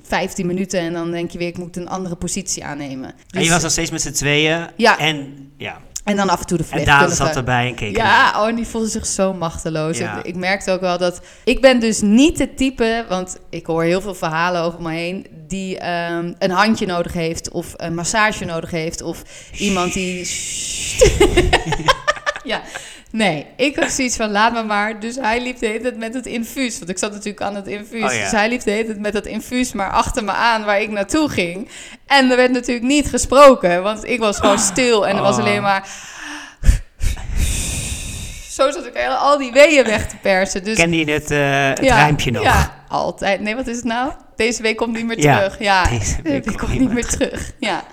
15 0.03 0.47
minuten. 0.47 0.81
En 0.81 0.93
dan 0.93 1.11
denk 1.11 1.31
je 1.31 1.39
weer, 1.39 1.49
ik 1.49 1.59
moet 1.59 1.77
een 1.77 1.89
andere 1.89 2.17
positie 2.17 2.65
aannemen. 2.65 3.09
En 3.09 3.15
Dus- 3.27 3.45
je 3.45 3.51
was 3.51 3.63
nog 3.63 3.71
steeds 3.73 3.91
met 3.91 4.03
z'n 4.03 4.13
tweeën. 4.13 4.67
Ja. 4.77 4.99
En, 4.99 5.51
ja. 5.57 5.81
En 6.07 6.17
dan 6.17 6.29
af 6.29 6.41
en 6.41 6.47
toe 6.47 6.59
de 6.59 6.65
en 6.65 6.71
Daan 6.71 6.79
verpleegkundige. 6.79 7.27
zat 7.27 7.37
erbij 7.37 7.67
en 7.67 7.75
keek 7.75 7.97
Ja, 7.97 8.43
oh, 8.43 8.49
en 8.49 8.55
die 8.55 8.67
voelde 8.67 8.89
zich 8.89 9.07
zo 9.07 9.33
machteloos. 9.33 9.99
Ja. 9.99 10.19
Ik, 10.19 10.25
ik 10.25 10.35
merkte 10.35 10.71
ook 10.71 10.81
wel 10.81 10.99
dat... 10.99 11.21
Ik 11.45 11.61
ben 11.61 11.81
dus 11.81 12.01
niet 12.01 12.39
het 12.39 12.57
type... 12.57 13.05
Want 13.09 13.39
ik 13.51 13.67
hoor 13.67 13.83
heel 13.83 14.01
veel 14.01 14.15
verhalen 14.15 14.63
over 14.63 14.83
me 14.83 14.93
heen... 14.93 15.27
die 15.47 15.79
ehm, 15.79 16.33
een 16.39 16.51
handje 16.51 16.87
nodig 16.87 17.13
heeft... 17.13 17.51
of 17.51 17.75
een 17.77 17.95
massage 17.95 18.45
nodig 18.45 18.71
heeft... 18.71 19.03
of 19.03 19.23
iemand 19.53 19.93
die... 19.93 20.31
ja, 22.53 22.63
nee. 23.17 23.47
Ik 23.57 23.77
had 23.77 23.91
zoiets 23.91 24.17
van, 24.17 24.31
laat 24.31 24.53
me 24.53 24.63
maar. 24.63 25.01
Dus 25.01 25.17
hij 25.17 25.43
liep 25.43 25.59
de 25.59 25.67
hele 25.67 25.81
tijd 25.81 25.97
met 25.97 26.15
het 26.15 26.27
infuus. 26.27 26.79
Want 26.79 26.91
ik 26.91 26.99
zat 26.99 27.13
natuurlijk 27.13 27.41
aan 27.41 27.55
het 27.55 27.67
infuus. 27.67 28.03
Oh 28.03 28.13
ja. 28.13 28.23
Dus 28.23 28.31
hij 28.31 28.49
liep 28.49 28.63
de 28.63 28.71
hele 28.71 28.87
tijd 28.87 28.99
met 29.01 29.13
dat 29.13 29.27
infuus 29.27 29.73
maar 29.73 29.91
achter 29.91 30.25
me 30.25 30.33
aan... 30.33 30.65
waar 30.65 30.81
ik 30.81 30.91
naartoe 30.91 31.29
ging. 31.29 31.69
En 32.07 32.31
er 32.31 32.37
werd 32.37 32.53
natuurlijk 32.53 32.87
niet 32.87 33.09
gesproken. 33.09 33.83
Want 33.83 34.05
ik 34.05 34.19
was 34.19 34.39
gewoon 34.39 34.59
stil. 34.59 35.07
En 35.07 35.17
er 35.17 35.23
was 35.23 35.37
Oh. 35.37 35.41
alleen 35.43 35.63
maar... 35.63 35.89
Zo 38.51 38.71
zat 38.71 38.87
ik 38.87 39.07
al 39.19 39.39
die 39.39 39.53
weeën 39.53 39.85
weg 39.85 40.09
te 40.09 40.17
persen. 40.17 40.65
Dus 40.65 40.77
Kende 40.77 40.97
je 40.97 41.13
het, 41.13 41.31
eh 41.31 41.69
het 41.69 41.85
ja, 41.85 41.97
rijmpje 41.97 42.31
nog? 42.31 42.43
Ja, 42.43 42.85
altijd. 42.89 43.41
Nee, 43.41 43.55
wat 43.55 43.67
is 43.67 43.77
het 43.77 43.85
nou? 43.85 44.13
Deze 44.37 44.63
week 44.63 44.77
komt 44.77 44.97
niet 44.97 45.07
meer 45.07 45.21
terug. 45.21 45.59
Ja, 45.59 45.85
deze 45.89 46.17
week 46.23 46.57
komt 46.59 46.79
niet 46.79 46.93
meer 46.93 47.07
terug. 47.07 47.53
Ja. 47.59 47.85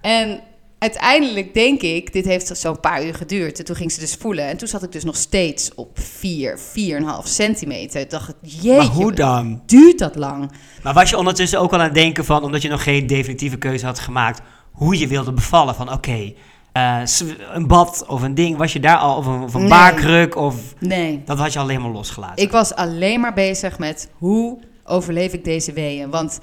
En 0.00 0.40
uiteindelijk 0.84 1.54
denk 1.54 1.82
ik, 1.82 2.12
dit 2.12 2.24
heeft 2.24 2.56
zo'n 2.58 2.80
paar 2.80 3.04
uur 3.04 3.14
geduurd. 3.14 3.58
En 3.58 3.64
toen 3.64 3.76
ging 3.76 3.92
ze 3.92 4.00
dus 4.00 4.14
voelen. 4.14 4.44
En 4.48 4.56
toen 4.56 4.68
zat 4.68 4.82
ik 4.82 4.92
dus 4.92 5.04
nog 5.04 5.16
steeds 5.16 5.74
op 5.74 5.98
4, 5.98 6.58
4,5 6.58 7.26
centimeter. 7.28 8.00
Ik 8.00 8.10
dacht, 8.10 8.34
jeetje, 8.42 8.76
Maar 8.76 8.86
hoe 8.86 9.12
dan? 9.12 9.62
duurt 9.66 9.98
dat 9.98 10.16
lang? 10.16 10.50
Maar 10.82 10.94
was 10.94 11.10
je 11.10 11.18
ondertussen 11.18 11.60
ook 11.60 11.72
al 11.72 11.78
aan 11.78 11.84
het 11.84 11.94
denken 11.94 12.24
van, 12.24 12.42
omdat 12.42 12.62
je 12.62 12.68
nog 12.68 12.82
geen 12.82 13.06
definitieve 13.06 13.56
keuze 13.56 13.86
had 13.86 13.98
gemaakt, 13.98 14.40
hoe 14.72 14.98
je 14.98 15.06
wilde 15.06 15.32
bevallen? 15.32 15.74
Van 15.74 15.92
oké, 15.92 16.32
eh, 16.72 17.00
een 17.52 17.66
bad 17.66 18.04
of 18.06 18.22
een 18.22 18.34
ding, 18.34 18.56
was 18.56 18.72
je 18.72 18.80
daar 18.80 18.96
al, 18.96 19.16
of 19.16 19.26
een, 19.26 19.42
of 19.42 19.54
een 19.54 19.60
Nee. 19.60 19.68
baarkruk, 19.68 20.36
of 20.36 20.54
Nee, 20.78 21.22
dat 21.24 21.38
had 21.38 21.52
je 21.52 21.58
al 21.58 21.68
helemaal 21.68 21.92
losgelaten? 21.92 22.44
ik 22.44 22.50
was 22.50 22.74
alleen 22.74 23.20
maar 23.20 23.34
bezig 23.34 23.78
met 23.78 24.08
hoe 24.18 24.58
overleef 24.84 25.32
ik 25.32 25.44
deze 25.44 25.72
weeën. 25.72 26.10
Want 26.10 26.38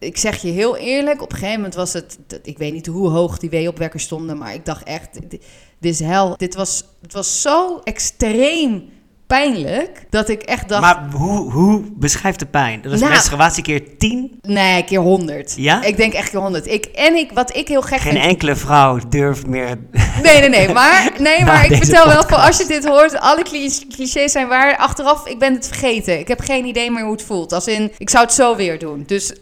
ik 0.00 0.16
zeg 0.16 0.42
je 0.42 0.50
heel 0.50 0.76
eerlijk, 0.76 1.22
op 1.22 1.30
een 1.32 1.36
gegeven 1.38 1.56
moment 1.56 1.74
was 1.74 1.92
het... 1.92 2.18
Ik 2.42 2.58
weet 2.58 2.72
niet 2.72 2.86
hoe 2.86 3.08
hoog 3.08 3.38
die 3.38 3.50
weeopwekkers 3.50 4.02
stonden, 4.02 4.38
maar 4.38 4.54
ik 4.54 4.64
dacht 4.64 4.82
echt... 4.82 5.08
Dit, 5.28 5.42
is 5.80 6.00
hel. 6.00 6.36
Dit 6.36 6.54
was, 6.54 6.84
het 7.02 7.12
was 7.12 7.42
zo 7.42 7.80
extreem 7.84 8.84
pijnlijk 9.26 10.06
dat 10.10 10.28
ik 10.28 10.42
echt 10.42 10.68
dacht... 10.68 10.80
Maar 10.80 11.10
hoe, 11.12 11.52
hoe 11.52 11.82
beschrijft 11.94 12.38
de 12.38 12.46
pijn? 12.46 12.80
Dat 12.82 12.92
is 12.92 13.00
Nou. 13.00 13.12
menstruatie 13.12 13.62
keer 13.62 13.98
10? 13.98 14.38
Nee, 14.42 14.84
keer 14.84 14.98
100. 14.98 15.54
Ja? 15.56 15.82
Ik 15.82 15.96
denk 15.96 16.12
echt 16.12 16.30
keer 16.30 16.40
100. 16.40 16.66
Ik, 16.66 16.84
en 16.84 17.14
ik, 17.16 17.30
wat 17.32 17.56
ik 17.56 17.68
heel 17.68 17.82
gek 17.82 18.00
Geen 18.00 18.12
vind... 18.12 18.24
enkele 18.24 18.56
vrouw 18.56 18.98
durft 19.08 19.46
meer... 19.46 19.78
Nee, 20.22 20.40
nee, 20.40 20.48
nee. 20.48 20.68
Maar, 20.72 21.12
nee, 21.18 21.44
maar 21.44 21.64
ik 21.70 21.76
vertel 21.76 22.06
wel, 22.06 22.22
voor 22.22 22.36
als 22.36 22.58
je 22.58 22.66
dit 22.66 22.86
hoort, 22.86 23.18
alle 23.18 23.42
cli- 23.42 23.86
clichés 23.94 24.32
zijn 24.32 24.48
waar. 24.48 24.76
Achteraf, 24.76 25.26
ik 25.26 25.38
ben 25.38 25.54
het 25.54 25.66
vergeten. 25.66 26.18
Ik 26.18 26.28
heb 26.28 26.40
geen 26.40 26.64
idee 26.64 26.90
meer 26.90 27.02
hoe 27.02 27.12
het 27.12 27.22
voelt. 27.22 27.52
Als 27.52 27.66
in, 27.66 27.92
ik 27.98 28.10
zou 28.10 28.24
het 28.24 28.32
zo 28.34 28.56
weer 28.56 28.78
doen. 28.78 29.02
Dus 29.06 29.32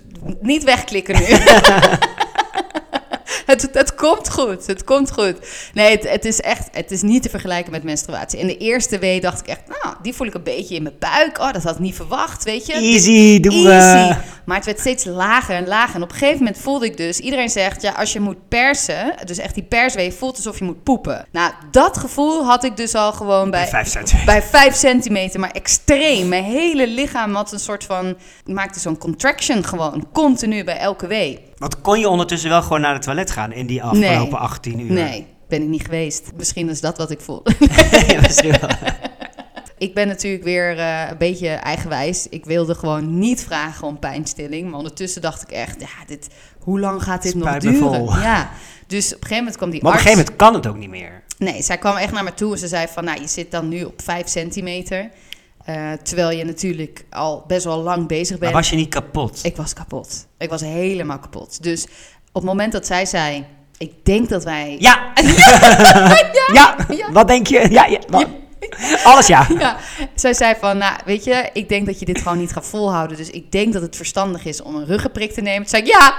niet 0.41 0.65
wegklikken 0.65 1.15
nu. 1.15 1.25
het, 3.49 3.69
het 3.73 3.95
komt 3.95 4.31
goed. 4.31 4.67
Het 4.67 4.85
komt 4.85 5.13
goed. 5.13 5.37
Nee, 5.75 5.91
het, 5.91 6.11
het 6.11 6.25
is 6.25 6.41
echt, 6.41 6.69
het 6.73 6.91
is 6.91 7.03
niet 7.03 7.23
te 7.23 7.29
vergelijken 7.29 7.73
met 7.73 7.83
menstruatie. 7.83 8.39
In 8.39 8.47
de 8.47 8.57
eerste 8.57 8.99
wee 8.99 9.21
dacht 9.21 9.41
ik 9.41 9.47
echt, 9.47 9.61
nou, 9.83 9.97
die 10.03 10.15
voel 10.15 10.27
ik 10.27 10.35
een 10.35 10.43
beetje 10.43 10.75
in 10.75 10.83
mijn 10.83 10.99
buik. 10.99 11.39
Oh, 11.39 11.53
dat 11.53 11.63
had 11.63 11.75
ik 11.75 11.81
niet 11.81 11.95
verwacht, 11.95 12.45
weet 12.45 12.67
je. 12.67 12.73
Easy, 12.73 13.41
doen 13.41 13.67
Easy. 13.67 14.09
we. 14.09 14.21
Maar 14.45 14.57
het 14.57 14.67
werd 14.67 14.79
steeds 14.79 15.05
lager 15.05 15.55
en 15.55 15.67
lager. 15.67 15.95
En 15.95 16.03
op 16.03 16.11
een 16.11 16.17
gegeven 16.17 16.39
moment 16.39 16.59
voelde 16.59 16.87
ik 16.87 16.97
dus... 16.97 17.19
Iedereen 17.19 17.49
zegt, 17.49 17.83
ja, 17.83 17.93
als 17.93 18.13
je 18.13 18.21
moet 18.21 18.49
persen... 18.49 19.15
Dus 19.25 19.39
echt 19.39 19.55
die 19.55 19.65
perswee 19.65 20.13
voelt 20.13 20.37
alsof 20.37 20.59
je 20.59 20.65
moet 20.65 20.83
poepen. 20.83 21.27
Nou, 21.33 21.53
dat 21.71 21.99
gevoel 21.99 22.45
had 22.45 22.65
ik 22.65 22.77
dus 22.77 22.95
al 22.95 23.13
gewoon 23.13 23.51
bij... 23.51 23.61
Bij 23.61 23.69
5 23.69 23.89
centimeter. 23.89 24.27
Bij 24.27 24.43
5 24.43 24.75
centimeter, 24.75 25.41
maar 25.41 25.51
extreem. 25.51 26.29
Mijn 26.29 26.45
hele 26.45 26.87
lichaam 26.87 27.35
had 27.35 27.53
een 27.53 27.61
soort 27.61 27.85
van... 27.85 28.17
Maakte 28.45 28.81
zo'n 28.81 28.99
contraction 28.99 29.65
gewoon. 29.65 30.09
Continu 30.13 30.65
bij 30.65 30.79
elke 30.79 31.07
wee. 31.07 31.48
Want 31.59 31.81
kon 31.81 32.01
je 32.01 32.09
ondertussen 32.09 32.51
wel 32.51 32.63
gewoon 32.63 32.81
naar 32.81 32.93
het 32.93 33.03
toilet 33.03 33.31
gaan 33.31 33.53
in 33.53 33.67
die 33.67 33.83
afgelopen 33.83 34.31
Nee. 34.31 34.41
18 34.41 34.81
uur? 34.81 34.93
Nee, 34.93 35.27
ben 35.49 35.63
ik 35.63 35.69
niet 35.69 35.85
geweest. 35.85 36.31
Misschien 36.37 36.69
is 36.69 36.81
dat 36.81 36.99
wat 36.99 37.11
ik 37.11 37.21
voel. 37.21 37.43
Ja, 38.07 38.21
misschien 38.21 38.55
wel. 38.61 38.71
Ik 39.79 39.95
ben 39.95 40.09
natuurlijk 40.09 40.45
weer 40.45 40.79
eh, 40.79 41.09
een 41.11 41.19
beetje 41.19 41.49
eigenwijs. 41.49 42.27
Ik 42.29 42.45
wilde 42.45 42.75
gewoon 42.75 43.19
niet 43.19 43.45
vragen 43.45 43.87
om 43.87 43.99
pijnstilling. 43.99 44.69
Maar 44.69 44.79
ondertussen 44.79 45.23
dacht 45.23 45.43
ik 45.43 45.51
echt, 45.51 45.81
ja, 45.81 46.05
dit, 46.07 46.29
hoe 46.59 46.81
lang 46.81 47.03
gaat 47.03 47.23
dit 47.23 47.35
nog 47.35 47.57
duren? 47.57 47.79
vol. 47.79 48.21
Ja, 48.21 48.51
dus 48.87 49.07
op 49.07 49.13
een 49.13 49.19
gegeven 49.19 49.37
moment 49.37 49.57
kwam 49.57 49.71
die 49.71 49.83
Maar 49.83 49.93
op 49.93 49.99
een 49.99 50.05
arts... 50.05 50.13
gegeven 50.13 50.35
moment 50.35 50.37
kan 50.37 50.55
het 50.55 50.67
ook 50.67 50.81
niet 50.81 51.01
meer. 51.01 51.23
Nee, 51.39 51.63
zij 51.63 51.79
kwam 51.79 51.97
echt 51.97 52.13
naar 52.13 52.25
me 52.25 52.35
toe 52.35 52.53
en 52.53 52.59
ze 52.59 52.69
zei 52.69 52.87
van, 52.89 53.05
nou, 53.05 53.21
je 53.21 53.29
zit 53.29 53.51
dan 53.51 53.69
nu 53.69 53.85
op 53.85 54.03
5 54.03 54.29
centimeter. 54.29 55.11
Eh, 55.69 55.93
terwijl 56.03 56.31
je 56.31 56.45
natuurlijk 56.45 57.05
al 57.11 57.45
best 57.47 57.65
wel 57.65 57.83
lang 57.83 58.07
bezig 58.07 58.31
Maar 58.31 58.39
bent. 58.39 58.53
was 58.53 58.71
je 58.71 58.77
niet 58.77 58.89
kapot? 58.89 59.41
Ik 59.43 59.57
was 59.57 59.73
kapot. 59.73 60.27
Ik 60.39 60.51
was 60.51 60.61
helemaal 60.61 61.19
kapot. 61.19 61.63
Dus 61.63 61.85
op 62.33 62.35
het 62.35 62.45
moment 62.45 62.73
dat 62.73 62.87
zij 62.87 63.07
zei, 63.07 63.45
ik 63.79 63.93
denk 64.05 64.29
dat 64.29 64.45
wij... 64.45 64.77
Ja. 64.79 65.13
ja. 66.53 66.77
ja. 66.89 67.13
Wat 67.13 67.29
denk 67.29 67.47
je? 67.47 67.67
Ja, 67.71 67.87
ja. 67.87 67.99
Wat? 68.09 68.27
Alles 69.05 69.27
ja. 69.27 69.47
Ja, 69.59 69.77
zij 70.15 70.35
zei 70.35 70.55
van, 70.61 70.79
nou, 70.79 70.95
weet 71.05 71.25
je, 71.25 71.51
ik 71.53 71.69
denk 71.69 71.87
dat 71.87 71.99
je 71.99 72.05
dit 72.05 72.19
gewoon 72.19 72.39
niet 72.39 72.53
gaat 72.53 72.67
volhouden. 72.67 73.17
Dus 73.17 73.31
ik 73.31 73.53
denk 73.53 73.73
dat 73.73 73.83
het 73.83 73.97
verstandig 73.97 74.45
is 74.45 74.63
om 74.63 74.75
een 74.75 74.87
ruggenprik 74.87 75.33
te 75.33 75.41
nemen. 75.41 75.67
Toen 75.67 75.69
zei 75.69 75.83
ik, 75.83 75.89
ja, 75.89 76.15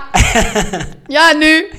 ja, 1.18 1.34
nu. 1.34 1.70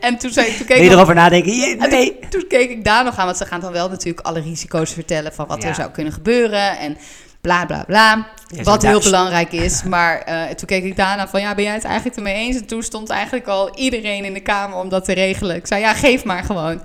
En 0.00 0.18
toen, 0.18 0.30
zei, 0.30 0.46
toen 0.56 0.66
keek 0.66 0.76
ik 0.76 0.82
je 0.82 0.88
nog- 0.88 0.92
erover 0.96 1.14
nadenken? 1.14 1.52
Je- 1.52 1.76
Nee. 1.76 2.18
toen, 2.18 2.28
toen 2.30 2.46
keek 2.48 2.70
ik 2.70 2.84
daar 2.84 3.04
nog 3.04 3.16
aan, 3.16 3.24
want 3.24 3.36
ze 3.36 3.46
gaan 3.46 3.60
dan 3.60 3.72
wel 3.72 3.88
natuurlijk 3.88 4.26
alle 4.26 4.40
risico's 4.40 4.92
vertellen 4.92 5.32
van 5.34 5.46
wat 5.46 5.62
Ja. 5.62 5.68
er 5.68 5.74
zou 5.74 5.90
kunnen 5.90 6.12
gebeuren. 6.12 6.78
En 6.78 6.96
Bla 7.40 7.66
bla 7.66 7.84
bla. 7.86 8.26
Ja, 8.46 8.62
Wat 8.62 8.82
heel 8.82 9.00
belangrijk 9.00 9.52
is. 9.52 9.82
Maar 9.82 10.18
eh, 10.20 10.42
toen 10.54 10.66
keek 10.66 10.84
ik 10.84 10.96
daarna 10.96 11.28
van, 11.28 11.40
ja, 11.40 11.54
ben 11.54 11.64
jij 11.64 11.72
het 11.74 11.84
eigenlijk 11.84 12.16
ermee 12.16 12.34
eens? 12.34 12.56
En 12.56 12.66
toen 12.66 12.82
stond 12.82 13.10
eigenlijk 13.10 13.46
al 13.46 13.76
iedereen 13.76 14.24
in 14.24 14.32
de 14.32 14.40
kamer 14.40 14.76
om 14.78 14.88
dat 14.88 15.04
te 15.04 15.12
regelen. 15.12 15.56
Ik 15.56 15.66
zei, 15.66 15.80
ja, 15.80 15.94
geef 15.94 16.24
maar 16.24 16.44
gewoon. 16.44 16.80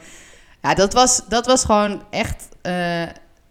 Ja, 0.62 0.74
dat 0.74 0.94
was, 0.94 1.22
dat 1.30 1.46
was 1.46 1.64
gewoon 1.64 2.02
echt 2.10 2.48
eh, 2.62 2.74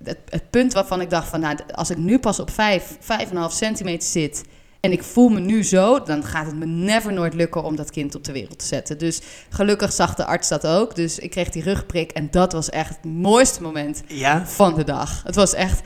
het, 0.04 0.18
het 0.28 0.50
punt 0.50 0.72
waarvan 0.72 1.00
ik 1.00 1.10
dacht 1.10 1.28
van... 1.28 1.40
Nou, 1.40 1.56
als 1.74 1.90
ik 1.90 1.96
nu 1.96 2.18
pas 2.18 2.40
op 2.40 2.50
5, 2.50 2.96
5,5 3.00 3.36
centimeter 3.48 4.08
zit... 4.08 4.44
en 4.80 4.92
ik 4.92 5.02
voel 5.02 5.28
me 5.28 5.40
nu 5.40 5.64
zo... 5.64 6.02
dan 6.02 6.24
gaat 6.24 6.46
het 6.46 6.56
me 6.56 6.66
never 6.66 7.12
nooit 7.12 7.34
lukken 7.34 7.64
om 7.64 7.76
dat 7.76 7.90
kind 7.90 8.14
op 8.14 8.24
de 8.24 8.32
wereld 8.32 8.58
te 8.58 8.66
zetten. 8.66 8.98
Dus 8.98 9.20
gelukkig 9.50 9.92
zag 9.92 10.14
de 10.14 10.24
arts 10.24 10.48
dat 10.48 10.66
ook. 10.66 10.94
Dus 10.94 11.18
ik 11.18 11.30
kreeg 11.30 11.48
die 11.48 11.62
rugprik 11.62 12.10
en 12.10 12.28
dat 12.30 12.52
was 12.52 12.70
echt 12.70 12.88
het 12.88 13.04
mooiste 13.04 13.62
moment 13.62 14.02
Ja? 14.06 14.46
van 14.46 14.74
de 14.74 14.84
dag. 14.84 15.22
Het 15.24 15.34
was 15.34 15.54
echt... 15.54 15.80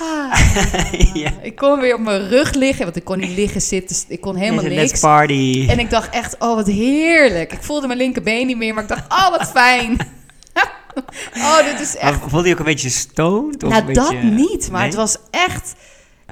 ah. 0.00 0.54
ja. 1.14 1.30
Ik 1.42 1.56
kon 1.56 1.80
weer 1.80 1.94
op 1.94 2.00
mijn 2.00 2.28
rug 2.28 2.54
liggen, 2.54 2.84
want 2.84 2.96
ik 2.96 3.04
kon 3.04 3.18
niet 3.18 3.36
liggen 3.36 3.60
zitten. 3.60 3.96
Ik 4.08 4.20
kon 4.20 4.36
helemaal 4.36 4.64
Let's 4.64 4.74
niks. 4.76 5.00
party. 5.00 5.66
En 5.68 5.78
ik 5.78 5.90
dacht 5.90 6.10
echt, 6.14 6.34
oh 6.38 6.54
wat 6.54 6.66
heerlijk. 6.66 7.52
Ik 7.52 7.62
voelde 7.62 7.86
mijn 7.86 7.98
linkerbeen 7.98 8.46
niet 8.46 8.56
meer, 8.56 8.74
maar 8.74 8.82
ik 8.82 8.88
dacht, 8.88 9.12
oh 9.12 9.30
wat 9.30 9.50
fijn. 9.50 9.96
oh, 11.36 11.64
dit 11.64 11.80
is 11.80 11.96
echt... 11.96 12.20
Maar 12.20 12.30
Voelde 12.30 12.46
je 12.48 12.52
ook 12.54 12.58
een 12.58 12.64
beetje 12.64 12.88
stoned? 12.90 13.62
Of 13.64 13.70
Nou, 13.70 13.86
een 13.86 13.92
dat 13.94 14.08
beetje- 14.10 14.22
niet, 14.28 14.70
maar 14.70 14.80
Nee? 14.80 14.88
het 14.88 14.98
was 14.98 15.16
echt... 15.30 15.74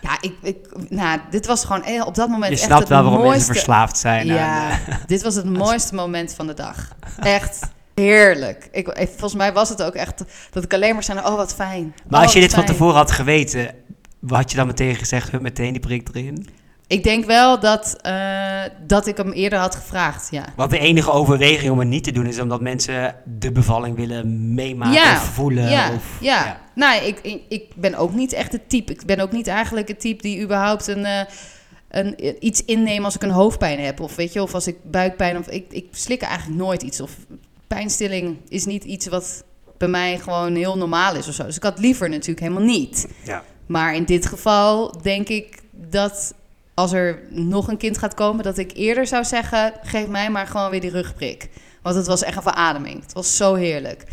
Ja, 0.01 0.19
ik, 0.21 0.35
ik, 0.43 0.57
nou, 0.89 1.21
dit 1.31 1.47
was 1.47 1.65
gewoon 1.65 1.83
eh, 1.85 2.07
op 2.07 2.15
dat 2.15 2.29
moment 2.29 2.53
Je 2.53 2.57
echt 2.57 2.65
snapt 2.67 2.81
het 2.81 2.89
wel 2.89 3.03
waarom 3.03 3.21
mooiste... 3.21 3.37
mensen 3.37 3.55
verslaafd 3.55 3.99
zijn 3.99 4.27
Ja, 4.27 4.71
aan... 4.71 4.71
eh, 4.89 4.95
dit 5.07 5.23
was 5.23 5.35
het 5.35 5.45
mooiste 5.65 5.95
moment 5.95 6.35
van 6.35 6.47
de 6.47 6.55
dag. 6.55 6.89
Echt 7.19 7.61
heerlijk. 7.95 8.69
Ik, 8.73 8.89
volgens 8.95 9.35
mij 9.35 9.53
was 9.53 9.69
het 9.69 9.83
ook 9.83 9.95
echt 9.95 10.25
dat 10.51 10.65
ik 10.65 10.75
alleen 10.75 10.95
maar 10.95 11.03
zei, 11.03 11.19
oh 11.19 11.35
wat 11.37 11.55
fijn. 11.55 11.95
Maar 12.09 12.19
Oh, 12.21 12.25
als 12.25 12.33
je 12.35 12.41
wat 12.41 12.49
dit 12.49 12.59
van 12.59 12.65
tevoren 12.67 12.95
had 12.97 13.11
geweten, 13.11 13.71
wat 14.21 14.39
had 14.39 14.51
je 14.51 14.57
dan 14.57 14.67
meteen 14.67 14.95
gezegd? 14.97 15.31
Hup, 15.31 15.41
meteen 15.41 15.73
die 15.73 15.81
prik 15.81 16.09
erin? 16.13 16.49
Ik 16.89 17.03
denk 17.05 17.25
wel 17.25 17.61
dat, 17.61 17.99
eh, 18.03 18.63
dat 18.87 19.07
ik 19.07 19.17
hem 19.17 19.33
eerder 19.33 19.59
had 19.59 19.75
gevraagd, 19.75 20.29
ja. 20.31 20.45
Want 20.57 20.71
de 20.71 20.79
enige 20.79 21.11
overweging 21.11 21.73
om 21.73 21.79
het 21.79 21.89
niet 21.89 22.05
te 22.05 22.13
doen 22.13 22.27
is 22.27 22.41
omdat 22.41 22.61
mensen 22.61 23.15
de 23.25 23.53
bevalling 23.53 23.97
willen 23.97 24.55
meemaken 24.55 24.95
Ja, 24.95 25.13
of 25.13 25.23
voelen. 25.23 25.71
Ja, 25.71 25.93
of, 25.93 26.05
ja. 26.21 26.61
Nou, 26.75 27.05
ik, 27.05 27.41
ik, 27.49 27.65
ben 27.75 27.95
ook 27.95 28.13
niet 28.13 28.33
echt 28.33 28.53
het 28.53 28.69
type. 28.69 28.93
Ik 28.93 29.05
ben 29.05 29.21
ook 29.21 29.33
niet 29.33 29.47
eigenlijk 29.47 29.89
het 29.89 30.01
type 30.01 30.23
die 30.23 30.43
überhaupt 30.43 30.87
een, 30.87 31.05
eh, 31.05 31.21
een, 31.89 32.37
iets 32.47 32.65
inneemt 32.65 33.05
als 33.05 33.15
ik 33.15 33.23
een 33.23 33.31
hoofdpijn 33.31 33.81
heb. 33.81 34.01
Of 34.01 34.17
weet 34.17 34.33
je, 34.33 34.43
of 34.43 34.55
als 34.55 34.67
ik 34.67 34.77
buikpijn 34.83 35.39
of 35.39 35.49
ik, 35.49 35.65
ik 35.71 35.87
slik 35.91 36.23
eigenlijk 36.23 36.61
nooit 36.61 36.83
iets. 36.83 37.01
Of 37.01 37.11
pijnstilling 37.67 38.37
is 38.49 38.65
niet 38.65 38.85
iets 38.85 39.07
wat 39.07 39.45
bij 39.79 39.89
mij 39.89 40.19
gewoon 40.19 40.55
heel 40.55 40.77
normaal 40.77 41.15
is 41.15 41.29
of 41.29 41.35
zo. 41.35 41.45
Dus 41.45 41.57
ik 41.57 41.63
had 41.63 41.79
liever 41.79 42.09
natuurlijk 42.09 42.41
helemaal 42.41 42.63
niet. 42.63 43.09
Ja. 43.25 43.43
Maar 43.67 43.95
in 43.95 44.05
dit 44.05 44.27
geval 44.27 45.01
denk 45.03 45.29
ik 45.29 45.59
dat 45.73 46.35
als 46.77 46.93
er 46.93 47.19
nog 47.31 47.69
een 47.69 47.77
kind 47.77 47.99
gaat 47.99 48.15
komen, 48.15 48.45
dat 48.45 48.59
ik 48.59 48.71
eerder 48.75 49.07
zou 49.07 49.25
zeggen: 49.25 49.73
geef 49.83 50.07
mij 50.07 50.31
maar 50.31 50.47
gewoon 50.47 50.71
weer 50.71 50.81
die 50.81 50.91
rugprik. 50.91 51.49
Want 51.83 51.97
het 51.97 52.07
was 52.07 52.23
echt 52.23 52.37
een 52.37 52.43
verademing. 52.43 53.03
Het 53.03 53.13
was 53.13 53.37
zo 53.37 53.55
heerlijk. 53.55 54.05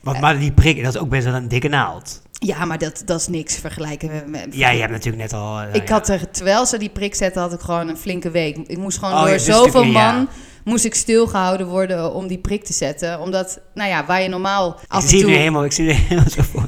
Want, 0.00 0.20
maar 0.20 0.38
die 0.38 0.52
prik, 0.52 0.82
dat 0.84 0.94
is 0.94 1.00
ook 1.00 1.08
best 1.08 1.24
wel 1.24 1.34
een 1.34 1.48
dikke 1.48 1.68
naald. 1.68 2.22
Ja, 2.32 2.64
maar 2.64 2.78
dat, 2.78 3.02
dat 3.04 3.20
is 3.20 3.26
niks 3.26 3.56
vergelijken 3.56 4.10
met... 4.12 4.26
met- 4.26 4.46
Ja, 4.50 4.70
je 4.70 4.80
hebt 4.80 4.92
natuurlijk 4.92 5.22
net 5.22 5.32
al... 5.32 5.60
eh, 5.60 5.74
ik 5.74 5.88
ja. 5.88 5.94
had 5.94 6.08
er, 6.08 6.30
terwijl 6.30 6.66
ze 6.66 6.78
die 6.78 6.88
prik 6.88 7.14
zetten, 7.14 7.42
had 7.42 7.52
ik 7.52 7.60
gewoon 7.60 7.88
een 7.88 7.96
flinke 7.96 8.30
week. 8.30 8.56
Ik 8.66 8.78
moest 8.78 8.98
gewoon 8.98 9.14
Oh, 9.14 9.20
door 9.20 9.28
ja, 9.28 9.34
dus 9.34 9.44
zoveel 9.44 9.82
ja. 9.82 10.26
Moest 10.64 10.84
ik 10.84 10.94
stilgehouden 10.94 11.66
worden 11.66 12.12
om 12.14 12.26
die 12.26 12.38
prik 12.38 12.64
te 12.64 12.72
zetten. 12.72 13.20
Omdat, 13.20 13.60
nou 13.74 13.88
ja, 13.88 14.06
waar 14.06 14.22
je 14.22 14.28
normaal 14.28 14.74
af 14.88 14.98
ik 14.98 15.02
en 15.02 15.08
zie 15.08 15.20
toe... 15.20 15.30
nu 15.30 15.36
helemaal, 15.36 15.64
ik 15.64 15.72
zie 15.72 15.84
nu 15.84 15.90
helemaal 16.08 16.30
zo 16.30 16.42
voor 16.42 16.60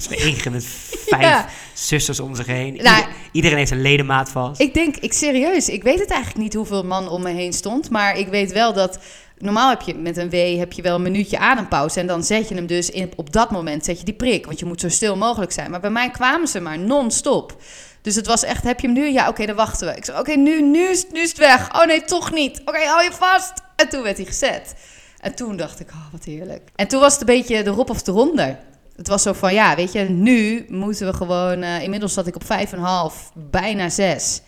met 0.53 0.65
vijf 1.07 1.23
Ja. 1.23 1.49
zusters 1.75 2.21
om 2.21 2.35
zich 2.35 2.47
heen. 2.47 2.75
Nou, 2.75 2.97
Ieder- 2.97 3.13
iedereen 3.33 3.57
heeft 3.59 3.71
een 3.71 3.83
ledemaat 3.83 4.29
vast. 4.29 4.61
Ik 4.61 4.75
denk, 4.75 4.97
ik 4.97 5.13
serieus, 5.13 5.69
ik 5.69 5.83
weet 5.83 5.99
het 5.99 6.11
eigenlijk 6.11 6.43
niet 6.43 6.55
hoeveel 6.55 6.85
man 6.85 7.09
om 7.09 7.23
me 7.23 7.31
heen 7.31 7.53
stond. 7.53 7.91
Maar 7.91 8.19
ik 8.19 8.29
weet 8.29 8.53
wel 8.53 8.73
dat, 8.73 8.99
normaal 9.39 9.69
heb 9.69 9.81
je 9.81 9.95
met 9.95 10.17
een 10.17 10.31
W 10.31 10.59
heb 10.59 10.73
je 10.73 10.83
wel 10.83 10.95
een 10.95 11.03
minuutje 11.03 11.39
adempauze. 11.39 12.01
En 12.01 12.07
dan 12.07 12.25
zet 12.25 12.49
je 12.49 12.55
hem 12.55 12.67
dus 12.67 12.91
in, 12.91 13.13
op 13.17 13.33
dat 13.33 13.51
moment, 13.51 13.85
zet 13.85 13.99
je 13.99 14.05
die 14.05 14.15
prik. 14.15 14.47
Want 14.47 14.59
je 14.59 14.65
moet 14.67 14.81
zo 14.81 14.89
stil 14.89 15.17
mogelijk 15.17 15.53
zijn. 15.53 15.71
Maar 15.71 15.81
bij 15.81 15.91
mij 15.91 16.11
kwamen 16.11 16.49
ze 16.49 16.61
maar 16.61 16.79
non-stop. 16.79 17.57
Dus 18.05 18.15
het 18.15 18.27
was 18.27 18.43
echt, 18.43 18.65
heb 18.65 18.81
je 18.81 18.87
hem 18.87 18.97
nu? 18.97 19.11
Ja, 19.13 19.29
oké, 19.29 19.47
dan 19.47 19.57
wachten 19.57 19.87
we. 19.89 19.97
Ik 19.97 20.05
zei, 20.05 20.19
oké, 20.19 20.33
nu, 20.35 20.63
nu, 20.63 20.89
is, 20.89 21.05
nu 21.13 21.21
is 21.21 21.29
het 21.29 21.39
weg. 21.39 21.75
Oh 21.75 21.87
nee, 21.87 22.05
toch 22.05 22.33
niet. 22.33 22.61
Oké, 22.65 22.79
hou 22.79 23.03
je 23.03 23.13
vast. 23.13 23.53
En 23.77 23.89
toen 23.89 24.03
werd 24.03 24.17
hij 24.17 24.27
gezet. 24.27 24.75
En 25.21 25.35
toen 25.35 25.57
dacht 25.57 25.81
ik, 25.81 25.91
oh, 25.91 26.13
wat 26.13 26.25
heerlijk. 26.25 26.71
En 26.75 26.89
toen 26.89 27.01
was 27.01 27.13
het 27.13 27.21
een 27.21 27.27
beetje 27.27 27.63
de 27.63 27.71
rop 27.71 27.91
of 27.91 28.03
de 28.03 28.13
ronder. 28.13 28.59
Het 28.97 29.09
was 29.09 29.23
zo 29.23 29.33
van, 29.33 29.55
ja, 29.55 29.77
weet 29.77 29.93
je, 29.93 30.01
nu 30.01 30.67
moeten 30.69 31.07
we 31.07 31.13
gewoon... 31.13 31.63
eh, 31.63 31.83
inmiddels 31.83 32.13
zat 32.13 32.27
ik 32.27 32.35
op 32.37 32.43
5,5, 32.43 33.33
bijna 33.35 33.89
6. 33.89 34.41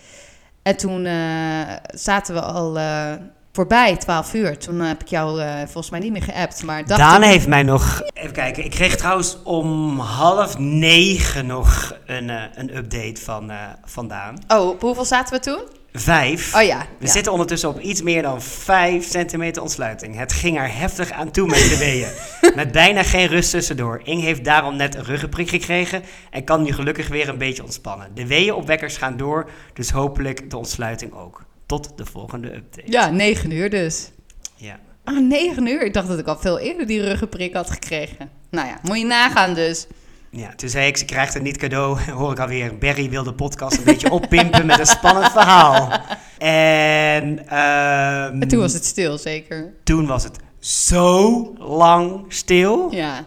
En 0.62 0.76
toen 0.76 1.06
eh, 1.06 1.72
zaten 1.86 2.34
we 2.34 2.40
al 2.40 2.78
eh, 2.78 3.12
voorbij 3.56 3.96
12 3.96 4.34
uur. 4.34 4.58
Toen 4.58 4.80
heb 4.80 5.00
ik 5.00 5.08
jou 5.08 5.40
eh, 5.40 5.54
volgens 5.56 5.90
mij 5.90 6.00
niet 6.00 6.12
meer 6.12 6.22
geappt. 6.22 6.62
Maar 6.62 6.86
Daan 6.86 7.22
ik- 7.22 7.28
heeft 7.28 7.46
mij 7.46 7.62
nog... 7.62 8.02
Even 8.14 8.32
kijken, 8.32 8.64
ik 8.64 8.70
kreeg 8.70 8.96
trouwens 8.96 9.38
om 9.42 9.98
half 9.98 10.58
negen 10.58 11.46
nog 11.46 11.96
een, 12.06 12.30
eh, 12.30 12.42
een 12.54 12.76
update 12.76 13.20
van, 13.20 13.50
eh 13.50 13.56
van 13.84 14.08
Daan. 14.08 14.38
Oh, 14.48 14.68
op 14.68 14.80
hoeveel 14.80 15.04
zaten 15.04 15.34
we 15.34 15.40
toen? 15.40 15.60
Vijf. 15.92 16.54
Oh 16.54 16.62
ja. 16.62 16.78
We 16.98 17.06
ja. 17.06 17.12
zitten 17.12 17.32
ondertussen 17.32 17.68
op 17.68 17.80
iets 17.80 18.02
meer 18.02 18.22
dan 18.22 18.42
5 18.42 19.10
centimeter 19.10 19.62
ontsluiting. 19.62 20.16
Het 20.16 20.32
ging 20.32 20.58
er 20.58 20.78
heftig 20.78 21.10
aan 21.12 21.30
toe 21.30 21.46
met 21.46 21.68
de 21.68 21.78
weeën. 21.78 22.08
met 22.54 22.72
bijna 22.72 23.02
geen 23.02 23.26
rust 23.26 23.50
tussendoor. 23.50 24.00
Ing 24.04 24.22
heeft 24.22 24.44
daarom 24.44 24.76
net 24.76 24.94
een 24.94 25.04
ruggenprik 25.04 25.48
gekregen 25.48 26.02
en 26.30 26.44
kan 26.44 26.62
nu 26.62 26.72
gelukkig 26.72 27.08
weer 27.08 27.28
een 27.28 27.38
beetje 27.38 27.62
ontspannen. 27.62 28.14
De 28.14 28.26
weeënopwekkers 28.26 28.96
gaan 28.96 29.16
door, 29.16 29.50
dus 29.74 29.90
hopelijk 29.90 30.50
de 30.50 30.56
ontsluiting 30.56 31.12
ook. 31.12 31.44
Tot 31.66 31.92
de 31.96 32.04
volgende 32.06 32.54
update. 32.54 32.90
Ja, 32.92 33.10
9 33.10 33.50
uur 33.50 33.70
dus. 33.70 34.10
Ja. 34.54 34.78
Oh, 35.04 35.18
9 35.18 35.66
uur? 35.66 35.82
Ik 35.84 35.92
dacht 35.94 36.08
dat 36.08 36.18
ik 36.18 36.26
al 36.26 36.36
veel 36.38 36.58
eerder 36.58 36.86
die 36.86 37.02
ruggenprik 37.02 37.54
had 37.54 37.70
gekregen. 37.70 38.30
Nou 38.50 38.68
ja, 38.68 38.78
moet 38.82 38.98
je 38.98 39.04
nagaan 39.04 39.54
dus. 39.54 39.86
Ja, 40.30 40.54
toen 40.54 40.68
zei 40.68 40.86
ik, 40.86 40.96
ze 40.96 41.04
krijgt 41.04 41.34
het 41.34 41.42
niet 41.42 41.56
cadeau. 41.56 42.00
Hoor 42.10 42.32
ik 42.32 42.38
alweer, 42.38 42.78
Barry 42.78 43.10
wil 43.10 43.22
de 43.22 43.32
podcast 43.34 43.78
een 43.78 43.84
beetje 43.84 44.10
oppimpen 44.10 44.66
met 44.66 44.78
een 44.78 44.86
spannend 44.86 45.32
verhaal. 45.32 46.00
En, 46.38 47.48
En 47.48 48.48
toen 48.48 48.60
was 48.60 48.72
het 48.72 48.84
stil, 48.84 49.18
zeker. 49.18 49.72
toen 49.84 50.06
was 50.06 50.24
het 50.24 50.36
zo 50.58 51.52
lang 51.58 52.24
stil. 52.28 52.88
Ja. 52.94 53.24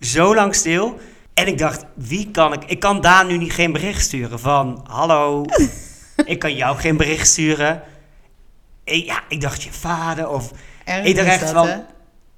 zo 0.00 0.34
lang 0.34 0.54
stil. 0.54 0.98
En 1.34 1.46
ik 1.46 1.58
dacht, 1.58 1.84
wie 1.94 2.30
kan 2.30 2.52
ik... 2.52 2.64
Ik 2.64 2.80
kan 2.80 3.00
Daan 3.00 3.26
nu 3.26 3.36
niet 3.38 3.52
geen 3.52 3.72
bericht 3.72 4.02
sturen 4.02 4.38
van... 4.40 4.84
Hallo, 4.88 5.44
ik 6.24 6.38
kan 6.38 6.54
jou 6.54 6.76
geen 6.78 6.96
bericht 6.96 7.26
sturen. 7.28 7.82
Ik, 8.84 9.04
ja, 9.04 9.20
ik 9.28 9.40
dacht 9.40 9.62
je 9.62 9.72
vader 9.72 10.28
of... 10.28 10.50
Erg 10.84 11.04
Ik 11.04 11.14
dacht 11.16 11.26
is 11.26 11.32
echt 11.32 11.40
dat, 11.40 11.50
van- 11.52 11.66
hè? 11.68 11.76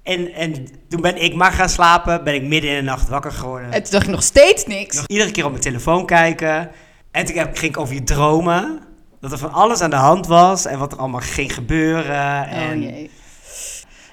En, 0.03 0.33
en 0.33 0.67
toen 0.89 1.01
ben 1.01 1.23
ik 1.23 1.35
maar 1.35 1.53
gaan 1.53 1.69
slapen. 1.69 2.25
Ben 2.25 2.35
ik 2.35 2.43
midden 2.43 2.71
in 2.71 2.77
de 2.77 2.83
nacht 2.83 3.09
wakker 3.09 3.33
geworden. 3.33 3.73
En 3.73 3.83
toen 3.83 3.93
dacht 3.93 4.05
ik 4.05 4.11
nog 4.11 4.23
steeds 4.23 4.67
niks. 4.67 4.97
Nog 4.97 5.07
iedere 5.07 5.31
keer 5.31 5.45
op 5.45 5.51
mijn 5.51 5.63
telefoon 5.63 6.07
kijken. 6.07 6.71
En 7.11 7.25
toen 7.25 7.37
heb- 7.37 7.57
ging 7.59 7.73
ik 7.73 7.79
over 7.81 7.95
je 7.95 8.03
dromen. 8.03 8.81
Dat 9.21 9.33
er 9.33 9.39
van 9.39 9.53
alles 9.53 9.81
aan 9.81 9.91
de 9.91 9.97
hand 9.97 10.27
was. 10.27 10.65
En 10.67 10.79
wat 10.79 10.93
er 10.93 10.99
allemaal 10.99 11.21
ging 11.21 11.55
gebeuren. 11.55 12.49
En 12.49 12.77
Oh 12.79 12.83
jee. 12.83 13.11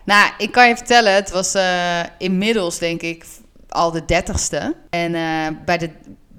Nou, 0.06 0.32
ik 0.38 0.52
kan 0.52 0.68
je 0.68 0.76
vertellen, 0.78 1.14
het 1.14 1.32
was 1.32 1.54
eh, 1.54 2.00
inmiddels 2.18 2.78
denk 2.78 3.02
ik 3.02 3.26
al 3.70 3.92
de 3.92 4.06
dertigste. 4.06 4.76
En 4.90 5.16
eh, 5.16 5.48
bij, 5.66 5.78
de, 5.78 5.90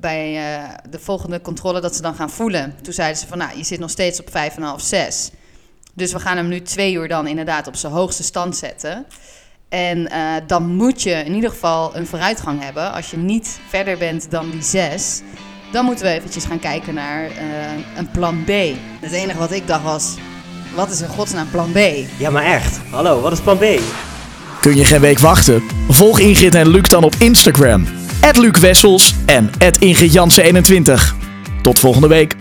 bij 0.02 0.36
eh, 0.36 0.68
de 0.90 0.98
volgende 0.98 1.40
controle 1.40 1.80
dat 1.80 1.96
ze 1.96 2.02
dan 2.02 2.14
gaan 2.14 2.30
voelen, 2.30 2.74
toen 2.82 2.92
zeiden 2.92 3.18
ze 3.18 3.26
van, 3.26 3.38
nou, 3.38 3.56
je 3.56 3.64
zit 3.64 3.78
nog 3.78 3.90
steeds 3.90 4.20
op 4.20 4.28
5,5, 4.28 4.34
6. 4.76 5.30
Dus 5.94 6.12
we 6.12 6.18
gaan 6.20 6.36
hem 6.36 6.48
nu 6.48 6.62
twee 6.62 6.92
uur 6.92 7.08
dan 7.08 7.26
inderdaad 7.26 7.66
op 7.66 7.76
zijn 7.76 7.92
hoogste 7.92 8.22
stand 8.22 8.56
zetten. 8.56 9.06
En 9.68 10.10
eh, 10.10 10.20
dan 10.46 10.74
moet 10.76 11.02
je 11.02 11.10
in 11.10 11.34
ieder 11.34 11.50
geval 11.50 11.96
een 11.96 12.06
vooruitgang 12.06 12.62
hebben. 12.62 12.92
Als 12.92 13.10
je 13.10 13.16
niet 13.16 13.58
verder 13.68 13.98
bent 13.98 14.30
dan 14.30 14.50
die 14.50 14.62
6, 14.62 15.20
dan 15.72 15.84
moeten 15.84 16.04
we 16.04 16.10
eventjes 16.10 16.44
gaan 16.44 16.58
kijken 16.58 16.94
naar 16.94 17.24
eh, 17.24 17.96
een 17.96 18.10
plan 18.10 18.44
B. 18.44 18.50
Het 19.00 19.12
enige 19.12 19.38
wat 19.38 19.52
ik 19.52 19.66
dacht 19.66 19.82
was, 19.82 20.14
wat 20.74 20.90
is 20.90 21.00
in 21.00 21.08
godsnaam 21.08 21.50
plan 21.50 21.72
B? 21.72 21.78
Ja, 22.18 22.30
maar 22.30 22.44
echt. 22.44 22.80
Hallo, 22.90 23.20
wat 23.20 23.32
is 23.32 23.40
plan 23.40 23.58
B? 23.58 23.64
Kun 24.60 24.76
je 24.76 24.84
geen 24.84 25.00
week 25.00 25.18
wachten? 25.18 25.62
Volg 25.88 26.18
Ingrid 26.18 26.54
en 26.54 26.68
Luc 26.68 26.88
dan 26.88 27.04
op 27.04 27.14
Instagram. 27.18 27.86
Luc 28.36 28.56
Wessels 28.56 29.14
en 29.26 29.50
Ingrid 29.78 30.12
Jansen 30.12 30.44
21. 30.44 31.14
Tot 31.62 31.78
volgende 31.78 32.08
week. 32.08 32.36